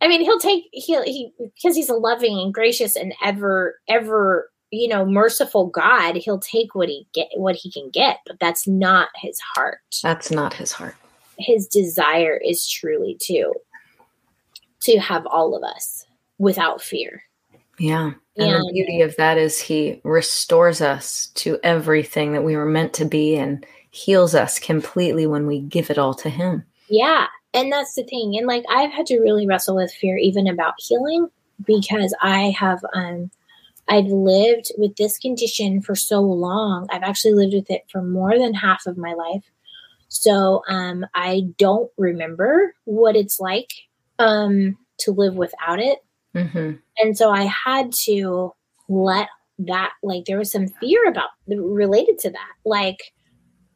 I 0.00 0.08
mean, 0.08 0.20
he'll 0.20 0.38
take 0.38 0.64
he'll 0.72 1.02
he 1.02 1.32
because 1.38 1.76
he's 1.76 1.88
a 1.88 1.94
loving 1.94 2.38
and 2.38 2.52
gracious 2.52 2.96
and 2.96 3.14
ever 3.22 3.78
ever 3.88 4.50
you 4.70 4.88
know 4.88 5.04
merciful 5.06 5.66
God. 5.68 6.16
He'll 6.16 6.40
take 6.40 6.74
what 6.74 6.88
he 6.88 7.06
get 7.14 7.28
what 7.36 7.56
he 7.56 7.70
can 7.70 7.90
get, 7.90 8.18
but 8.26 8.38
that's 8.40 8.66
not 8.66 9.08
his 9.14 9.38
heart 9.40 9.78
That's 10.02 10.30
not 10.30 10.52
his 10.54 10.72
heart. 10.72 10.96
his 11.38 11.66
desire 11.66 12.36
is 12.36 12.68
truly 12.68 13.16
to 13.22 13.54
to 14.82 14.98
have 14.98 15.26
all 15.26 15.54
of 15.56 15.62
us 15.62 16.04
without 16.38 16.82
fear 16.82 17.22
Yeah. 17.78 18.12
And 18.36 18.62
the 18.64 18.72
beauty 18.72 19.00
of 19.00 19.14
that 19.16 19.38
is 19.38 19.60
he 19.60 20.00
restores 20.02 20.80
us 20.80 21.28
to 21.36 21.58
everything 21.62 22.32
that 22.32 22.42
we 22.42 22.56
were 22.56 22.66
meant 22.66 22.92
to 22.94 23.04
be 23.04 23.36
and 23.36 23.64
heals 23.90 24.34
us 24.34 24.58
completely 24.58 25.24
when 25.26 25.46
we 25.46 25.60
give 25.60 25.88
it 25.88 25.98
all 25.98 26.14
to 26.14 26.28
him. 26.28 26.64
yeah 26.88 27.28
and 27.54 27.72
that's 27.72 27.94
the 27.94 28.04
thing. 28.04 28.36
And 28.36 28.46
like 28.46 28.64
i've 28.68 28.92
had 28.92 29.06
to 29.06 29.20
really 29.20 29.46
wrestle 29.46 29.76
with 29.76 29.92
fear 29.92 30.16
even 30.16 30.46
about 30.46 30.74
healing 30.78 31.28
because 31.64 32.14
i 32.20 32.50
have 32.58 32.80
um 32.94 33.30
i've 33.88 34.06
lived 34.06 34.72
with 34.76 34.96
this 34.96 35.18
condition 35.18 35.80
for 35.80 35.94
so 35.94 36.20
long. 36.20 36.88
I've 36.90 37.02
actually 37.02 37.34
lived 37.34 37.54
with 37.54 37.70
it 37.70 37.82
for 37.90 38.02
more 38.02 38.38
than 38.38 38.54
half 38.54 38.86
of 38.86 38.96
my 38.98 39.14
life. 39.14 39.44
So 40.08 40.62
um 40.68 41.06
i 41.14 41.42
don't 41.58 41.90
remember 41.96 42.74
what 42.84 43.16
it's 43.16 43.40
like 43.40 43.70
um 44.18 44.76
to 45.00 45.12
live 45.12 45.34
without 45.34 45.80
it. 45.80 45.98
Hmm 46.34 46.72
and 46.98 47.16
so 47.16 47.30
i 47.30 47.42
had 47.44 47.92
to 48.04 48.52
let 48.88 49.28
that 49.58 49.92
like 50.02 50.24
there 50.24 50.38
was 50.38 50.50
some 50.50 50.68
fear 50.68 51.06
about 51.08 51.30
related 51.46 52.18
to 52.20 52.30
that. 52.30 52.52
Like 52.64 53.12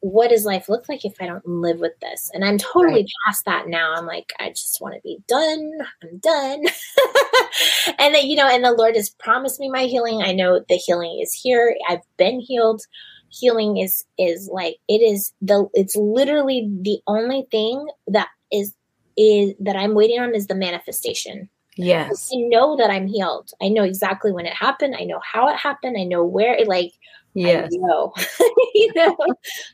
what 0.01 0.29
does 0.29 0.45
life 0.45 0.69
look 0.69 0.87
like 0.87 1.03
if 1.03 1.13
i 1.19 1.25
don't 1.25 1.47
live 1.47 1.79
with 1.79 1.97
this 2.01 2.29
and 2.33 2.45
i'm 2.45 2.57
totally 2.57 3.01
Right. 3.01 3.07
past 3.25 3.45
that 3.45 3.67
now 3.67 3.93
i'm 3.95 4.05
like 4.05 4.31
i 4.39 4.49
just 4.49 4.79
want 4.81 4.95
to 4.95 5.01
be 5.01 5.17
done 5.27 5.71
i'm 6.03 6.17
done 6.19 6.59
and 7.99 8.15
that, 8.15 8.23
you 8.25 8.35
know 8.35 8.47
and 8.47 8.63
the 8.63 8.71
lord 8.71 8.95
has 8.95 9.09
promised 9.09 9.59
me 9.59 9.69
my 9.69 9.83
healing 9.83 10.21
i 10.21 10.31
know 10.31 10.63
the 10.69 10.75
healing 10.75 11.19
is 11.21 11.33
here 11.33 11.75
i've 11.89 11.99
been 12.17 12.39
healed 12.39 12.81
healing 13.29 13.77
is 13.77 14.05
is 14.17 14.49
like 14.51 14.77
it 14.87 15.01
is 15.01 15.33
the 15.41 15.67
it's 15.73 15.95
literally 15.95 16.69
the 16.81 16.99
only 17.07 17.45
thing 17.51 17.85
that 18.07 18.29
is 18.51 18.73
is 19.17 19.53
that 19.59 19.75
i'm 19.75 19.95
waiting 19.95 20.19
on 20.19 20.33
is 20.33 20.47
the 20.47 20.55
manifestation 20.55 21.49
Yes. 21.81 22.29
I 22.33 22.39
know 22.41 22.75
that 22.75 22.89
I'm 22.89 23.07
healed. 23.07 23.51
I 23.61 23.69
know 23.69 23.83
exactly 23.83 24.33
when 24.33 24.45
it 24.45 24.53
happened. 24.53 24.97
I 24.99 25.05
know 25.05 25.21
how 25.23 25.47
it 25.47 25.55
happened. 25.55 25.95
I 25.97 26.03
know 26.03 26.25
where 26.25 26.53
it 26.53 26.67
like 26.67 26.91
Yes. 27.33 27.69
Know. 27.71 28.13
you 28.75 28.91
know, 28.95 29.17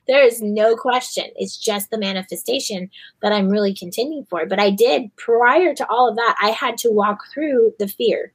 there 0.08 0.24
is 0.24 0.42
no 0.42 0.76
question. 0.76 1.26
It's 1.36 1.58
just 1.58 1.90
the 1.90 1.98
manifestation 1.98 2.90
that 3.22 3.32
I'm 3.32 3.50
really 3.50 3.74
contending 3.74 4.26
for. 4.30 4.46
But 4.46 4.60
I 4.60 4.70
did 4.70 5.16
prior 5.16 5.74
to 5.76 5.90
all 5.90 6.10
of 6.10 6.16
that, 6.18 6.36
I 6.42 6.50
had 6.50 6.78
to 6.80 6.92
walk 6.92 7.24
through 7.34 7.74
the 7.80 7.88
fear. 7.88 8.34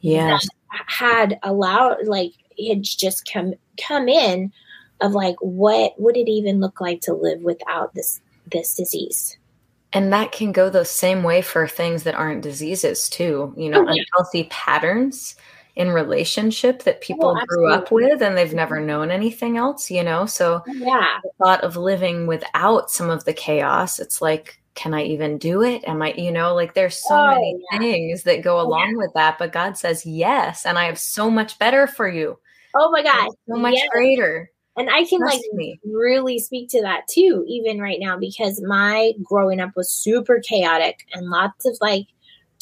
Yes. 0.00 0.46
Had 0.86 1.38
allowed 1.42 2.06
like 2.06 2.32
it 2.56 2.82
just 2.82 3.30
come 3.30 3.54
come 3.80 4.08
in 4.08 4.52
of 5.00 5.12
like 5.12 5.36
what 5.40 5.98
would 5.98 6.16
it 6.16 6.28
even 6.28 6.60
look 6.60 6.80
like 6.80 7.00
to 7.02 7.14
live 7.14 7.40
without 7.40 7.94
this 7.94 8.20
this 8.52 8.74
disease? 8.74 9.38
And 9.92 10.12
that 10.12 10.32
can 10.32 10.50
go 10.52 10.68
the 10.68 10.84
same 10.84 11.22
way 11.22 11.40
for 11.40 11.68
things 11.68 12.02
that 12.02 12.16
aren't 12.16 12.42
diseases 12.42 13.08
too. 13.08 13.54
You 13.56 13.70
know, 13.70 13.86
Oh, 13.86 13.88
unhealthy 13.88 14.44
patterns 14.50 15.36
in 15.76 15.90
relationship 15.90 16.82
that 16.84 16.96
oh, 16.96 17.00
people 17.00 17.30
Oh, 17.36 17.44
grew 17.46 17.72
up 17.72 17.90
with 17.90 18.22
and 18.22 18.36
they've 18.36 18.54
never 18.54 18.76
mm-hmm. 18.76 18.86
known 18.86 19.10
anything 19.10 19.56
else, 19.56 19.90
you 19.90 20.02
know? 20.02 20.26
So 20.26 20.62
Yeah. 20.66 21.18
the 21.22 21.30
thought 21.38 21.62
of 21.62 21.76
living 21.76 22.26
without 22.26 22.90
some 22.90 23.10
of 23.10 23.24
the 23.24 23.32
chaos, 23.32 23.98
it's 23.98 24.22
like, 24.22 24.60
can 24.74 24.94
I 24.94 25.02
even 25.04 25.38
do 25.38 25.62
it? 25.62 25.84
Am 25.86 26.02
I, 26.02 26.12
you 26.14 26.32
know, 26.32 26.54
like 26.54 26.74
there's 26.74 26.96
so 26.96 27.14
Oh, 27.14 27.28
many 27.28 27.58
yeah. 27.70 27.78
things 27.78 28.22
that 28.24 28.42
go 28.42 28.56
Yeah. 28.56 28.62
along 28.62 28.96
with 28.96 29.12
that, 29.14 29.38
but 29.38 29.52
God 29.52 29.76
says 29.76 30.04
yes, 30.06 30.66
and 30.66 30.78
I 30.78 30.84
have 30.84 30.98
so 30.98 31.30
much 31.30 31.58
better 31.58 31.86
for 31.86 32.08
you. 32.08 32.38
Oh 32.74 32.90
my 32.90 33.02
God. 33.02 33.30
So 33.48 33.56
much 33.56 33.74
Yes. 33.74 33.88
greater. 33.92 34.50
And 34.76 34.90
I 34.90 35.04
can 35.04 35.20
like 35.20 35.40
me. 35.52 35.78
really 35.84 36.40
speak 36.40 36.68
to 36.70 36.82
that 36.82 37.06
too, 37.08 37.44
even 37.46 37.80
right 37.80 38.00
now, 38.00 38.18
because 38.18 38.60
my 38.62 39.12
growing 39.22 39.60
up 39.60 39.70
was 39.76 39.92
super 39.92 40.40
chaotic 40.40 41.06
and 41.12 41.30
lots 41.30 41.64
of 41.64 41.78
like 41.80 42.06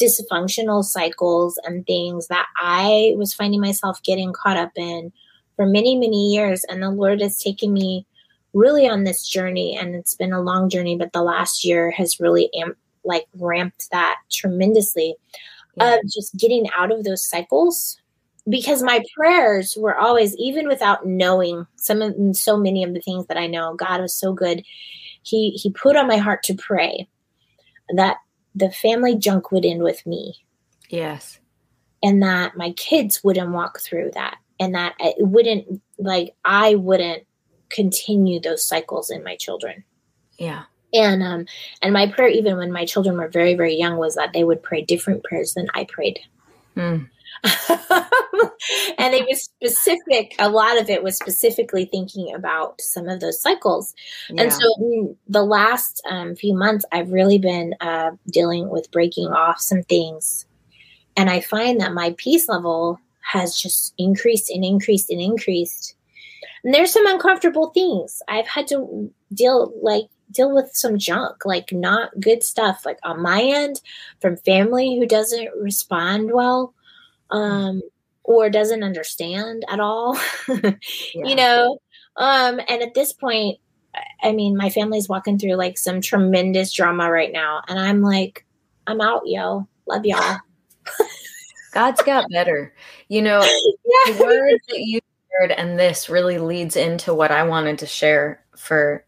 dysfunctional 0.03 0.83
cycles 0.85 1.59
and 1.65 1.87
things 1.87 2.27
that 2.29 2.47
I 2.57 3.15
was 3.17 3.33
finding 3.35 3.61
myself 3.61 4.03
getting 4.03 4.33
caught 4.33 4.57
up 4.57 4.73
in 4.77 5.13
for 5.57 5.67
many, 5.67 5.97
many 5.97 6.33
years. 6.33 6.65
And 6.65 6.83
the 6.83 6.91
Lord 6.91 7.21
has 7.21 7.39
taken 7.39 7.73
me 7.73 8.07
really 8.55 8.89
on 8.89 9.05
this 9.05 9.27
journey, 9.27 9.77
and 9.77 9.95
it's 9.95 10.15
been 10.15 10.33
a 10.33 10.43
long 10.43 10.69
journey, 10.69 10.97
but 10.97 11.13
the 11.13 11.23
last 11.23 11.65
year 11.65 11.91
has 11.93 12.21
really 12.21 12.51
amp- 12.61 12.77
like 13.05 13.27
ramped 13.35 13.91
that 13.91 14.17
tremendously 14.31 15.17
Yeah. 15.77 15.95
of 15.95 16.01
just 16.05 16.37
getting 16.37 16.69
out 16.77 16.93
of 16.93 17.05
those 17.05 17.25
cycles 17.25 17.97
because 18.49 18.83
my 18.83 19.03
prayers 19.17 19.77
were 19.79 19.97
always 19.97 20.37
even 20.37 20.69
without 20.69 21.07
knowing 21.07 21.67
some 21.77 22.03
of 22.03 22.15
so 22.37 22.57
many 22.57 22.83
of 22.85 22.93
the 22.93 23.01
things 23.01 23.27
that 23.27 23.37
I 23.37 23.47
know 23.47 23.75
God 23.75 24.01
was 24.01 24.15
so 24.15 24.33
good 24.33 24.65
he 25.23 25.51
he 25.51 25.71
put 25.71 25.97
on 25.97 26.09
my 26.09 26.17
heart 26.17 26.43
to 26.45 26.55
pray 26.55 27.09
that 27.95 28.17
the 28.55 28.71
family 28.71 29.15
junk 29.17 29.51
would 29.53 29.65
end 29.65 29.83
with 29.83 30.05
me 30.07 30.45
Yes. 30.89 31.39
and 32.03 32.23
that 32.23 32.57
my 32.57 32.73
kids 32.73 33.23
wouldn't 33.25 33.53
walk 33.53 33.81
through 33.81 34.11
that 34.15 34.39
and 34.61 34.75
that 34.75 34.95
it 34.99 35.17
wouldn't 35.19 35.81
like 35.99 36.35
I 36.45 36.75
wouldn't 36.75 37.25
continue 37.71 38.39
those 38.41 38.67
cycles 38.67 39.11
in 39.11 39.25
my 39.25 39.37
children 39.37 39.85
Yeah. 40.39 40.65
and 40.93 41.23
um 41.23 41.47
and 41.81 41.93
my 41.95 42.07
prayer 42.07 42.29
even 42.29 42.57
when 42.59 42.71
my 42.73 42.85
children 42.85 43.17
were 43.17 43.29
very 43.29 43.55
very 43.55 43.75
young 43.77 43.97
was 43.97 44.15
that 44.17 44.33
they 44.35 44.45
would 44.45 44.63
pray 44.63 44.83
different 44.83 45.25
prayers 45.25 45.55
than 45.55 45.69
I 45.75 45.85
prayed 45.85 46.21
Mm. 46.77 47.09
and 48.99 49.15
it 49.15 49.27
was 49.29 49.43
specific 49.43 50.35
a 50.39 50.49
lot 50.49 50.81
of 50.81 50.89
it 50.89 51.03
was 51.03 51.17
specifically 51.17 51.85
thinking 51.85 52.33
about 52.35 52.81
some 52.81 53.09
of 53.09 53.21
those 53.21 53.41
cycles. 53.41 53.95
Yeah. 54.31 54.43
and 54.43 54.53
so 54.53 55.17
the 55.29 55.43
last 55.43 56.01
um, 56.09 56.37
few 56.37 56.55
months 56.55 56.85
i've 56.93 57.11
really 57.11 57.39
been 57.39 57.75
uh, 57.81 58.13
dealing 58.31 58.69
with 58.69 58.91
breaking 58.93 59.29
off 59.29 59.61
some 59.61 59.83
things. 59.83 60.47
And 61.17 61.29
i 61.29 61.41
find 61.41 61.81
that 61.81 61.93
my 61.93 62.15
peace 62.17 62.49
level 62.49 63.01
has 63.23 63.57
just 63.57 63.95
increased 63.99 64.51
and 64.51 64.65
increased 64.65 65.11
and 65.11 65.21
increased. 65.21 65.95
And 66.65 66.75
there's 66.75 66.93
some 66.93 67.07
uncomfortable 67.07 67.71
things. 67.71 68.23
I've 68.29 68.47
had 68.47 68.69
to 68.69 69.11
deal 69.33 69.73
like 69.83 70.07
deal 70.31 70.55
with 70.55 70.71
some 70.73 70.99
junk 70.99 71.45
like 71.45 71.73
not 71.73 72.11
good 72.19 72.43
stuff 72.43 72.87
like 72.87 72.99
on 73.03 73.21
my 73.21 73.43
end 73.43 73.81
from 74.21 74.37
family 74.39 74.99
who 74.99 75.07
doesn't 75.07 75.49
respond 75.61 76.33
well 76.33 76.73
um 77.33 77.83
or 78.25 78.49
doesn't 78.49 78.85
understand 78.85 79.65
at 79.69 79.81
all 79.81 80.17
Yeah. 80.49 80.73
you 81.15 81.35
know? 81.35 81.79
Um 82.17 82.61
and 82.69 82.83
at 82.83 82.95
this 82.95 83.13
point 83.13 83.59
I- 84.23 84.33
mean 84.33 84.57
my 84.57 84.71
family's 84.71 85.09
walking 85.09 85.39
through 85.39 85.55
like 85.55 85.77
some 85.77 86.01
tremendous 86.01 86.73
drama 86.73 87.11
right 87.11 87.33
now 87.33 87.63
and 87.69 87.79
i'm 87.79 88.01
like 88.01 88.47
i'm 88.87 89.01
out 89.01 89.23
yo 89.27 89.67
love 89.87 90.05
y'all. 90.07 90.39
God's 91.73 92.03
got 92.03 92.31
better. 92.31 92.75
You 93.09 93.23
know, 93.23 93.41
the 93.41 93.77
yeah 94.07 94.21
words 94.21 94.63
that 94.69 94.81
you 94.81 95.01
shared 95.31 95.53
and 95.53 95.79
this 95.79 96.09
really 96.09 96.39
leads 96.39 96.77
into 96.77 97.15
what 97.15 97.31
I 97.31 97.43
wanted 97.45 97.79
to 97.79 97.87
share 97.87 98.45
for 98.57 99.05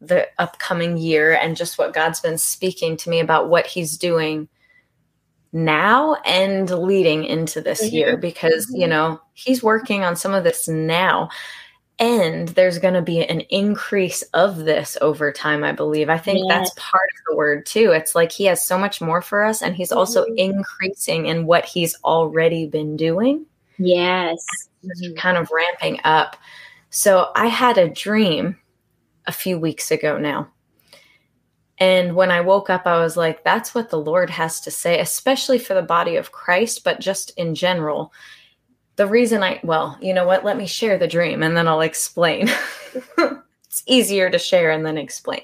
the 0.00 0.26
upcoming 0.38 0.96
year 0.96 1.34
and 1.34 1.56
just 1.56 1.78
what 1.78 1.92
God's 1.92 2.20
been 2.20 2.38
speaking 2.38 2.96
to 2.98 3.10
me 3.10 3.20
about 3.20 3.48
what 3.48 3.66
He's 3.66 3.98
doing 3.98 4.48
now 5.52 6.14
and 6.24 6.70
leading 6.70 7.24
into 7.24 7.60
this 7.60 7.82
Mhm. 7.88 7.92
year 7.92 8.16
because, 8.16 8.66
you 8.74 8.86
Mhm. 8.86 8.90
know, 8.90 9.20
He's 9.34 9.62
working 9.62 10.04
on 10.04 10.16
some 10.16 10.34
of 10.34 10.44
this 10.44 10.68
now. 10.68 11.28
And 11.98 12.48
there's 12.50 12.78
going 12.78 12.94
to 12.94 13.02
be 13.02 13.20
an 13.24 13.40
increase 13.50 14.22
of 14.34 14.58
this 14.64 14.98
over 15.02 15.32
time, 15.32 15.64
I 15.64 15.72
believe. 15.72 16.08
I 16.10 16.18
think 16.18 16.48
that's 16.48 16.70
part 16.76 17.08
of 17.18 17.20
the 17.30 17.36
word 17.36 17.66
too. 17.66 17.92
It's 17.92 18.14
like 18.14 18.32
He 18.32 18.46
has 18.46 18.64
so 18.64 18.78
much 18.78 19.00
more 19.00 19.22
for 19.22 19.44
us, 19.44 19.62
and 19.62 19.74
He's 19.76 19.92
also 19.92 20.24
Mhm. 20.26 20.36
increasing 20.38 21.26
in 21.26 21.46
what 21.46 21.64
He's 21.66 21.96
already 22.04 22.66
been 22.66 22.96
doing 22.96 23.46
Yes. 23.78 24.44
kind 25.16 25.36
of 25.38 25.50
ramping 25.52 26.00
up. 26.04 26.36
So 26.90 27.30
I 27.36 27.46
had 27.48 27.78
a 27.78 27.88
dream 27.88 28.58
a 29.26 29.32
few 29.32 29.58
weeks 29.58 29.90
ago 29.90 30.18
now. 30.18 30.48
And 31.78 32.14
when 32.14 32.30
I 32.30 32.40
woke 32.40 32.70
up, 32.70 32.86
I 32.86 33.00
was 33.00 33.16
like, 33.16 33.44
that's 33.44 33.74
what 33.74 33.90
the 33.90 33.98
Lord 33.98 34.30
has 34.30 34.60
to 34.60 34.70
say, 34.70 35.00
especially 35.00 35.58
for 35.58 35.74
the 35.74 35.82
body 35.82 36.16
of 36.16 36.32
Christ, 36.32 36.84
but 36.84 37.00
just 37.00 37.30
in 37.36 37.54
general. 37.54 38.12
The 38.96 39.06
reason 39.06 39.42
I, 39.42 39.58
well, 39.64 39.98
you 40.00 40.12
know 40.14 40.26
what? 40.26 40.44
Let 40.44 40.56
me 40.56 40.66
share 40.66 40.98
the 40.98 41.08
dream 41.08 41.42
and 41.42 41.56
then 41.56 41.66
I'll 41.66 41.80
explain. 41.80 42.50
it's 43.18 43.82
easier 43.86 44.30
to 44.30 44.38
share 44.38 44.70
and 44.70 44.84
then 44.84 44.98
explain. 44.98 45.42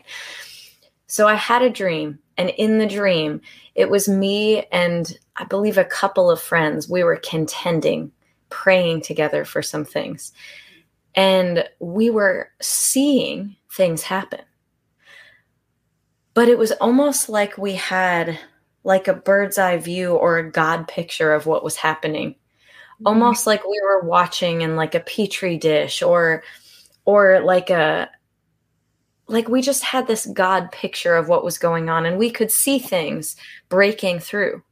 So 1.07 1.27
I 1.27 1.35
had 1.35 1.63
a 1.63 1.71
dream, 1.71 2.19
and 2.37 2.51
in 2.51 2.79
the 2.79 2.87
dream, 2.87 3.41
it 3.75 3.89
was 3.89 4.09
me 4.09 4.65
and 4.71 5.19
I 5.37 5.45
believe 5.45 5.79
a 5.79 5.85
couple 5.85 6.31
of 6.31 6.41
friends. 6.41 6.89
We 6.89 7.03
were 7.03 7.17
contending 7.17 8.13
praying 8.51 9.01
together 9.03 9.45
for 9.45 9.63
some 9.63 9.85
things. 9.85 10.33
And 11.15 11.69
we 11.81 12.11
were 12.11 12.51
seeing 12.61 13.57
things 13.73 14.03
happen. 14.03 14.41
But 16.39 16.49
it 16.49 16.57
was 16.57 16.71
almost 16.71 17.29
like 17.29 17.59
we 17.59 17.75
had 17.75 18.39
like 18.85 19.09
a 19.09 19.13
bird's 19.13 19.59
eye 19.59 19.77
view 19.79 20.15
or 20.15 20.39
a 20.39 20.49
God 20.49 20.87
picture 20.87 21.33
of 21.33 21.47
what 21.47 21.65
was 21.65 21.75
happening. 21.75 22.37
Almost 23.05 23.45
like 23.45 23.65
we 23.65 23.81
were 23.83 24.03
watching 24.05 24.61
in 24.61 24.77
like 24.77 24.95
a 24.95 25.01
petri 25.01 25.57
dish 25.59 26.01
or 26.01 26.45
or 27.05 27.41
like 27.41 27.71
a 27.71 28.09
like 29.27 29.49
we 29.49 29.61
just 29.61 29.83
had 29.83 30.07
this 30.07 30.27
God 30.27 30.71
picture 30.71 31.17
of 31.17 31.29
what 31.29 31.43
was 31.43 31.59
going 31.59 31.89
on 31.89 32.07
and 32.07 32.17
we 32.19 32.31
could 32.31 32.53
see 32.53 32.79
things 32.79 33.35
breaking 33.69 34.21
through 34.21 34.63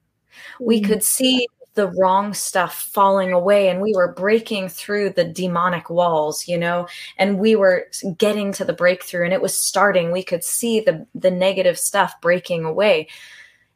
we 0.61 0.81
Mhm. 0.81 0.87
could 0.87 1.03
see 1.03 1.49
the 1.77 1.89
wrong 1.93 2.35
stuff 2.35 2.75
falling 2.93 3.33
away 3.33 3.69
and 3.69 3.81
we 3.81 3.95
were 3.95 4.13
breaking 4.13 4.69
through 4.69 5.11
the 5.11 5.25
demonic 5.25 5.89
walls 5.89 6.49
you 6.49 6.59
know 6.59 6.87
and 7.19 7.39
we 7.39 7.55
were 7.55 7.87
getting 8.19 8.53
to 8.53 8.65
the 8.65 8.73
breakthrough 8.73 9.25
and 9.25 9.33
it 9.33 9.43
was 9.43 9.57
starting. 9.57 10.13
We 10.13 10.23
could 10.23 10.45
see 10.45 10.81
the 10.81 11.07
the 11.15 11.31
negative 11.31 11.79
stuff 11.79 12.15
breaking 12.21 12.65
away. 12.65 13.09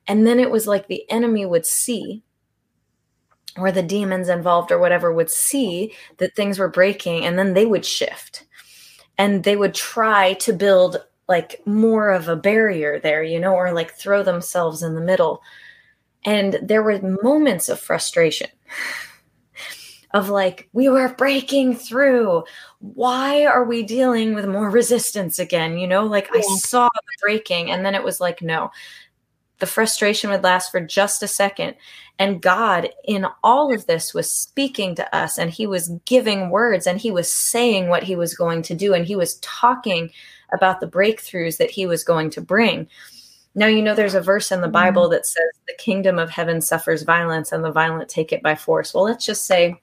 And 0.06 0.26
then 0.26 0.40
it 0.40 0.50
was 0.50 0.66
like 0.66 0.86
the 0.86 1.08
enemy 1.10 1.46
would 1.46 1.66
see 1.66 2.22
or 3.56 3.72
the 3.72 3.82
demons 3.82 4.28
involved 4.28 4.70
or 4.70 4.78
whatever 4.78 5.12
would 5.12 5.30
see 5.30 5.92
that 6.18 6.34
things 6.34 6.58
were 6.58 6.68
breaking 6.68 7.24
and 7.24 7.38
then 7.38 7.54
they 7.54 7.66
would 7.66 7.84
shift. 7.84 8.46
And 9.18 9.44
they 9.44 9.56
would 9.56 9.74
try 9.74 10.34
to 10.34 10.52
build 10.52 11.04
like 11.28 11.60
more 11.66 12.10
of 12.10 12.28
a 12.28 12.34
barrier 12.34 12.98
there 12.98 13.22
you 13.22 13.38
know 13.38 13.54
or 13.54 13.72
like 13.72 13.92
throw 13.92 14.20
themselves 14.24 14.82
in 14.82 14.96
the 14.96 15.00
middle 15.00 15.42
and 16.24 16.58
there 16.62 16.82
were 16.82 17.00
moments 17.22 17.68
of 17.68 17.80
frustration 17.80 18.48
of 20.12 20.28
like 20.28 20.68
we 20.72 20.88
were 20.88 21.14
breaking 21.14 21.76
through. 21.76 22.44
Why 22.80 23.46
are 23.46 23.64
we 23.64 23.82
dealing 23.82 24.34
with 24.34 24.46
more 24.46 24.70
resistance 24.70 25.38
again? 25.38 25.78
You 25.78 25.86
know 25.86 26.04
like 26.04 26.28
i 26.34 26.40
saw 26.40 26.88
the 26.94 27.22
breaking 27.22 27.70
and 27.70 27.84
then 27.84 27.94
it 27.94 28.04
was 28.04 28.20
like 28.20 28.42
no. 28.42 28.70
The 29.58 29.66
frustration 29.66 30.30
would 30.30 30.42
last 30.42 30.70
for 30.70 30.80
just 30.80 31.22
a 31.22 31.28
second. 31.28 31.76
And 32.18 32.42
god 32.42 32.90
in 33.04 33.26
all 33.42 33.72
of 33.72 33.86
this 33.86 34.12
was 34.12 34.32
speaking 34.32 34.94
to 34.96 35.16
us 35.16 35.38
and 35.38 35.50
he 35.50 35.66
was 35.66 35.92
giving 36.06 36.50
words 36.50 36.86
and 36.86 37.00
he 37.00 37.10
was 37.10 37.32
saying 37.32 37.88
what 37.88 38.02
he 38.02 38.16
was 38.16 38.34
going 38.34 38.62
to 38.62 38.74
do 38.74 38.94
and 38.94 39.06
he 39.06 39.16
was 39.16 39.36
talking 39.36 40.10
about 40.52 40.80
the 40.80 40.88
breakthroughs 40.88 41.58
that 41.58 41.70
he 41.70 41.86
was 41.86 42.02
going 42.02 42.30
to 42.30 42.40
bring 42.40 42.88
now, 43.54 43.66
you 43.66 43.82
know, 43.82 43.94
there's 43.94 44.14
a 44.14 44.20
verse 44.20 44.52
in 44.52 44.60
the 44.60 44.68
Bible 44.68 45.08
that 45.08 45.26
says, 45.26 45.44
the 45.66 45.74
kingdom 45.74 46.18
of 46.18 46.30
heaven 46.30 46.60
suffers 46.60 47.02
violence 47.02 47.52
and 47.52 47.64
the 47.64 47.72
violent 47.72 48.08
take 48.08 48.32
it 48.32 48.42
by 48.42 48.54
force. 48.54 48.94
Well, 48.94 49.04
let's 49.04 49.26
just 49.26 49.44
say, 49.44 49.80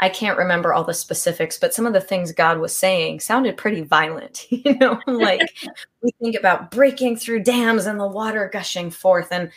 I 0.00 0.08
can't 0.08 0.38
remember 0.38 0.72
all 0.72 0.84
the 0.84 0.94
specifics, 0.94 1.58
but 1.58 1.74
some 1.74 1.86
of 1.86 1.92
the 1.92 2.00
things 2.00 2.32
God 2.32 2.58
was 2.58 2.74
saying 2.74 3.20
sounded 3.20 3.56
pretty 3.56 3.82
violent. 3.82 4.46
You 4.50 4.76
know, 4.78 5.00
like 5.06 5.54
we 6.02 6.10
think 6.20 6.36
about 6.36 6.70
breaking 6.70 7.16
through 7.16 7.44
dams 7.44 7.86
and 7.86 7.98
the 8.00 8.06
water 8.06 8.50
gushing 8.52 8.90
forth 8.90 9.28
and 9.30 9.50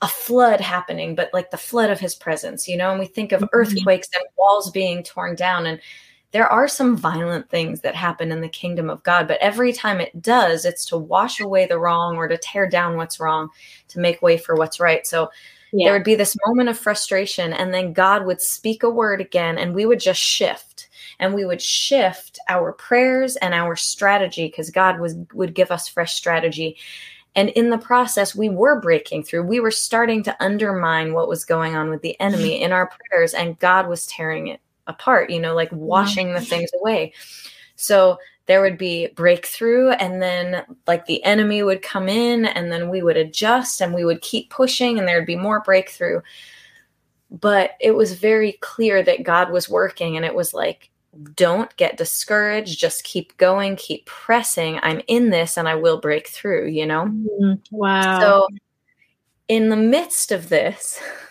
a 0.00 0.08
flood 0.08 0.60
happening, 0.60 1.14
but 1.14 1.30
like 1.32 1.50
the 1.50 1.56
flood 1.56 1.90
of 1.90 2.00
his 2.00 2.14
presence, 2.14 2.68
you 2.68 2.76
know, 2.76 2.90
and 2.90 3.00
we 3.00 3.06
think 3.06 3.32
of 3.32 3.42
Mhm. 3.42 3.48
earthquakes 3.52 4.08
and 4.14 4.24
walls 4.36 4.70
being 4.70 5.02
torn 5.02 5.34
down. 5.34 5.66
And 5.66 5.80
there 6.32 6.48
are 6.48 6.68
some 6.68 6.96
violent 6.96 7.48
things 7.48 7.80
that 7.80 7.94
happen 7.94 8.30
in 8.30 8.40
the 8.40 8.48
kingdom 8.48 8.90
of 8.90 9.02
God, 9.02 9.26
but 9.26 9.40
every 9.40 9.72
time 9.72 10.00
it 10.00 10.20
does, 10.20 10.64
it's 10.64 10.84
to 10.86 10.98
wash 10.98 11.40
away 11.40 11.66
the 11.66 11.78
wrong 11.78 12.16
or 12.16 12.28
to 12.28 12.36
tear 12.36 12.68
down 12.68 12.96
what's 12.96 13.18
wrong, 13.18 13.48
to 13.88 13.98
make 13.98 14.20
way 14.20 14.36
for 14.36 14.54
what's 14.54 14.78
right. 14.78 15.06
So 15.06 15.30
there 15.72 15.92
would 15.92 16.04
be 16.04 16.14
this 16.14 16.36
moment 16.46 16.68
of 16.68 16.78
frustration, 16.78 17.52
and 17.52 17.72
then 17.72 17.92
God 17.92 18.26
would 18.26 18.40
speak 18.40 18.82
a 18.82 18.90
word 18.90 19.20
again, 19.20 19.58
and 19.58 19.74
we 19.74 19.86
would 19.86 20.00
just 20.00 20.20
shift. 20.20 20.88
And 21.20 21.34
we 21.34 21.44
would 21.44 21.60
shift 21.60 22.38
our 22.48 22.72
prayers 22.72 23.36
and 23.36 23.52
our 23.52 23.74
strategy 23.74 24.46
because 24.46 24.70
God 24.70 25.00
was 25.00 25.16
would 25.34 25.54
give 25.54 25.70
us 25.70 25.88
fresh 25.88 26.14
strategy. 26.14 26.76
And 27.34 27.50
in 27.50 27.70
the 27.70 27.78
process, 27.78 28.34
we 28.34 28.48
were 28.48 28.80
breaking 28.80 29.24
through. 29.24 29.42
We 29.42 29.60
were 29.60 29.70
starting 29.70 30.22
to 30.24 30.42
undermine 30.42 31.12
what 31.12 31.28
was 31.28 31.44
going 31.44 31.74
on 31.74 31.90
with 31.90 32.02
the 32.02 32.18
enemy 32.20 32.62
in 32.62 32.72
our 32.72 32.88
prayers, 32.88 33.34
and 33.34 33.58
God 33.58 33.88
was 33.88 34.06
tearing 34.06 34.46
it 34.46 34.60
apart, 34.88 35.30
you 35.30 35.40
know, 35.40 35.54
like 35.54 35.70
washing 35.72 36.32
the 36.32 36.40
things 36.40 36.70
away. 36.80 37.12
So 37.76 38.18
there 38.46 38.62
would 38.62 38.78
be 38.78 39.08
breakthrough, 39.08 39.90
and 39.90 40.20
then 40.20 40.64
like 40.86 41.06
the 41.06 41.22
enemy 41.22 41.62
would 41.62 41.82
come 41.82 42.08
in, 42.08 42.46
and 42.46 42.72
then 42.72 42.88
we 42.88 43.02
would 43.02 43.16
adjust 43.16 43.80
and 43.80 43.94
we 43.94 44.04
would 44.04 44.20
keep 44.22 44.50
pushing, 44.50 44.98
and 44.98 45.06
there'd 45.06 45.26
be 45.26 45.36
more 45.36 45.60
breakthrough. 45.60 46.22
But 47.30 47.72
it 47.80 47.92
was 47.92 48.14
very 48.14 48.52
clear 48.60 49.02
that 49.02 49.22
God 49.22 49.52
was 49.52 49.68
working, 49.68 50.16
and 50.16 50.24
it 50.24 50.34
was 50.34 50.54
like, 50.54 50.90
don't 51.34 51.74
get 51.76 51.96
discouraged, 51.96 52.78
just 52.78 53.04
keep 53.04 53.36
going, 53.36 53.76
keep 53.76 54.06
pressing. 54.06 54.78
I'm 54.82 55.00
in 55.08 55.30
this 55.30 55.56
and 55.56 55.68
I 55.68 55.74
will 55.74 56.00
break 56.00 56.28
through, 56.28 56.68
you 56.68 56.86
know? 56.86 57.06
Mhm. 57.06 57.60
Wow. 57.70 58.20
So, 58.20 58.48
in 59.48 59.68
the 59.68 59.76
midst 59.76 60.32
of 60.32 60.48
this, 60.48 61.00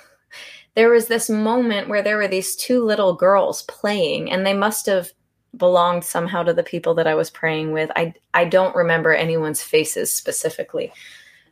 there 0.78 0.92
was 0.92 1.08
this 1.08 1.28
moment 1.28 1.90
where 1.90 2.04
there 2.04 2.18
were 2.18 2.28
these 2.28 2.56
two 2.56 2.86
little 2.86 3.16
girls 3.16 3.64
playing, 3.64 4.32
and 4.32 4.46
they 4.46 4.54
must 4.54 4.86
have 4.86 5.12
belonged 5.56 6.04
somehow 6.04 6.44
to 6.44 6.54
the 6.54 6.62
people 6.62 6.94
that 6.94 7.08
I 7.08 7.16
was 7.16 7.32
praying 7.32 7.72
with. 7.72 7.90
I 7.96 8.14
I 8.36 8.46
don't 8.46 8.76
remember 8.76 9.12
anyone's 9.12 9.64
faces 9.64 10.14
specifically. 10.14 10.94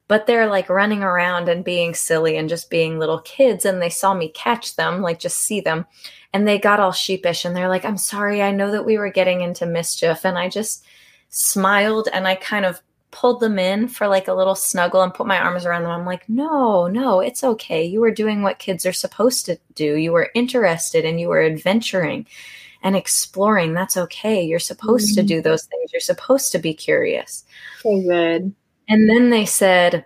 But 0.07 0.27
they're 0.27 0.45
like 0.45 0.69
running 0.69 1.01
around 1.01 1.49
and 1.49 1.65
being 1.65 1.95
silly 1.95 2.37
and 2.37 2.47
just 2.47 2.69
being 2.69 2.99
little 2.99 3.19
kids 3.21 3.65
and 3.65 3.81
they 3.81 3.89
saw 3.89 4.13
me 4.13 4.29
catch 4.29 4.75
them, 4.75 5.01
like 5.01 5.17
just 5.17 5.39
see 5.39 5.59
them, 5.59 5.87
and 6.31 6.47
they 6.47 6.59
got 6.59 6.79
all 6.79 6.91
sheepish 6.91 7.45
and 7.45 7.55
they're 7.55 7.67
like, 7.67 7.83
"I'm 7.83 7.97
sorry. 7.97 8.43
I 8.43 8.51
know 8.51 8.69
that 8.69 8.85
we 8.85 8.99
were 8.99 9.09
getting 9.09 9.41
into 9.41 9.65
mischief." 9.65 10.23
And 10.23 10.37
I 10.37 10.49
just 10.49 10.85
smiled 11.29 12.09
and 12.13 12.27
I 12.27 12.35
kind 12.35 12.63
of 12.63 12.79
pulled 13.11 13.39
them 13.39 13.57
in 13.57 13.87
for 13.87 14.07
like 14.07 14.27
a 14.27 14.33
little 14.33 14.55
snuggle 14.55 15.01
and 15.01 15.13
put 15.13 15.27
my 15.27 15.39
arms 15.39 15.65
around 15.65 15.83
them. 15.83 15.91
I'm 15.91 16.05
like, 16.05 16.27
no, 16.27 16.87
no, 16.87 17.21
it's 17.21 17.43
okay. 17.43 17.83
You 17.85 18.01
were 18.01 18.11
doing 18.11 18.41
what 18.41 18.59
kids 18.59 18.85
are 18.85 18.93
supposed 18.93 19.45
to 19.45 19.57
do. 19.73 19.95
You 19.95 20.11
were 20.11 20.31
interested 20.35 21.05
and 21.05 21.19
you 21.19 21.29
were 21.29 21.41
adventuring 21.41 22.27
and 22.83 22.95
exploring. 22.95 23.73
That's 23.73 23.95
okay. 23.97 24.43
You're 24.43 24.59
supposed 24.59 25.15
to 25.15 25.23
Mhm. 25.23 25.27
do 25.27 25.41
those 25.41 25.65
things. 25.65 25.91
You're 25.93 25.99
supposed 26.01 26.51
to 26.51 26.59
be 26.59 26.73
curious. 26.73 27.45
so 27.81 28.01
good. 28.01 28.53
And 28.89 29.09
then 29.09 29.29
they 29.29 29.45
said, 29.45 30.05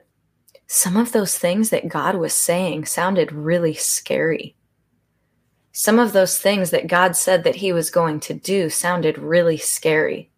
some 0.67 0.95
of 0.97 1.11
those 1.13 1.37
things 1.37 1.71
that 1.71 1.87
God 1.87 2.15
was 2.15 2.33
saying 2.33 2.85
sounded 2.85 3.31
really 3.31 3.73
scary. 3.73 4.55
Some 5.71 5.97
of 5.97 6.13
those 6.13 6.37
things 6.37 6.69
that 6.71 6.87
God 6.87 7.15
said 7.15 7.43
that 7.43 7.55
He 7.55 7.73
was 7.73 7.89
going 7.89 8.19
to 8.21 8.33
do 8.33 8.69
sounded 8.69 9.17
really 9.17 9.57
scary. 9.57 10.29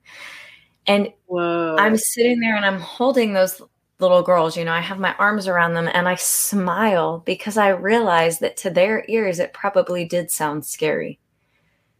And 0.88 1.12
Whoa. 1.32 1.78
I'm 1.80 1.96
sitting 1.96 2.42
there 2.42 2.58
and 2.58 2.66
I'm 2.66 2.80
holding 2.82 3.32
those 3.34 3.62
little 4.00 4.22
girls, 4.22 4.58
you 4.58 4.66
know, 4.66 4.74
I 4.74 4.82
have 4.82 5.00
my 5.00 5.14
arms 5.16 5.48
around 5.48 5.76
them 5.76 5.88
and 5.94 6.10
I 6.10 6.16
smile 6.16 7.20
because 7.26 7.56
I 7.56 7.70
realize 7.70 8.40
that 8.40 8.58
to 8.58 8.70
their 8.70 9.06
ears 9.08 9.40
it 9.40 9.54
probably 9.54 10.04
did 10.04 10.30
sound 10.30 10.66
scary 10.66 11.20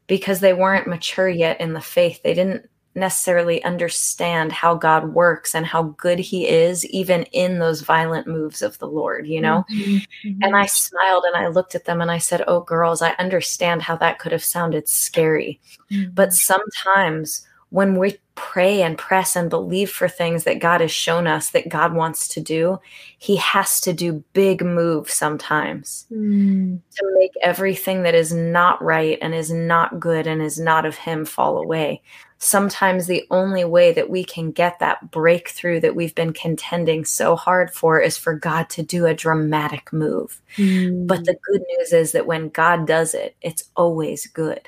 because 0.08 0.40
they 0.42 0.54
weren't 0.54 0.88
mature 0.88 1.30
yet 1.30 1.62
in 1.62 1.74
the 1.74 1.82
faith. 1.82 2.22
They 2.24 2.34
didn't 2.34 2.70
necessarily 2.96 3.64
understand 3.64 4.52
how 4.52 4.76
God 4.76 5.14
works 5.14 5.56
and 5.56 5.66
how 5.66 5.84
good 5.98 6.20
He 6.20 6.48
is, 6.50 6.86
even 6.88 7.24
in 7.32 7.60
those 7.60 7.82
violent 7.82 8.28
moves 8.28 8.62
of 8.62 8.78
the 8.80 8.88
Lord, 8.88 9.28
you 9.28 9.42
know? 9.42 9.66
Mhm. 9.72 10.06
Mhm. 10.26 10.40
And 10.44 10.56
I 10.58 10.66
smiled 10.68 11.26
and 11.26 11.38
I 11.38 11.48
looked 11.48 11.76
at 11.76 11.86
them 11.86 12.02
and 12.02 12.12
I 12.12 12.20
said, 12.20 12.44
Oh, 12.48 12.62
girls, 12.62 13.02
I 13.02 13.12
understand 13.20 13.84
how 13.84 13.96
that 13.98 14.20
could 14.20 14.34
have 14.34 14.44
sounded 14.44 14.90
scary. 14.90 15.62
Mhm. 15.92 16.16
But 16.16 16.34
sometimes 16.34 17.48
when 17.72 17.96
we 17.96 18.18
pray 18.36 18.82
and 18.82 18.98
press 18.98 19.36
and 19.36 19.50
believe 19.50 19.90
for 19.90 20.08
things 20.10 20.44
that 20.44 20.60
God 20.60 20.82
has 20.82 20.92
shown 20.92 21.26
us 21.26 21.52
that 21.52 21.70
God 21.70 21.94
wants 21.94 22.28
to 22.30 22.42
do, 22.42 22.80
He 23.18 23.38
has 23.38 23.80
to 23.82 23.94
do 23.94 24.24
big 24.34 24.64
moves 24.64 25.14
sometimes 25.14 26.06
Mm. 26.12 26.80
to 26.98 27.16
make 27.18 27.32
everything 27.42 28.04
that 28.04 28.14
is 28.14 28.34
not 28.34 28.82
right 28.84 29.18
and 29.22 29.34
is 29.34 29.52
not 29.52 30.00
good 30.00 30.28
and 30.28 30.42
is 30.42 30.60
not 30.60 30.86
of 30.86 30.96
Him 30.98 31.24
fall 31.24 31.58
away. 31.58 32.02
Sometimes 32.40 33.08
the 33.08 33.24
only 33.32 33.64
way 33.64 33.94
that 33.94 34.10
we 34.10 34.26
can 34.26 34.52
get 34.52 34.80
that 34.80 35.10
breakthrough 35.12 35.80
that 35.80 35.96
we've 35.96 36.16
been 36.16 36.34
contending 36.34 37.06
so 37.06 37.36
hard 37.38 37.72
for 37.74 38.02
is 38.02 38.18
for 38.18 38.34
God 38.34 38.70
to 38.72 38.84
do 38.84 39.06
a 39.06 39.14
dramatic 39.14 39.94
move. 39.94 40.42
Mm. 40.58 41.08
But 41.08 41.24
the 41.24 41.38
good 41.50 41.62
news 41.78 41.94
is 41.94 42.12
that 42.12 42.28
when 42.28 42.50
God 42.50 42.86
does 42.86 43.14
it, 43.14 43.36
it's 43.42 43.70
always 43.78 44.28
good. 44.28 44.68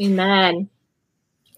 Amen. 0.00 0.68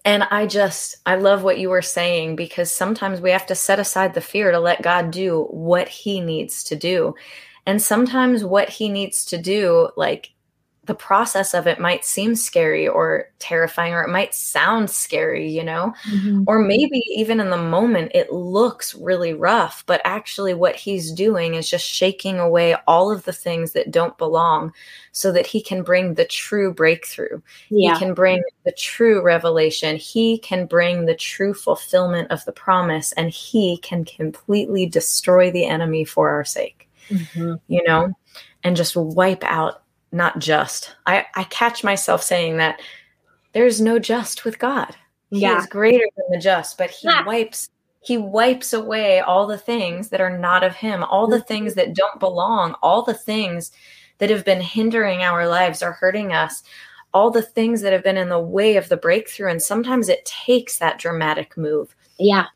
And 0.03 0.23
I 0.23 0.47
just, 0.47 0.97
I 1.05 1.15
love 1.15 1.43
what 1.43 1.59
you 1.59 1.69
were 1.69 1.81
saying 1.81 2.35
because 2.35 2.71
sometimes 2.71 3.21
we 3.21 3.31
have 3.31 3.45
to 3.47 3.55
set 3.55 3.79
aside 3.79 4.13
the 4.13 4.21
fear 4.21 4.51
to 4.51 4.59
let 4.59 4.81
God 4.81 5.11
do 5.11 5.43
what 5.51 5.87
he 5.87 6.19
needs 6.19 6.63
to 6.65 6.75
do. 6.75 7.13
And 7.65 7.81
sometimes 7.81 8.43
what 8.43 8.69
he 8.69 8.89
needs 8.89 9.25
to 9.25 9.37
do, 9.37 9.89
like 9.95 10.31
the 10.91 10.95
process 10.95 11.53
of 11.53 11.67
it 11.67 11.79
might 11.79 12.03
seem 12.03 12.35
scary 12.35 12.85
or 12.85 13.29
terrifying, 13.39 13.93
or 13.93 14.03
it 14.03 14.09
might 14.09 14.35
sound 14.35 14.89
scary, 14.89 15.49
you 15.49 15.63
know? 15.63 15.93
Mhm. 16.11 16.43
Or 16.47 16.59
maybe 16.59 17.01
even 17.15 17.39
in 17.39 17.49
the 17.49 17.55
moment 17.55 18.11
it 18.13 18.33
looks 18.33 18.93
really 18.93 19.33
rough, 19.33 19.85
but 19.87 20.01
actually 20.03 20.53
what 20.53 20.75
he's 20.75 21.13
doing 21.13 21.53
is 21.53 21.69
just 21.69 21.85
shaking 21.87 22.39
away 22.39 22.75
all 22.89 23.09
of 23.09 23.23
the 23.23 23.31
things 23.31 23.71
that 23.71 23.89
don't 23.89 24.17
belong 24.17 24.73
so 25.13 25.31
that 25.31 25.47
he 25.47 25.61
can 25.61 25.81
bring 25.81 26.15
the 26.15 26.25
true 26.25 26.73
breakthrough. 26.73 27.39
Yeah. 27.69 27.93
He 27.93 27.99
can 27.99 28.13
bring 28.13 28.43
the 28.65 28.73
true 28.73 29.21
revelation. 29.21 29.95
He 29.95 30.39
can 30.39 30.65
bring 30.65 31.05
the 31.05 31.15
true 31.15 31.53
fulfillment 31.53 32.29
of 32.31 32.43
the 32.43 32.51
promise 32.51 33.13
and 33.13 33.29
he 33.29 33.77
can 33.77 34.03
completely 34.03 34.87
destroy 34.87 35.51
the 35.51 35.67
enemy 35.67 36.03
for 36.03 36.31
our 36.31 36.43
sake, 36.43 36.89
Mhm. 37.09 37.61
you 37.69 37.81
know, 37.87 38.11
and 38.65 38.75
just 38.75 38.97
wipe 38.97 39.43
out 39.45 39.80
not 40.11 40.39
just. 40.39 40.95
I 41.05 41.25
I 41.35 41.43
catch 41.45 41.83
myself 41.83 42.21
saying 42.23 42.57
that 42.57 42.81
there's 43.53 43.81
no 43.81 43.99
just 43.99 44.45
with 44.45 44.59
God. 44.59 44.95
He 45.29 45.39
Yeah. 45.41 45.57
is 45.59 45.65
greater 45.65 46.05
than 46.17 46.25
the 46.31 46.37
just, 46.37 46.77
but 46.77 46.89
he 46.89 47.07
Ah. 47.09 47.23
wipes 47.25 47.69
he 48.03 48.17
wipes 48.17 48.73
away 48.73 49.19
all 49.19 49.45
the 49.45 49.59
things 49.59 50.09
that 50.09 50.19
are 50.21 50.35
not 50.35 50.63
of 50.63 50.75
him, 50.75 51.03
all 51.03 51.27
the 51.27 51.39
things 51.41 51.75
that 51.75 51.93
don't 51.93 52.19
belong, 52.19 52.73
all 52.81 53.03
the 53.03 53.13
things 53.13 53.71
that 54.17 54.31
have 54.31 54.43
been 54.43 54.59
hindering 54.61 55.21
our 55.21 55.47
lives 55.47 55.83
or 55.83 55.91
hurting 55.91 56.33
us, 56.33 56.63
all 57.13 57.29
the 57.29 57.43
things 57.43 57.81
that 57.81 57.93
have 57.93 58.03
been 58.03 58.17
in 58.17 58.29
the 58.29 58.39
way 58.39 58.75
of 58.75 58.89
the 58.89 58.97
breakthrough. 58.97 59.51
And 59.51 59.61
sometimes 59.61 60.09
it 60.09 60.25
takes 60.25 60.79
that 60.79 60.97
dramatic 60.97 61.55
move. 61.55 61.95
Yeah. 62.17 62.47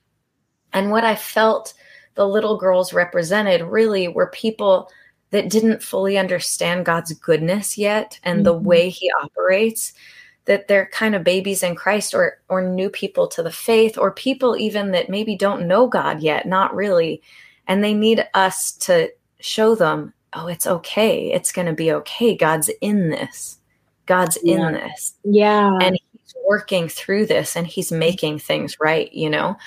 And 0.73 0.89
what 0.89 1.03
I 1.03 1.15
felt 1.15 1.75
the 2.15 2.27
little 2.27 2.57
girls 2.57 2.91
represented 2.91 3.61
really 3.61 4.07
were 4.07 4.27
people 4.27 4.89
that 5.31 5.49
didn't 5.49 5.83
fully 5.83 6.17
understand 6.17 6.85
God's 6.85 7.13
goodness 7.13 7.77
yet 7.77 8.19
and 8.23 8.45
the 8.45 8.53
Mhm. 8.53 8.63
way 8.63 8.89
he 8.89 9.11
operates 9.21 9.93
that 10.45 10.67
they're 10.67 10.85
kind 10.87 11.15
of 11.15 11.23
babies 11.23 11.63
in 11.63 11.75
Christ 11.75 12.13
or 12.13 12.39
or 12.49 12.61
new 12.61 12.89
people 12.89 13.27
to 13.29 13.41
the 13.43 13.51
faith 13.51 13.97
or 13.97 14.11
people 14.11 14.55
even 14.55 14.91
that 14.91 15.09
maybe 15.09 15.35
don't 15.35 15.67
know 15.67 15.87
God 15.87 16.21
yet 16.21 16.45
not 16.47 16.75
really 16.75 17.21
and 17.67 17.83
they 17.83 17.93
need 17.93 18.25
us 18.35 18.71
to 18.73 19.09
show 19.39 19.73
them 19.75 20.13
oh 20.33 20.47
it's 20.47 20.67
okay 20.67 21.31
it's 21.33 21.51
going 21.51 21.65
to 21.65 21.73
be 21.73 21.91
okay 21.91 22.35
God's 22.35 22.69
in 22.81 23.09
this 23.09 23.57
God's 24.05 24.37
Yeah. 24.43 24.67
in 24.67 24.73
this 24.73 25.13
Yeah. 25.23 25.71
and 25.81 25.95
he's 25.95 26.35
working 26.47 26.87
through 26.87 27.25
this 27.25 27.55
and 27.55 27.65
he's 27.65 27.91
making 27.91 28.37
things 28.39 28.77
right 28.79 29.11
you 29.11 29.29
know 29.29 29.57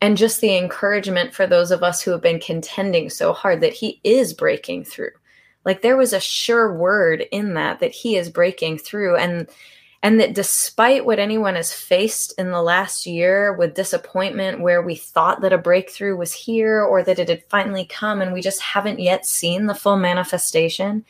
and 0.00 0.16
just 0.16 0.40
the 0.40 0.56
encouragement 0.56 1.34
for 1.34 1.46
those 1.46 1.70
of 1.70 1.82
us 1.82 2.00
who 2.00 2.10
have 2.10 2.22
been 2.22 2.40
contending 2.40 3.10
so 3.10 3.32
hard 3.32 3.60
that 3.60 3.74
he 3.74 4.00
is 4.04 4.32
breaking 4.32 4.84
through 4.84 5.10
like 5.64 5.82
there 5.82 5.96
was 5.96 6.12
a 6.12 6.20
sure 6.20 6.74
word 6.74 7.24
in 7.32 7.54
that 7.54 7.80
that 7.80 7.92
he 7.92 8.16
is 8.16 8.30
breaking 8.30 8.78
through 8.78 9.16
and 9.16 9.48
and 10.02 10.18
that 10.18 10.34
despite 10.34 11.04
what 11.04 11.18
anyone 11.18 11.56
has 11.56 11.74
faced 11.74 12.32
in 12.38 12.50
the 12.50 12.62
last 12.62 13.04
year 13.06 13.52
with 13.52 13.74
disappointment 13.74 14.60
where 14.60 14.80
we 14.80 14.94
thought 14.94 15.42
that 15.42 15.52
a 15.52 15.58
breakthrough 15.58 16.16
was 16.16 16.32
here 16.32 16.80
or 16.82 17.02
that 17.02 17.18
it 17.18 17.28
had 17.28 17.44
finally 17.50 17.84
come 17.84 18.22
and 18.22 18.32
we 18.32 18.40
just 18.40 18.62
haven't 18.62 18.98
yet 18.98 19.26
seen 19.26 19.66
the 19.66 19.74
full 19.74 19.98
manifestation 19.98 21.04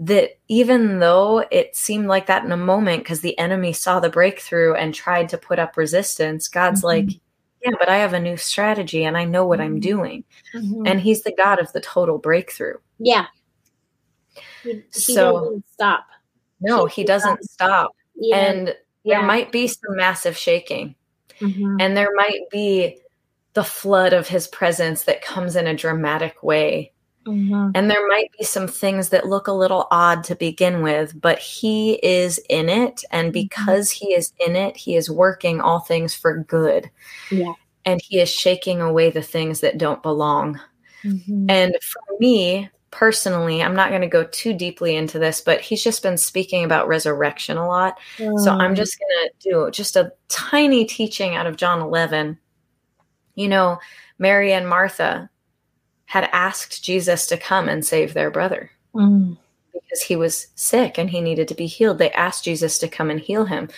that 0.00 0.30
even 0.48 0.98
though 0.98 1.44
it 1.52 1.76
seemed 1.76 2.08
like 2.08 2.26
that 2.26 2.44
in 2.44 2.50
a 2.50 2.56
moment 2.56 3.04
because 3.04 3.20
the 3.20 3.38
enemy 3.38 3.72
saw 3.72 4.00
the 4.00 4.10
breakthrough 4.10 4.74
and 4.74 4.92
tried 4.92 5.28
to 5.28 5.38
put 5.38 5.60
up 5.60 5.76
resistance 5.76 6.48
god's 6.48 6.80
Mhm. 6.80 6.84
like 6.84 7.08
yeah 7.64 7.70
but 7.78 7.88
i 7.88 7.96
have 7.96 8.12
a 8.12 8.20
new 8.20 8.36
strategy 8.36 9.04
and 9.04 9.16
i 9.16 9.24
know 9.24 9.46
what 9.46 9.60
i'm 9.60 9.76
Mhm. 9.78 9.82
doing 9.82 10.24
Mhm. 10.54 10.88
and 10.88 11.00
he's 11.00 11.22
the 11.22 11.32
god 11.36 11.58
of 11.58 11.72
the 11.72 11.80
total 11.80 12.18
breakthrough 12.18 12.76
yeah. 12.98 13.26
He, 14.62 14.72
he 14.72 14.82
So- 15.14 15.32
doesn't 15.40 15.64
stop. 15.72 16.06
no 16.60 16.86
He- 16.86 17.02
he 17.02 17.04
doesn't 17.06 17.42
stop 17.44 17.92
Yeah. 18.16 18.36
and 18.36 18.76
yeah. 19.02 19.18
there 19.18 19.26
might 19.26 19.50
be 19.52 19.66
some 19.68 19.96
massive 19.96 20.36
shaking 20.36 20.94
Mhm. 21.40 21.76
and 21.80 21.96
there 21.96 22.12
might 22.14 22.48
be 22.50 22.98
the 23.54 23.64
flood 23.64 24.12
of 24.12 24.26
his 24.28 24.46
presence 24.48 25.04
that 25.04 25.22
comes 25.22 25.54
in 25.56 25.66
a 25.66 25.74
dramatic 25.74 26.42
way 26.42 26.92
Mhm. 27.26 27.72
and 27.74 27.90
there 27.90 28.06
might 28.08 28.30
be 28.38 28.44
some 28.44 28.66
things 28.68 29.08
that 29.10 29.26
look 29.26 29.46
a 29.48 29.52
little 29.52 29.86
odd 29.90 30.24
to 30.24 30.34
begin 30.34 30.82
with 30.82 31.18
but 31.20 31.38
he 31.38 31.94
is 32.02 32.38
in 32.48 32.68
it 32.68 33.02
and 33.10 33.32
because 33.32 33.90
he 33.90 34.12
is 34.14 34.32
in 34.46 34.56
it 34.56 34.76
he 34.76 34.94
is 34.96 35.10
working 35.10 35.60
all 35.60 35.80
things 35.80 36.14
for 36.14 36.38
good 36.38 36.90
Yeah. 37.30 37.52
and 37.84 38.00
he 38.06 38.20
is 38.20 38.28
shaking 38.30 38.80
away 38.80 39.10
the 39.10 39.22
things 39.22 39.60
that 39.60 39.78
don't 39.78 40.02
belong 40.02 40.60
Mhm. 41.04 41.46
and 41.50 41.74
for 41.82 42.00
me 42.20 42.68
personally 42.90 43.60
i'm 43.62 43.74
not 43.74 43.88
going 43.90 44.02
to 44.02 44.06
go 44.06 44.22
too 44.24 44.52
deeply 44.52 44.94
into 44.94 45.18
this 45.18 45.40
but 45.40 45.60
he's 45.60 45.82
just 45.82 46.02
been 46.02 46.16
speaking 46.16 46.62
about 46.64 46.86
resurrection 46.88 47.56
a 47.56 47.66
lot 47.66 47.98
so 48.18 48.52
I'm 48.52 48.74
Mm. 48.74 48.76
just 48.76 48.98
going 49.00 49.28
to 49.28 49.50
do 49.50 49.70
just 49.72 49.96
a 49.96 50.12
tiny 50.28 50.84
teaching 50.84 51.34
out 51.34 51.46
of 51.48 51.56
John 51.56 51.80
11. 51.80 52.38
You 53.34 53.48
know, 53.48 53.78
Mary 54.20 54.52
and 54.52 54.68
Martha 54.68 55.28
had 56.06 56.28
asked 56.32 56.82
Jesus 56.84 57.26
to 57.26 57.36
come 57.36 57.68
and 57.68 57.84
save 57.84 58.14
their 58.14 58.30
brother 58.30 58.70
Mm. 58.94 59.36
because 59.72 60.02
he 60.02 60.16
was 60.16 60.48
sick 60.54 60.98
and 60.98 61.10
he 61.10 61.20
needed 61.20 61.48
to 61.48 61.54
be 61.54 61.66
healed. 61.66 61.98
They 61.98 62.12
asked 62.12 62.44
Jesus 62.44 62.78
to 62.78 62.88
come 62.88 63.10
and 63.10 63.18
heal 63.20 63.44
him. 63.46 63.68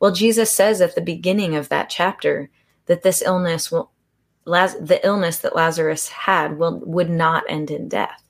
Well, 0.00 0.10
Jesus 0.12 0.50
says 0.50 0.80
at 0.80 0.94
the 0.94 1.00
beginning 1.00 1.54
of 1.54 1.68
that 1.68 1.88
chapter 1.90 2.50
that 2.86 3.02
this 3.02 3.22
illness 3.22 3.70
will 3.70 3.90
Laz- 4.46 4.76
the 4.78 5.04
illness 5.06 5.38
that 5.38 5.56
Lazarus 5.56 6.08
had 6.08 6.58
will 6.58 6.78
would 6.80 7.08
not 7.08 7.44
end 7.48 7.70
in 7.70 7.88
death. 7.88 8.22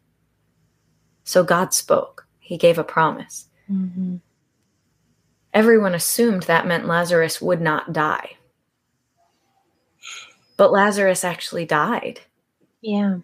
So 1.25 1.43
God 1.43 1.75
spoke. 1.75 2.29
He 2.39 2.57
gave 2.57 2.79
a 2.79 2.85
promise. 2.85 3.49
Mhm. 3.69 4.21
Everyone 5.53 5.93
assumed 5.95 6.45
that 6.45 6.67
meant 6.69 6.87
Lazarus 6.87 7.41
would 7.43 7.61
not 7.61 7.93
die. 7.93 8.37
But 10.57 10.71
Lazarus 10.71 11.25
actually 11.25 11.65
died. 11.65 12.21
Yeah. 12.81 13.19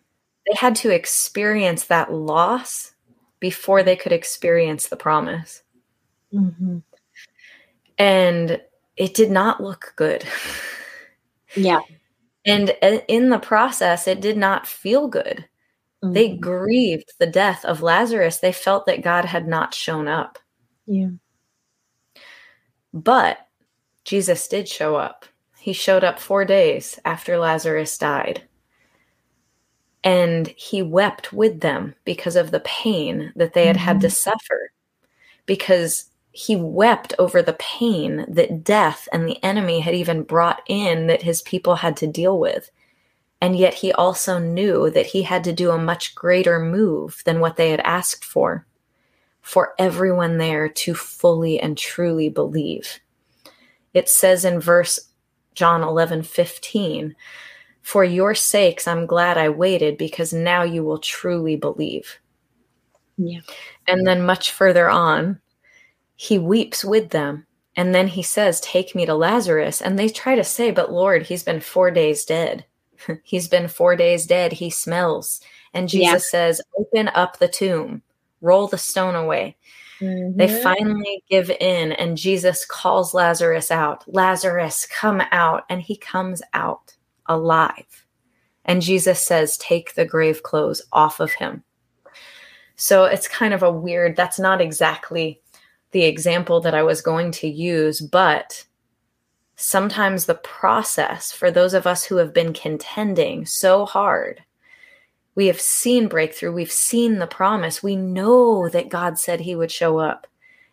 They 0.51 0.57
had 0.57 0.75
to 0.77 0.91
experience 0.91 1.85
that 1.85 2.13
loss 2.13 2.93
before 3.39 3.83
they 3.85 3.97
could 3.97 4.13
experience 4.13 4.89
the 4.89 4.97
promise. 4.97 5.63
Mhm. 6.35 6.83
And 7.99 8.61
it 8.97 9.15
did 9.15 9.31
not 9.31 9.63
look 9.63 9.93
good. 9.97 10.25
Yeah. 11.57 11.81
And 12.47 12.71
uh, 12.83 13.01
in 13.09 13.31
the 13.31 13.39
process, 13.39 14.07
it 14.09 14.21
did 14.21 14.37
not 14.37 14.67
feel 14.67 15.09
good. 15.09 15.49
They 16.03 16.31
Mhm. 16.31 16.41
grieved 16.41 17.13
the 17.19 17.27
death 17.27 17.65
of 17.65 17.83
Lazarus. 17.83 18.39
They 18.39 18.53
felt 18.53 18.87
that 18.87 19.03
God 19.03 19.25
had 19.27 19.47
not 19.49 19.75
shown 19.75 20.09
up. 20.09 20.39
Yeah. 20.87 21.11
But 22.93 23.47
Jesus 24.05 24.49
did 24.49 24.69
show 24.69 24.97
up. 24.97 25.27
He 25.59 25.73
showed 25.73 26.05
up 26.05 26.19
four 26.19 26.45
days 26.45 26.99
after 27.05 27.39
Lazarus 27.39 27.97
died. 27.99 28.49
And 30.03 30.49
he 30.49 30.83
wept 30.83 31.33
with 31.33 31.61
them 31.61 31.95
because 32.05 32.37
of 32.37 32.51
the 32.51 32.61
pain 32.61 33.33
that 33.37 33.53
they 33.53 33.67
had 33.67 33.77
had 33.77 34.01
to 34.01 34.07
mm-hmm. 34.07 34.13
suffer. 34.13 34.73
Because 35.47 36.11
he 36.33 36.57
wept 36.57 37.13
over 37.19 37.43
the 37.43 37.57
pain 37.59 38.25
that 38.29 38.63
death 38.65 39.09
and 39.13 39.27
the 39.29 39.43
enemy 39.45 39.81
had 39.81 39.95
even 39.95 40.23
brought 40.23 40.63
in 40.69 41.07
that 41.09 41.23
his 41.23 41.43
people 41.43 41.77
had 41.77 41.97
to 41.99 42.07
deal 42.07 42.39
with. 42.39 42.71
And 43.41 43.57
yet 43.57 43.75
he 43.75 43.93
also 43.93 44.39
knew 44.39 44.91
that 44.91 45.07
he 45.07 45.23
had 45.23 45.45
to 45.45 45.53
do 45.53 45.71
a 45.71 45.79
much 45.79 46.15
greater 46.15 46.59
move 46.59 47.23
than 47.25 47.41
what 47.41 47.57
they 47.57 47.71
had 47.71 47.81
asked 47.81 48.25
for, 48.25 48.67
for 49.41 49.75
everyone 49.79 50.39
there 50.39 50.69
to 50.69 50.95
fully 50.95 51.59
and 51.59 51.77
truly 51.77 52.29
believe. 52.29 53.01
It 53.93 54.09
says 54.09 54.45
in 54.45 54.61
verse 54.61 55.01
John 55.55 55.83
11 55.83 56.23
15, 56.23 57.17
For 57.83 58.05
your 58.05 58.35
sakes, 58.35 58.87
I'm 58.87 59.07
glad 59.07 59.39
I 59.39 59.49
waited 59.49 59.99
because 59.99 60.33
now 60.33 60.63
you 60.63 60.85
will 60.85 60.99
truly 60.99 61.57
believe. 61.57 62.19
Yeah. 63.17 63.41
And 63.87 64.07
then 64.07 64.23
much 64.25 64.53
further 64.53 64.89
on, 64.89 65.41
he 66.17 66.39
weeps 66.39 66.85
with 66.85 67.11
them 67.11 67.47
And 67.77 67.95
then 67.95 68.09
he 68.09 68.23
says, 68.23 68.61
Take 68.61 68.95
me 68.95 69.07
to 69.07 69.15
Lazarus. 69.15 69.81
And 69.81 69.99
they 69.99 70.09
try 70.09 70.35
to 70.35 70.45
say, 70.45 70.71
But 70.71 70.93
Lord, 70.93 71.23
he's 71.25 71.43
been 71.45 71.61
four 71.61 71.91
days 71.91 72.25
dead. 72.25 72.65
he's 73.25 73.49
been 73.49 73.69
four 73.69 73.97
days 73.97 74.27
dead. 74.27 74.53
He 74.53 74.71
smells. 74.71 75.41
And 75.75 75.89
Jesus 75.89 76.25
Yeah. 76.25 76.31
says, 76.31 76.61
Open 76.79 77.09
up 77.15 77.39
the 77.39 77.49
tomb, 77.49 78.03
roll 78.41 78.67
the 78.69 78.79
stone 78.79 79.15
away. 79.15 79.57
They 80.01 80.49
Mhm. 80.49 80.63
finally 80.63 81.23
give 81.31 81.51
in, 81.51 81.93
and 81.93 82.17
Jesus 82.17 82.65
calls 82.67 83.15
Lazarus 83.15 83.71
out. 83.71 84.05
Lazarus, 84.13 84.87
come 84.87 85.23
out. 85.31 85.65
And 85.71 85.81
he 85.83 85.97
comes 85.97 86.43
out 86.55 86.95
alive. 87.31 88.05
And 88.67 88.83
Jesus 88.83 89.19
says, 89.27 89.57
Take 89.57 89.95
the 89.95 90.05
grave 90.05 90.43
clothes 90.43 90.83
off 90.93 91.21
of 91.21 91.33
him. 91.33 91.65
So 92.77 93.05
it's 93.05 93.29
kind 93.29 93.55
of 93.55 93.63
a 93.63 93.73
weird, 93.73 94.17
that's 94.17 94.39
not 94.39 94.61
exactly 94.61 95.41
the 95.93 96.05
example 96.05 96.61
that 96.61 96.75
I 96.75 96.83
was 96.83 97.01
going 97.01 97.33
to 97.33 97.49
use, 97.49 98.01
but 98.01 98.65
sometimes 99.57 100.25
the 100.25 100.35
process 100.35 101.33
for 101.33 101.51
those 101.51 101.75
of 101.75 101.87
us 101.87 102.05
who 102.05 102.17
have 102.17 102.33
been 102.33 102.53
contending 102.53 103.45
so 103.47 103.85
hard 103.85 104.43
we 105.35 105.47
have 105.47 105.61
seen 105.61 106.09
breakthrough. 106.09 106.53
We've 106.53 106.73
seen 106.73 107.19
the 107.19 107.27
promise. 107.27 107.83
We 107.83 107.97
know 107.97 108.69
that 108.69 108.89
God 108.89 109.19
said 109.19 109.41
he 109.41 109.55
would 109.55 109.71
show 109.71 109.99
up, 109.99 110.27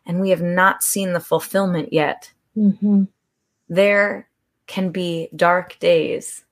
and 0.05 0.19
we 0.19 0.29
have 0.31 0.41
not 0.41 0.83
seen 0.83 1.13
the 1.13 1.19
fulfillment 1.19 1.93
yet. 1.93 2.31
Mhm. 2.57 3.07
There 3.69 4.27
can 4.65 4.89
be 4.89 5.29
dark 5.35 5.77
days 5.79 6.43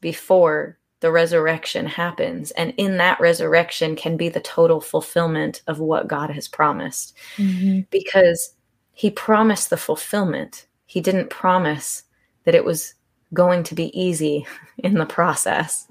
before 0.00 0.78
the 1.00 1.10
resurrection 1.10 1.86
happens. 1.86 2.50
And 2.52 2.74
in 2.76 2.98
that 2.98 3.20
resurrection 3.20 3.96
can 3.96 4.16
be 4.16 4.28
the 4.28 4.40
total 4.40 4.80
fulfillment 4.80 5.62
of 5.66 5.78
what 5.80 6.08
God 6.08 6.30
has 6.30 6.46
promised 6.46 7.16
Mhm. 7.36 7.86
because 7.90 8.54
he 8.92 9.10
promised 9.10 9.70
the 9.70 9.78
fulfillment. 9.78 10.66
He 10.84 11.00
didn't 11.00 11.30
promise 11.30 12.02
that 12.44 12.54
it 12.54 12.64
was 12.64 12.94
going 13.32 13.62
to 13.64 13.74
be 13.74 13.98
easy 13.98 14.46
in 14.78 14.94
the 14.94 15.06
process. 15.06 15.86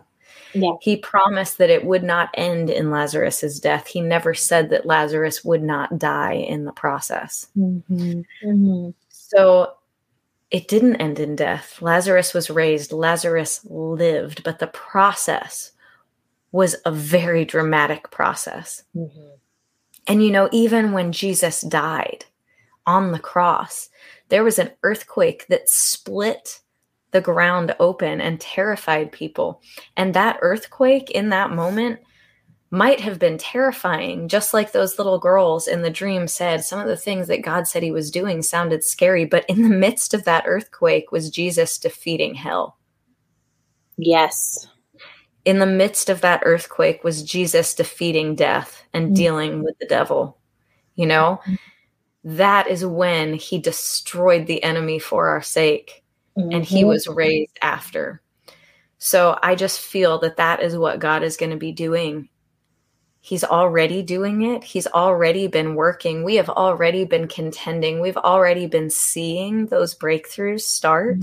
Yeah. 0.54 0.74
He 0.82 0.98
promised 0.98 1.58
that 1.60 1.70
it 1.70 1.86
would 1.86 2.04
not 2.04 2.30
end 2.34 2.70
in 2.70 2.90
Lazarus's 2.92 3.60
death. 3.60 3.88
He 3.88 4.02
never 4.02 4.34
said 4.34 4.70
that 4.70 4.86
Lazarus 4.86 5.44
would 5.46 5.62
not 5.64 5.98
die 6.00 6.34
in 6.34 6.66
the 6.66 6.72
process. 6.72 7.48
Mhm. 7.58 8.26
Mhm. 8.44 8.94
So 9.10 9.74
it 10.52 10.68
didn't 10.68 10.96
end 10.98 11.20
in 11.20 11.36
death. 11.36 11.82
Lazarus 11.82 12.34
was 12.34 12.50
raised, 12.50 12.92
Lazarus 12.92 13.62
lived, 13.66 14.44
but 14.44 14.60
the 14.60 14.68
process 14.68 15.72
was 16.52 16.76
a 16.86 16.92
very 16.92 17.46
dramatic 17.46 18.10
process. 18.10 18.84
Mhm. 18.96 19.38
And 20.08 20.24
you 20.24 20.32
know, 20.32 20.50
even 20.52 20.92
when 20.92 21.12
Jesus 21.12 21.62
died 21.62 22.26
on 22.88 23.12
the 23.12 23.20
cross, 23.20 23.90
there 24.30 24.44
was 24.44 24.58
an 24.58 24.72
earthquake 24.82 25.46
that 25.48 25.70
split 25.70 26.62
the 27.12 27.22
ground 27.22 27.76
open 27.80 28.20
and 28.22 28.40
terrified 28.40 29.12
people. 29.12 29.62
And 29.96 30.14
that 30.14 30.40
earthquake 30.42 31.12
in 31.12 31.30
that 31.30 31.52
moment 31.52 32.00
might 32.72 33.00
have 33.00 33.18
been 33.18 33.38
terrifying, 33.38 34.28
just 34.28 34.54
like 34.54 34.72
those 34.72 34.98
little 34.98 35.18
girls 35.18 35.68
in 35.68 35.82
the 35.82 35.90
dream 35.90 36.28
said. 36.28 36.64
Some 36.64 36.80
of 36.80 36.88
the 36.88 36.98
things 36.98 37.28
that 37.28 37.42
God 37.42 37.68
said 37.68 37.82
he 37.82 37.92
was 37.92 38.12
doing 38.12 38.42
sounded 38.44 38.84
scary, 38.84 39.26
but 39.26 39.46
in 39.50 39.64
the 39.64 39.70
midst 39.70 40.14
of 40.14 40.24
that 40.26 40.44
earthquake 40.46 41.12
was 41.12 41.32
Jesus 41.32 41.78
defeating 41.80 42.36
hell. 42.36 42.78
Yes. 43.98 44.68
In 45.46 45.60
the 45.60 45.66
midst 45.66 46.10
of 46.10 46.22
that 46.22 46.42
earthquake 46.46 47.04
was 47.04 47.24
Jesus 47.24 47.74
defeating 47.74 48.36
death 48.36 48.84
and 48.94 49.12
Mm. 49.12 49.16
dealing 49.16 49.64
with 49.64 49.78
the 49.80 49.88
devil. 49.88 50.38
You 50.96 51.08
know, 51.08 51.40
that 52.24 52.68
is 52.68 52.86
when 52.86 53.34
he 53.34 53.58
destroyed 53.58 54.46
the 54.46 54.62
enemy 54.64 55.00
for 55.00 55.30
our 55.30 55.42
sake 55.42 56.04
and 56.36 56.64
he 56.64 56.84
Mhm. 56.84 56.88
was 56.88 57.08
raised 57.08 57.58
after. 57.62 58.22
So 58.98 59.40
I 59.42 59.56
just 59.56 59.80
feel 59.80 60.20
that 60.20 60.38
that 60.38 60.62
is 60.62 60.78
what 60.78 61.00
God 61.00 61.24
is 61.24 61.38
going 61.38 61.52
to 61.52 61.58
be 61.58 61.72
doing. 61.72 62.30
He's 63.22 63.44
already 63.44 64.02
doing 64.02 64.44
it. 64.44 64.64
He's 64.64 64.88
already 64.88 65.48
been 65.48 65.76
working. 65.76 66.24
We 66.24 66.36
have 66.36 66.50
already 66.50 67.04
been 67.06 67.28
contending. 67.28 68.00
We've 68.00 68.18
already 68.18 68.66
been 68.66 68.90
seeing 68.90 69.68
those 69.68 69.94
breakthroughs 69.94 70.62
start. 70.62 71.18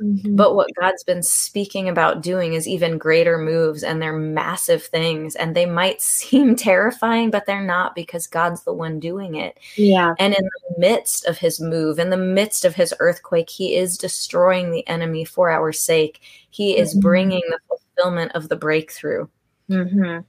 Mhm. 0.00 0.34
But 0.36 0.54
what 0.54 0.74
God's 0.80 1.04
been 1.04 1.22
speaking 1.22 1.88
about 1.88 2.22
doing 2.22 2.54
is 2.54 2.66
even 2.66 2.96
greater 2.98 3.36
moves, 3.38 3.82
and 3.84 4.00
they're 4.00 4.16
massive 4.16 4.82
things. 4.82 5.36
And 5.36 5.54
they 5.54 5.66
might 5.66 6.00
seem 6.02 6.56
terrifying, 6.56 7.30
but 7.30 7.44
they're 7.46 7.62
not 7.62 7.94
because 7.94 8.26
God's 8.26 8.64
the 8.64 8.72
one 8.72 8.98
doing 8.98 9.34
it. 9.36 9.58
yeah. 9.76 10.14
And 10.18 10.34
in 10.34 10.42
the 10.44 10.78
midst 10.78 11.26
of 11.26 11.38
his 11.38 11.60
move, 11.60 11.98
in 11.98 12.10
the 12.10 12.16
midst 12.16 12.64
of 12.64 12.74
his 12.74 12.94
earthquake, 12.98 13.50
he 13.50 13.76
is 13.76 13.98
destroying 13.98 14.70
the 14.70 14.86
enemy 14.88 15.24
for 15.26 15.50
our 15.50 15.70
sake. 15.72 16.20
He 16.50 16.76
is 16.78 16.96
Mhm. 16.96 17.00
bringing 17.02 17.42
the 17.50 17.58
fulfillment 17.68 18.32
of 18.34 18.48
the 18.48 18.56
breakthrough. 18.56 19.26
Mhm. 19.70 20.24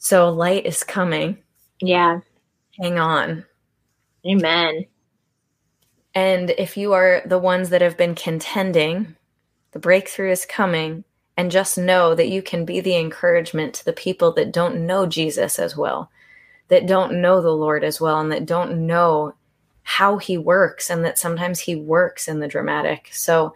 So 0.00 0.28
light 0.30 0.66
is 0.66 0.82
coming. 0.82 1.38
Yeah. 1.80 2.20
Hang 2.80 2.98
on. 2.98 3.44
Amen. 4.26 4.86
And 6.14 6.50
if 6.50 6.76
you 6.76 6.92
are 6.94 7.22
the 7.24 7.38
ones 7.38 7.68
that 7.68 7.82
have 7.82 7.96
been 7.96 8.16
contending, 8.16 9.14
the 9.70 9.78
breakthrough 9.78 10.32
is 10.32 10.44
coming. 10.44 11.04
And 11.36 11.50
just 11.50 11.78
know 11.78 12.14
that 12.16 12.28
you 12.28 12.42
can 12.42 12.66
be 12.66 12.80
the 12.80 12.96
encouragement 12.96 13.72
to 13.74 13.84
the 13.86 13.94
people 13.94 14.30
that 14.32 14.52
don't 14.52 14.84
know 14.84 15.06
Jesus 15.06 15.58
as 15.58 15.74
well, 15.74 16.10
that 16.68 16.86
don't 16.86 17.22
know 17.22 17.40
the 17.40 17.48
Lord 17.48 17.82
as 17.82 17.98
well, 17.98 18.20
and 18.20 18.30
that 18.30 18.44
don't 18.44 18.86
know 18.86 19.32
how 19.82 20.18
he 20.18 20.36
works, 20.36 20.90
and 20.90 21.02
that 21.04 21.18
sometimes 21.18 21.60
he 21.60 21.76
works 21.76 22.28
in 22.28 22.40
the 22.40 22.48
dramatic. 22.48 23.08
So 23.12 23.54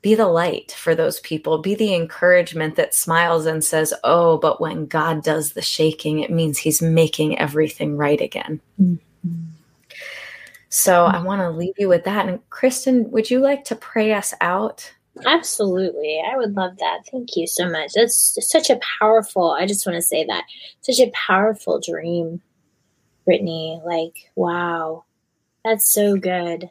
be 0.00 0.14
the 0.14 0.26
light 0.26 0.72
for 0.72 0.94
those 0.94 1.20
people. 1.20 1.58
Be 1.58 1.74
the 1.74 1.94
encouragement 1.94 2.76
that 2.76 2.94
smiles 2.94 3.46
and 3.46 3.64
says, 3.64 3.92
Oh, 4.04 4.38
but 4.38 4.60
when 4.60 4.86
God 4.86 5.22
does 5.24 5.52
the 5.52 5.62
shaking, 5.62 6.20
it 6.20 6.30
means 6.30 6.58
he's 6.58 6.80
making 6.80 7.38
everything 7.38 7.96
right 7.96 8.20
again. 8.20 8.60
Mm-hmm. 8.80 9.34
So 10.70 11.06
I 11.06 11.22
want 11.22 11.40
to 11.40 11.50
leave 11.50 11.74
you 11.78 11.88
with 11.88 12.04
that. 12.04 12.28
And 12.28 12.50
Kristen, 12.50 13.10
would 13.10 13.30
you 13.30 13.40
like 13.40 13.64
to 13.64 13.74
pray 13.74 14.12
us 14.12 14.34
out? 14.40 14.92
Absolutely. 15.24 16.22
I 16.30 16.36
would 16.36 16.54
love 16.54 16.76
that. 16.78 17.06
Thank 17.10 17.36
you 17.36 17.46
so 17.46 17.68
much. 17.68 17.92
That's 17.94 18.38
such 18.48 18.70
a 18.70 18.80
powerful, 19.00 19.52
I 19.52 19.66
just 19.66 19.86
want 19.86 19.96
to 19.96 20.02
say 20.02 20.24
that, 20.26 20.44
such 20.82 21.00
a 21.00 21.10
powerful 21.12 21.80
dream, 21.80 22.40
Brittany. 23.24 23.80
Like, 23.84 24.30
wow. 24.36 25.04
That's 25.64 25.90
so 25.90 26.16
good. 26.16 26.70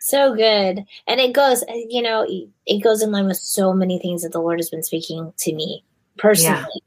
So 0.00 0.34
good. 0.34 0.84
And 1.06 1.20
it 1.20 1.32
goes, 1.34 1.62
uh, 1.62 1.74
you 1.88 2.02
know, 2.02 2.26
it 2.66 2.82
goes 2.82 3.02
in 3.02 3.12
line 3.12 3.26
with 3.26 3.36
so 3.36 3.72
many 3.72 3.98
things 3.98 4.22
that 4.22 4.32
the 4.32 4.40
Lord 4.40 4.58
has 4.58 4.70
been 4.70 4.82
speaking 4.82 5.32
to 5.38 5.54
me 5.54 5.84
personally. 6.18 6.82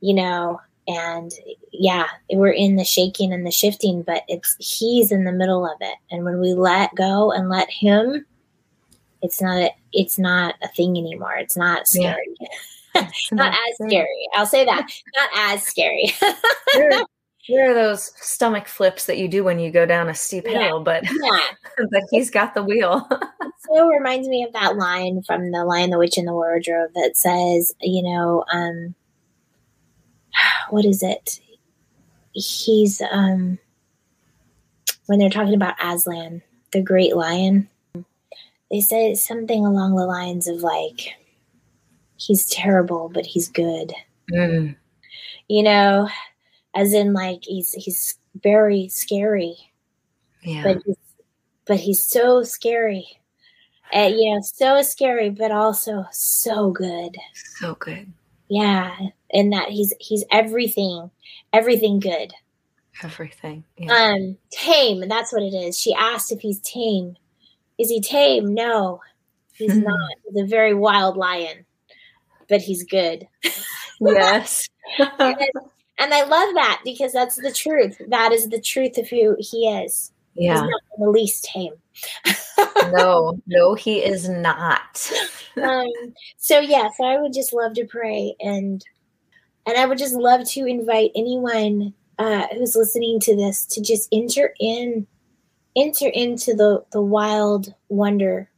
You 0.00 0.14
know, 0.14 0.60
and 0.88 1.32
yeah, 1.72 2.06
we're 2.30 2.50
in 2.52 2.76
the 2.76 2.84
shaking 2.84 3.32
and 3.32 3.46
the 3.46 3.50
shifting, 3.50 4.02
but 4.02 4.22
it's 4.28 4.56
He's 4.58 5.10
in 5.12 5.24
the 5.24 5.32
middle 5.32 5.64
of 5.64 5.76
it. 5.80 5.96
And 6.10 6.24
when 6.24 6.40
we 6.40 6.52
let 6.52 6.94
go 6.94 7.32
and 7.32 7.48
let 7.48 7.70
Him, 7.70 8.26
it's 9.22 9.40
not 9.40 9.56
a, 9.58 9.70
it's 9.92 10.18
not 10.18 10.54
a 10.62 10.68
thing 10.68 10.96
anymore. 10.96 11.34
It's 11.36 11.56
not 11.56 11.86
Yeah. 11.94 12.14
scary. 12.94 13.10
not 13.32 13.52
as 13.52 13.88
scary. 13.88 14.28
I'll 14.34 14.46
say 14.46 14.64
that. 14.64 14.86
Not 15.16 15.30
as 15.34 15.62
scary. 15.62 16.12
There, 16.74 16.90
there 17.48 17.70
are 17.70 17.74
those 17.74 18.12
stomach 18.16 18.66
flips 18.68 19.06
that 19.06 19.18
you 19.18 19.28
do 19.28 19.44
when 19.44 19.58
you 19.58 19.70
go 19.70 19.86
down 19.86 20.08
a 20.08 20.14
steep 20.14 20.44
Yeah. 20.46 20.66
hill, 20.68 20.80
but 20.82 21.04
yeah. 21.04 21.40
but 21.90 22.02
he's 22.10 22.30
got 22.30 22.54
the 22.54 22.62
wheel. 22.62 23.08
So 23.68 23.90
it 23.90 23.96
reminds 23.96 24.28
me 24.28 24.44
of 24.44 24.52
that 24.52 24.76
line 24.76 25.22
from 25.24 25.50
the 25.50 25.64
Lion, 25.64 25.90
the 25.90 25.98
Witch, 25.98 26.16
and 26.18 26.28
the 26.28 26.32
Wardrobe 26.32 26.92
that 26.94 27.16
says, 27.16 27.74
you 27.80 28.00
know, 28.00 28.44
um, 28.52 28.94
what 30.70 30.84
is 30.84 31.02
it? 31.02 31.40
He's 32.32 33.02
um, 33.10 33.58
when 35.06 35.18
they're 35.18 35.30
talking 35.30 35.54
about 35.54 35.74
Aslan, 35.82 36.42
the 36.72 36.80
great 36.80 37.16
lion. 37.16 37.68
They 38.70 38.80
say 38.80 39.14
something 39.14 39.66
along 39.66 39.96
the 39.96 40.06
lines 40.06 40.46
of 40.46 40.58
like, 40.58 41.14
he's 42.16 42.48
terrible, 42.48 43.08
but 43.08 43.26
he's 43.26 43.48
good. 43.48 43.92
Mm, 44.32 44.76
You 45.48 45.62
know, 45.64 46.08
as 46.76 46.92
in 46.92 47.12
like 47.12 47.40
he's 47.42 47.72
he's 47.72 48.16
very 48.42 48.88
scary, 48.88 49.56
yeah. 50.44 50.62
but 50.62 50.82
he's, 50.84 50.96
but 51.64 51.76
he's 51.80 52.04
so 52.04 52.42
scary. 52.44 53.06
And, 53.92 54.14
you 54.16 54.34
know, 54.34 54.40
so 54.42 54.82
scary, 54.82 55.30
but 55.30 55.52
also 55.52 56.04
so 56.10 56.70
good. 56.70 57.16
so 57.58 57.74
good. 57.76 58.12
Yeah, 58.48 58.94
and 59.32 59.52
that 59.52 59.70
he's 59.70 59.92
he's 60.00 60.24
everything, 60.30 61.10
everything 61.52 61.98
good. 61.98 62.32
Everything. 63.02 63.64
Yeah. 63.78 63.92
Um, 63.92 64.36
tame. 64.50 65.08
That's 65.08 65.32
what 65.32 65.42
it 65.42 65.54
is. 65.54 65.78
She 65.78 65.92
asked 65.94 66.32
if 66.32 66.40
he's 66.40 66.60
tame. 66.60 67.16
Is 67.78 67.88
he 67.90 68.00
tame? 68.00 68.54
No, 68.54 69.00
he's 69.54 69.72
Hmm. 69.72 69.82
not. 69.82 70.10
He's 70.24 70.42
a 70.42 70.46
very 70.46 70.74
wild 70.74 71.16
lion, 71.16 71.64
but 72.48 72.60
he's 72.60 72.84
good. 72.84 73.26
yes. 74.00 74.68
And 75.18 75.36
I 75.98 76.22
love 76.24 76.54
that 76.54 76.80
because 76.84 77.12
that's 77.12 77.36
the 77.36 77.52
truth. 77.52 78.00
That 78.08 78.32
is 78.32 78.48
the 78.48 78.60
truth 78.60 78.98
of 78.98 79.08
who 79.08 79.36
he 79.38 79.68
is. 79.68 80.12
He's 80.34 80.44
yeah. 80.44 80.60
not 80.60 80.82
in 80.98 81.04
the 81.04 81.10
least 81.10 81.44
tame. 81.44 81.72
no, 82.92 83.40
no, 83.46 83.74
he 83.74 84.04
is 84.04 84.28
not. 84.28 85.10
um, 85.62 85.86
so 86.36 86.60
yeah, 86.60 86.88
so 86.96 87.04
I 87.04 87.18
would 87.18 87.32
just 87.32 87.52
love 87.52 87.74
to 87.74 87.86
pray 87.86 88.34
and 88.40 88.84
and 89.66 89.76
I 89.76 89.86
would 89.86 89.98
just 89.98 90.14
love 90.14 90.46
to 90.50 90.66
invite 90.66 91.10
anyone 91.16 91.94
uh, 92.18 92.46
who's 92.52 92.76
listening 92.76 93.18
to 93.20 93.36
this 93.36 93.66
to 93.66 93.80
just 93.80 94.08
enter 94.12 94.54
in 94.60 95.06
enter 95.76 96.08
into 96.08 96.54
the 96.54 96.84
the 96.92 97.02
wild 97.02 97.74
wonder 97.88 98.50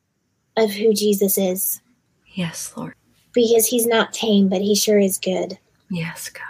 of 0.56 0.70
who 0.70 0.92
Jesus 0.92 1.38
is 1.38 1.80
Yes, 2.34 2.72
Lord. 2.76 2.94
because 3.32 3.66
he's 3.66 3.86
not 3.86 4.12
tame 4.12 4.48
but 4.48 4.60
he 4.60 4.74
sure 4.74 4.98
is 4.98 5.18
good. 5.18 5.58
Yes, 5.90 6.28
God. 6.28 6.44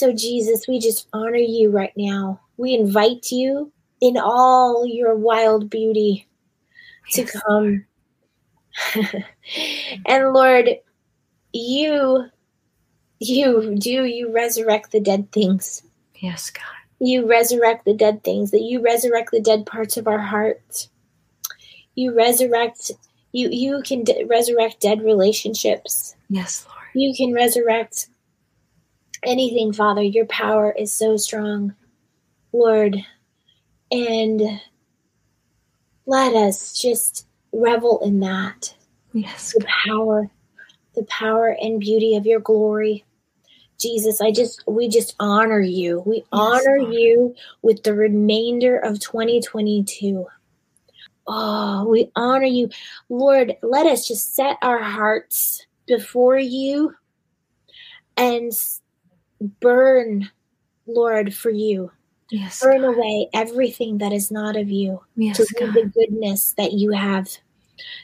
So 0.00 0.14
Jesus, 0.14 0.66
we 0.66 0.78
just 0.78 1.06
honor 1.12 1.36
you 1.36 1.70
right 1.70 1.92
now. 1.94 2.40
We 2.56 2.72
invite 2.72 3.30
you 3.30 3.70
in 4.00 4.16
all 4.16 4.86
your 4.86 5.14
wild 5.14 5.68
beauty 5.68 6.26
to 7.10 7.20
Yes. 7.20 7.36
come. 7.42 7.84
and 10.06 10.32
Lord, 10.32 10.70
you 11.52 12.24
you 13.18 13.76
do 13.76 14.06
you 14.06 14.32
resurrect 14.32 14.90
the 14.92 15.00
dead 15.00 15.30
things. 15.32 15.82
Yes, 16.14 16.48
God. 16.48 16.64
You 16.98 17.26
resurrect 17.28 17.84
the 17.84 17.92
dead 17.92 18.24
things, 18.24 18.52
that 18.52 18.62
you 18.62 18.80
resurrect 18.82 19.32
the 19.32 19.40
dead 19.42 19.66
parts 19.66 19.98
of 19.98 20.08
our 20.08 20.18
heart. 20.18 20.88
You 21.94 22.16
resurrect 22.16 22.90
you 23.32 23.50
you 23.50 23.82
can 23.82 24.04
d- 24.04 24.24
resurrect 24.24 24.80
dead 24.80 25.02
relationships. 25.02 26.16
Yes, 26.30 26.64
Lord. 26.66 26.86
You 26.94 27.14
can 27.14 27.34
resurrect 27.34 28.08
anything, 29.24 29.72
Father. 29.72 30.02
Your 30.02 30.26
power 30.26 30.72
is 30.72 30.92
so 30.92 31.16
strong, 31.16 31.74
Lord. 32.52 32.96
And 33.90 34.42
let 36.06 36.34
us 36.34 36.80
just 36.80 37.26
revel 37.52 38.00
in 38.04 38.20
that 38.20 38.74
Yes, 39.12 39.54
the 39.56 39.66
power, 39.86 40.30
the 40.94 41.04
power 41.04 41.56
and 41.60 41.80
beauty 41.80 42.16
of 42.16 42.26
your 42.26 42.40
glory. 42.40 43.04
Jesus, 43.78 44.20
I 44.20 44.30
just, 44.30 44.62
we 44.66 44.88
just 44.88 45.16
honor 45.18 45.60
you. 45.60 46.02
We 46.06 46.24
honor 46.32 46.78
Lord. 46.78 46.94
you 46.94 47.34
with 47.62 47.82
the 47.82 47.94
remainder 47.94 48.78
of 48.78 49.00
2022. 49.00 50.26
Oh, 51.26 51.88
we 51.88 52.10
honor 52.14 52.44
you. 52.44 52.68
Lord, 53.08 53.56
let 53.62 53.86
us 53.86 54.06
just 54.06 54.34
set 54.34 54.58
our 54.62 54.82
hearts 54.82 55.66
before 55.86 56.38
you 56.38 56.94
and 58.16 58.52
burn, 59.40 60.30
Lord, 60.86 61.34
for 61.34 61.50
you. 61.50 61.90
Yes, 62.30 62.60
Burn 62.62 62.82
God. 62.82 62.94
away 62.94 63.28
everything 63.34 63.98
that 63.98 64.12
is 64.12 64.30
not 64.30 64.56
of 64.56 64.70
you 64.70 65.00
Yes, 65.16 65.36
to 65.36 65.46
leave 65.60 65.74
God. 65.74 65.74
the 65.74 65.90
goodness 65.94 66.54
that 66.56 66.72
you 66.72 66.92
have, 66.92 67.28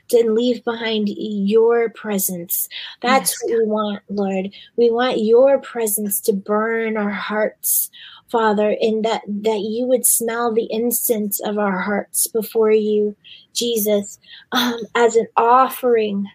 to 0.09 0.31
leave 0.31 0.65
behind 0.65 1.09
your 1.09 1.91
presence. 1.91 2.69
That's 3.03 3.31
Yes, 3.31 3.39
what 3.43 3.59
we 3.59 3.67
want, 3.67 4.03
Lord. 4.09 4.49
We 4.77 4.91
want 4.91 5.23
your 5.23 5.61
presence 5.61 6.21
to 6.23 6.33
burn 6.33 6.97
our 6.97 7.11
hearts, 7.11 7.89
Father, 8.33 8.77
and 8.81 9.05
that, 9.05 9.23
that 9.29 9.61
you 9.61 9.87
would 9.87 10.05
smell 10.05 10.53
the 10.53 10.67
incense 10.73 11.41
of 11.41 11.57
our 11.59 11.79
hearts 11.79 12.27
before 12.27 12.73
you, 12.73 13.15
Jesus, 13.53 14.19
um, 14.51 14.81
as 14.97 15.15
an 15.15 15.29
offering, 15.37 16.27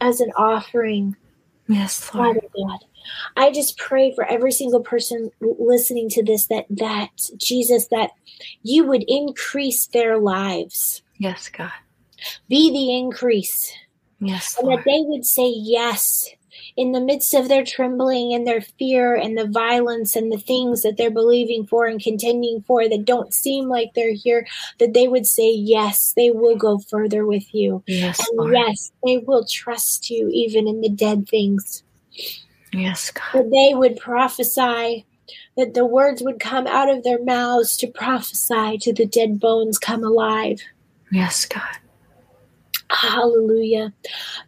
as 0.00 0.20
an 0.20 0.32
offering. 0.36 1.14
Yes, 1.70 2.12
Lord. 2.12 2.36
Father 2.36 2.48
God. 2.56 2.78
I 3.36 3.52
just 3.52 3.78
pray 3.78 4.12
for 4.12 4.24
every 4.24 4.50
single 4.50 4.80
person 4.80 5.30
listening 5.40 6.08
to 6.10 6.24
this 6.24 6.46
that 6.48 6.66
that 6.68 7.10
Jesus 7.36 7.86
that 7.92 8.10
you 8.62 8.84
would 8.86 9.04
increase 9.06 9.86
their 9.86 10.18
lives. 10.18 11.02
Yes, 11.18 11.48
God. 11.48 11.70
Be 12.48 12.72
the 12.72 12.98
increase. 12.98 13.72
Yes, 14.18 14.58
And 14.58 14.68
that 14.70 14.84
they 14.84 15.00
would 15.02 15.24
say 15.24 15.48
yes 15.48 16.28
in 16.76 16.92
the 16.92 17.00
midst 17.00 17.34
of 17.34 17.48
their 17.48 17.64
trembling 17.64 18.32
and 18.32 18.46
their 18.46 18.60
fear 18.60 19.14
and 19.14 19.36
the 19.36 19.46
violence 19.46 20.16
and 20.16 20.32
the 20.32 20.38
things 20.38 20.82
that 20.82 20.96
they're 20.96 21.10
believing 21.10 21.66
for 21.66 21.86
and 21.86 22.02
contending 22.02 22.62
for 22.66 22.88
that 22.88 23.04
don't 23.04 23.34
seem 23.34 23.68
like 23.68 23.92
they're 23.94 24.14
here, 24.14 24.46
that 24.78 24.94
they 24.94 25.08
would 25.08 25.26
say 25.26 25.50
yes, 25.50 26.12
they 26.16 26.30
will 26.30 26.56
go 26.56 26.78
further 26.78 27.26
with 27.26 27.52
you. 27.54 27.82
Yes, 27.86 28.26
And 28.28 28.38
Lord. 28.38 28.54
yes, 28.54 28.92
they 29.04 29.18
will 29.18 29.44
trust 29.44 30.10
you 30.10 30.28
even 30.32 30.68
in 30.68 30.80
the 30.80 30.88
dead 30.88 31.28
things. 31.28 31.82
Yes, 32.72 33.10
God. 33.10 33.24
that 33.32 33.50
they 33.50 33.74
would 33.74 33.96
prophesy, 33.96 35.04
that 35.56 35.74
the 35.74 35.84
words 35.84 36.22
would 36.22 36.38
come 36.38 36.66
out 36.66 36.88
of 36.88 37.02
their 37.02 37.22
mouths 37.22 37.76
to 37.78 37.88
prophesy 37.88 38.78
to 38.78 38.92
the 38.92 39.06
dead 39.06 39.40
bones 39.40 39.78
come 39.78 40.04
alive. 40.04 40.60
Yes, 41.10 41.44
God. 41.44 41.78
Hallelujah. 42.90 43.92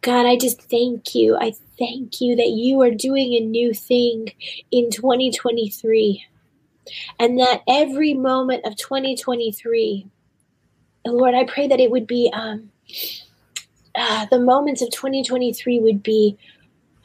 God, 0.00 0.26
I 0.26 0.36
just 0.36 0.60
thank 0.62 1.14
you. 1.14 1.36
I 1.40 1.52
thank 1.78 2.20
you 2.20 2.36
that 2.36 2.48
you 2.48 2.80
are 2.82 2.90
doing 2.90 3.34
a 3.34 3.40
new 3.40 3.72
thing 3.72 4.28
in 4.70 4.90
2023 4.90 6.24
and 7.18 7.38
that 7.38 7.62
every 7.68 8.14
moment 8.14 8.66
of 8.66 8.76
2023, 8.76 10.06
Lord, 11.06 11.34
I 11.34 11.44
pray 11.44 11.68
that 11.68 11.80
it 11.80 11.90
would 11.90 12.06
be 12.06 12.30
um, 12.32 12.70
uh, 13.94 14.26
the 14.30 14.40
moments 14.40 14.82
of 14.82 14.90
2023 14.90 15.78
would 15.78 16.02
be 16.02 16.36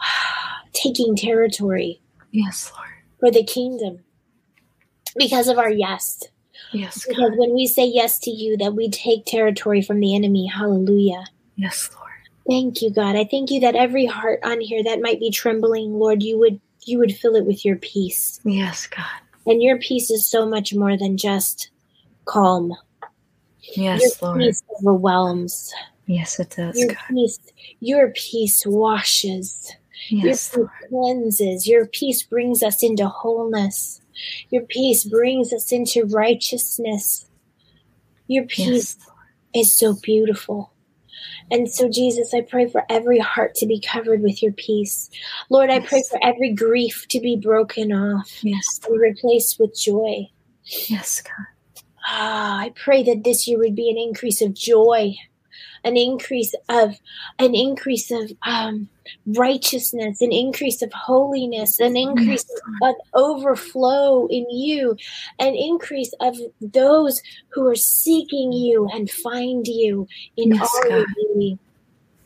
taking 0.73 1.15
territory 1.15 2.01
Yes, 2.31 2.71
Lord. 2.75 2.89
for 3.19 3.31
the 3.31 3.43
kingdom 3.43 3.99
because 5.15 5.47
of 5.47 5.57
our 5.57 5.69
yes. 5.71 6.23
Yes, 6.71 7.05
Because 7.07 7.29
God. 7.31 7.37
when 7.37 7.53
we 7.53 7.67
say 7.67 7.85
yes 7.85 8.19
to 8.19 8.31
you, 8.31 8.57
that 8.57 8.73
we 8.75 8.89
take 8.89 9.25
territory 9.25 9.81
from 9.81 9.99
the 9.99 10.15
enemy. 10.15 10.47
Hallelujah. 10.47 11.23
Yes, 11.55 11.89
Lord. 11.95 12.11
Thank 12.49 12.81
you, 12.81 12.91
God. 12.91 13.15
I 13.15 13.25
thank 13.25 13.51
you 13.51 13.59
that 13.61 13.75
every 13.75 14.05
heart 14.05 14.39
on 14.43 14.61
here 14.61 14.83
that 14.83 15.01
might 15.01 15.19
be 15.19 15.31
trembling, 15.31 15.93
Lord, 15.93 16.23
you 16.23 16.37
would 16.39 16.59
you 16.85 16.99
would 16.99 17.15
fill 17.15 17.35
it 17.35 17.45
with 17.45 17.65
your 17.65 17.75
peace. 17.75 18.39
Yes, 18.45 18.87
God. 18.87 19.05
And 19.45 19.61
your 19.61 19.77
peace 19.77 20.09
is 20.09 20.29
so 20.29 20.45
much 20.47 20.73
more 20.73 20.97
than 20.97 21.17
just 21.17 21.69
calm. 22.25 22.73
Yes, 23.75 24.01
your 24.01 24.11
Lord. 24.21 24.41
peace 24.41 24.63
overwhelms. 24.79 25.73
Yes, 26.05 26.39
it 26.39 26.55
does, 26.55 26.77
Your 26.77 26.89
God. 26.89 26.97
peace, 27.09 27.39
your 27.81 28.11
peace 28.15 28.65
washes. 28.65 29.73
Yes, 30.09 30.53
your 30.53 30.63
Lord. 30.63 30.71
peace 30.79 30.89
cleanses. 30.89 31.67
Your 31.67 31.85
peace 31.87 32.23
brings 32.23 32.63
us 32.63 32.81
into 32.81 33.07
wholeness. 33.07 34.01
Your 34.49 34.63
peace 34.63 35.03
brings 35.03 35.53
us 35.53 35.71
into 35.71 36.05
righteousness. 36.05 37.25
Your 38.27 38.45
peace 38.45 38.97
Yes, 39.53 39.65
is 39.65 39.77
so 39.77 39.95
beautiful. 40.01 40.73
And 41.49 41.71
so, 41.71 41.89
Jesus, 41.89 42.33
I 42.33 42.41
pray 42.41 42.67
for 42.67 42.83
every 42.89 43.19
heart 43.19 43.55
to 43.55 43.65
be 43.65 43.79
covered 43.79 44.21
with 44.21 44.43
your 44.43 44.51
peace. 44.51 45.09
Lord, 45.49 45.69
I 45.69 45.79
pray 45.79 46.03
for 46.09 46.19
every 46.21 46.51
grief 46.53 47.05
to 47.09 47.19
be 47.21 47.37
broken 47.37 47.91
off 47.93 48.29
Yes, 48.43 48.79
and 48.87 48.99
replaced 48.99 49.57
with 49.59 49.77
joy. 49.77 50.27
yes, 50.89 51.21
God. 51.21 51.45
Ah, 52.09 52.59
I 52.59 52.69
pray 52.75 53.03
that 53.03 53.23
this 53.23 53.47
year 53.47 53.57
would 53.59 53.75
be 53.75 53.89
an 53.89 53.97
increase 53.97 54.41
of 54.41 54.53
joy, 54.53 55.15
an 55.83 55.97
increase 55.97 56.53
of 56.69 56.95
an 57.39 57.55
increase 57.55 58.11
of 58.11 58.31
um, 58.45 58.89
righteousness, 59.25 60.21
an 60.21 60.31
increase 60.31 60.81
of 60.81 60.91
holiness, 60.93 61.79
an 61.79 61.95
increase 61.95 62.45
of 62.81 62.95
overflow 63.13 64.27
in 64.27 64.45
you, 64.49 64.95
an 65.39 65.55
increase 65.55 66.13
of 66.19 66.35
those 66.61 67.21
who 67.53 67.67
are 67.67 67.75
seeking 67.75 68.51
you 68.51 68.87
and 68.93 69.09
find 69.09 69.67
you 69.67 70.07
in 70.35 70.53
Yes, 70.55 70.69
all 70.73 70.89
God. 70.89 71.05
beauty. 71.15 71.57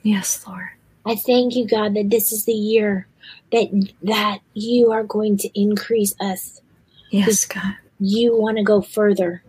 Yes, 0.03 0.45
Lord. 0.47 0.69
I 1.05 1.15
thank 1.15 1.55
you, 1.55 1.67
God, 1.67 1.95
that 1.95 2.09
this 2.09 2.31
is 2.31 2.45
the 2.45 2.53
year 2.53 3.07
that 3.51 3.67
that 4.03 4.39
you 4.53 4.91
are 4.91 5.03
going 5.03 5.37
to 5.37 5.59
increase 5.59 6.13
us. 6.19 6.61
Yes, 7.11 7.45
God. 7.45 7.75
You 7.99 8.35
want 8.35 8.57
to 8.57 8.63
go 8.63 8.81
further. 8.81 9.43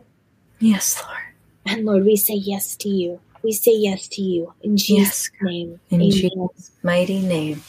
Yes, 0.60 1.02
Lord. 1.02 1.18
And 1.64 1.86
Lord, 1.86 2.04
we 2.04 2.16
say 2.16 2.34
yes 2.34 2.76
to 2.76 2.88
you. 2.88 3.20
We 3.42 3.52
say 3.52 3.72
yes 3.74 4.08
to 4.08 4.22
you 4.22 4.52
in 4.62 4.76
Jesus' 4.76 5.28
God. 5.28 5.46
name. 5.46 5.80
In 5.90 6.02
Amen. 6.02 6.10
Jesus' 6.10 6.72
mighty 6.82 7.20
name. 7.20 7.62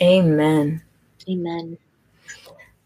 Amen. 0.00 0.82
Amen. 1.28 1.78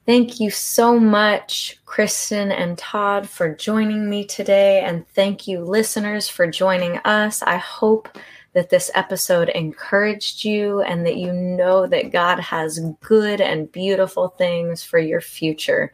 Thank 0.07 0.41
you 0.41 0.51
so 0.51 0.99
much, 0.99 1.79
Kristen 1.85 2.51
and 2.51 2.79
Todd, 2.79 3.29
for 3.29 3.55
joining 3.55 4.09
me 4.09 4.25
today. 4.25 4.81
And 4.81 5.07
thank 5.09 5.47
you, 5.47 5.61
listeners, 5.61 6.29
for 6.29 6.47
joining 6.47 6.97
us. 6.99 7.43
I 7.43 7.57
hope 7.57 8.09
that 8.55 8.71
this 8.71 8.91
episode 8.95 9.51
encouraged 9.51 10.45
you 10.45 10.81
and 10.81 11.05
that 11.05 11.17
you 11.17 11.31
know 11.33 11.87
that 11.87 12.11
God 12.11 12.41
has 12.41 12.81
good 13.03 13.43
and 13.43 13.71
beautiful 13.71 14.29
things 14.29 14.83
for 14.83 14.99
your 14.99 15.21
future. 15.21 15.93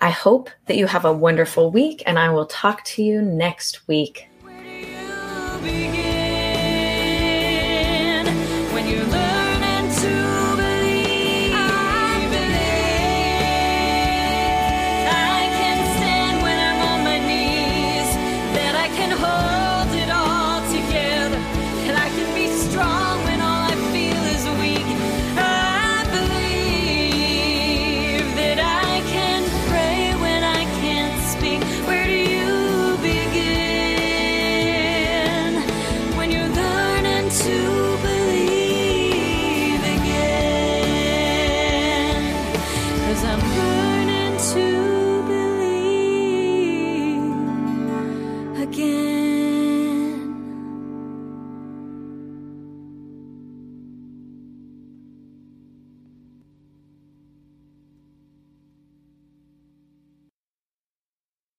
I 0.00 0.10
hope 0.10 0.50
that 0.66 0.76
you 0.76 0.86
have 0.86 1.04
a 1.04 1.12
wonderful 1.12 1.72
week, 1.72 2.02
and 2.06 2.18
I 2.18 2.30
will 2.30 2.46
talk 2.46 2.84
to 2.84 3.02
you 3.02 3.20
next 3.22 3.88
week. 3.88 4.28
Begin 5.64 6.03